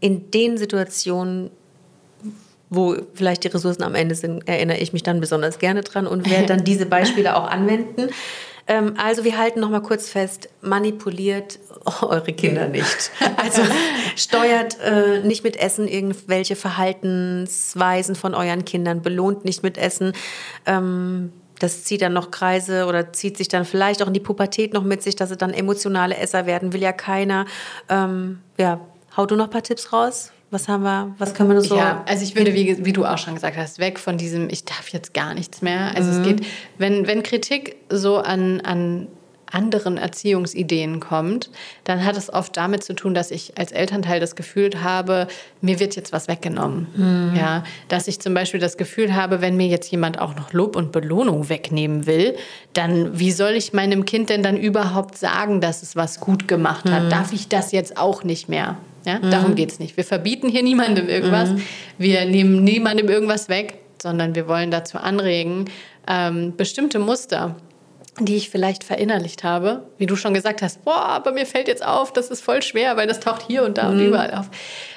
[0.00, 1.50] in den Situationen,
[2.70, 6.28] wo vielleicht die Ressourcen am Ende sind, erinnere ich mich dann besonders gerne dran und
[6.30, 8.08] werde dann diese Beispiele auch anwenden.
[8.66, 11.58] Ähm, also wir halten noch mal kurz fest, manipuliert
[12.02, 13.10] eure Kinder nicht.
[13.36, 13.62] Also
[14.16, 20.12] steuert äh, nicht mit Essen irgendwelche Verhaltensweisen von euren Kindern, belohnt nicht mit Essen.
[20.66, 21.32] Ähm,
[21.62, 24.82] das zieht dann noch Kreise oder zieht sich dann vielleicht auch in die Pubertät noch
[24.82, 27.46] mit sich, dass sie dann emotionale Esser werden, will ja keiner.
[27.88, 28.80] Ähm, ja,
[29.16, 30.32] hau du noch ein paar Tipps raus?
[30.50, 31.76] Was haben wir, was können wir so?
[31.76, 34.64] Ja, also ich würde, wie, wie du auch schon gesagt hast, weg von diesem, ich
[34.64, 35.96] darf jetzt gar nichts mehr.
[35.96, 36.18] Also mhm.
[36.18, 39.08] es geht, wenn, wenn Kritik so an, an
[39.52, 41.50] anderen Erziehungsideen kommt,
[41.84, 45.28] dann hat es oft damit zu tun, dass ich als Elternteil das Gefühl habe,
[45.60, 46.86] mir wird jetzt was weggenommen.
[46.96, 47.36] Mhm.
[47.36, 50.76] Ja, dass ich zum Beispiel das Gefühl habe, wenn mir jetzt jemand auch noch Lob
[50.76, 52.34] und Belohnung wegnehmen will,
[52.72, 56.90] dann wie soll ich meinem Kind denn dann überhaupt sagen, dass es was gut gemacht
[56.90, 57.04] hat?
[57.04, 57.10] Mhm.
[57.10, 58.76] Darf ich das jetzt auch nicht mehr?
[59.04, 59.30] Ja, mhm.
[59.30, 59.96] darum geht es nicht.
[59.96, 61.50] Wir verbieten hier niemandem irgendwas.
[61.50, 61.62] Mhm.
[61.98, 65.66] Wir nehmen niemandem irgendwas weg, sondern wir wollen dazu anregen,
[66.08, 67.56] ähm, bestimmte Muster
[68.20, 71.84] die ich vielleicht verinnerlicht habe, wie du schon gesagt hast, boah, aber mir fällt jetzt
[71.84, 73.92] auf, das ist voll schwer, weil das taucht hier und da mhm.
[73.92, 74.50] und überall auf.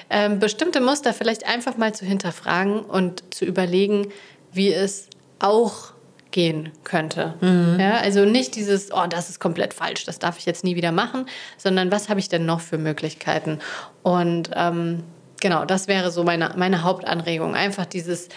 [0.10, 4.12] Ähm, bestimmte Muster vielleicht einfach mal zu hinterfragen und zu überlegen,
[4.52, 5.08] wie es
[5.40, 5.94] auch
[6.32, 7.36] gehen könnte.
[7.40, 7.78] Mhm.
[7.80, 10.92] Ja, also nicht dieses, oh, das ist komplett falsch, das darf ich jetzt nie wieder
[10.92, 11.28] machen,
[11.58, 13.60] sondern was habe ich denn noch für Möglichkeiten?
[14.04, 15.04] Und ähm,
[15.40, 17.56] genau, das wäre so meine, meine Hauptanregung.
[17.56, 18.28] Einfach dieses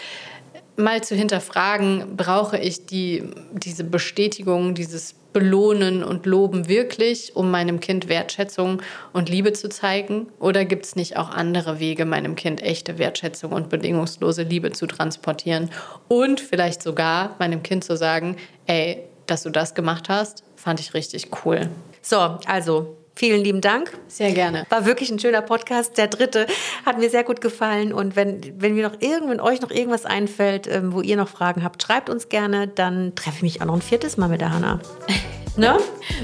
[0.79, 3.23] mal zu hinterfragen, brauche ich die,
[3.53, 8.81] diese Bestätigung, dieses Belohnen und Loben wirklich, um meinem Kind Wertschätzung
[9.13, 10.27] und Liebe zu zeigen?
[10.39, 14.87] Oder gibt es nicht auch andere Wege, meinem Kind echte Wertschätzung und bedingungslose Liebe zu
[14.87, 15.69] transportieren?
[16.07, 20.95] Und vielleicht sogar meinem Kind zu sagen, ey, dass du das gemacht hast, fand ich
[20.95, 21.69] richtig cool.
[22.01, 23.91] So, also Vielen lieben Dank.
[24.07, 24.65] Sehr gerne.
[24.69, 25.97] War wirklich ein schöner Podcast.
[25.97, 26.47] Der dritte
[26.85, 27.91] hat mir sehr gut gefallen.
[27.91, 31.27] Und wenn, wenn mir noch irgend, wenn euch noch irgendwas einfällt, ähm, wo ihr noch
[31.27, 32.69] Fragen habt, schreibt uns gerne.
[32.69, 34.79] Dann treffe ich mich auch noch ein viertes Mal mit der Hanna.
[35.57, 35.79] ne?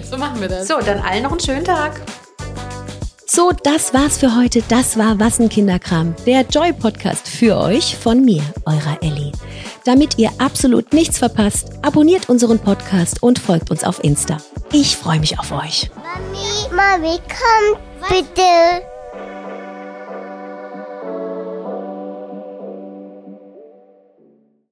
[0.09, 0.69] So machen wir das.
[0.69, 1.99] So, dann allen noch einen schönen Tag.
[3.27, 4.63] So, das war's für heute.
[4.69, 9.33] Das war Wassenkinderkram, der Joy-Podcast für euch von mir, eurer Ellie.
[9.85, 14.37] Damit ihr absolut nichts verpasst, abonniert unseren Podcast und folgt uns auf Insta.
[14.73, 15.91] Ich freue mich auf euch.
[15.95, 17.79] Mami, Mami, komm
[18.09, 18.94] bitte.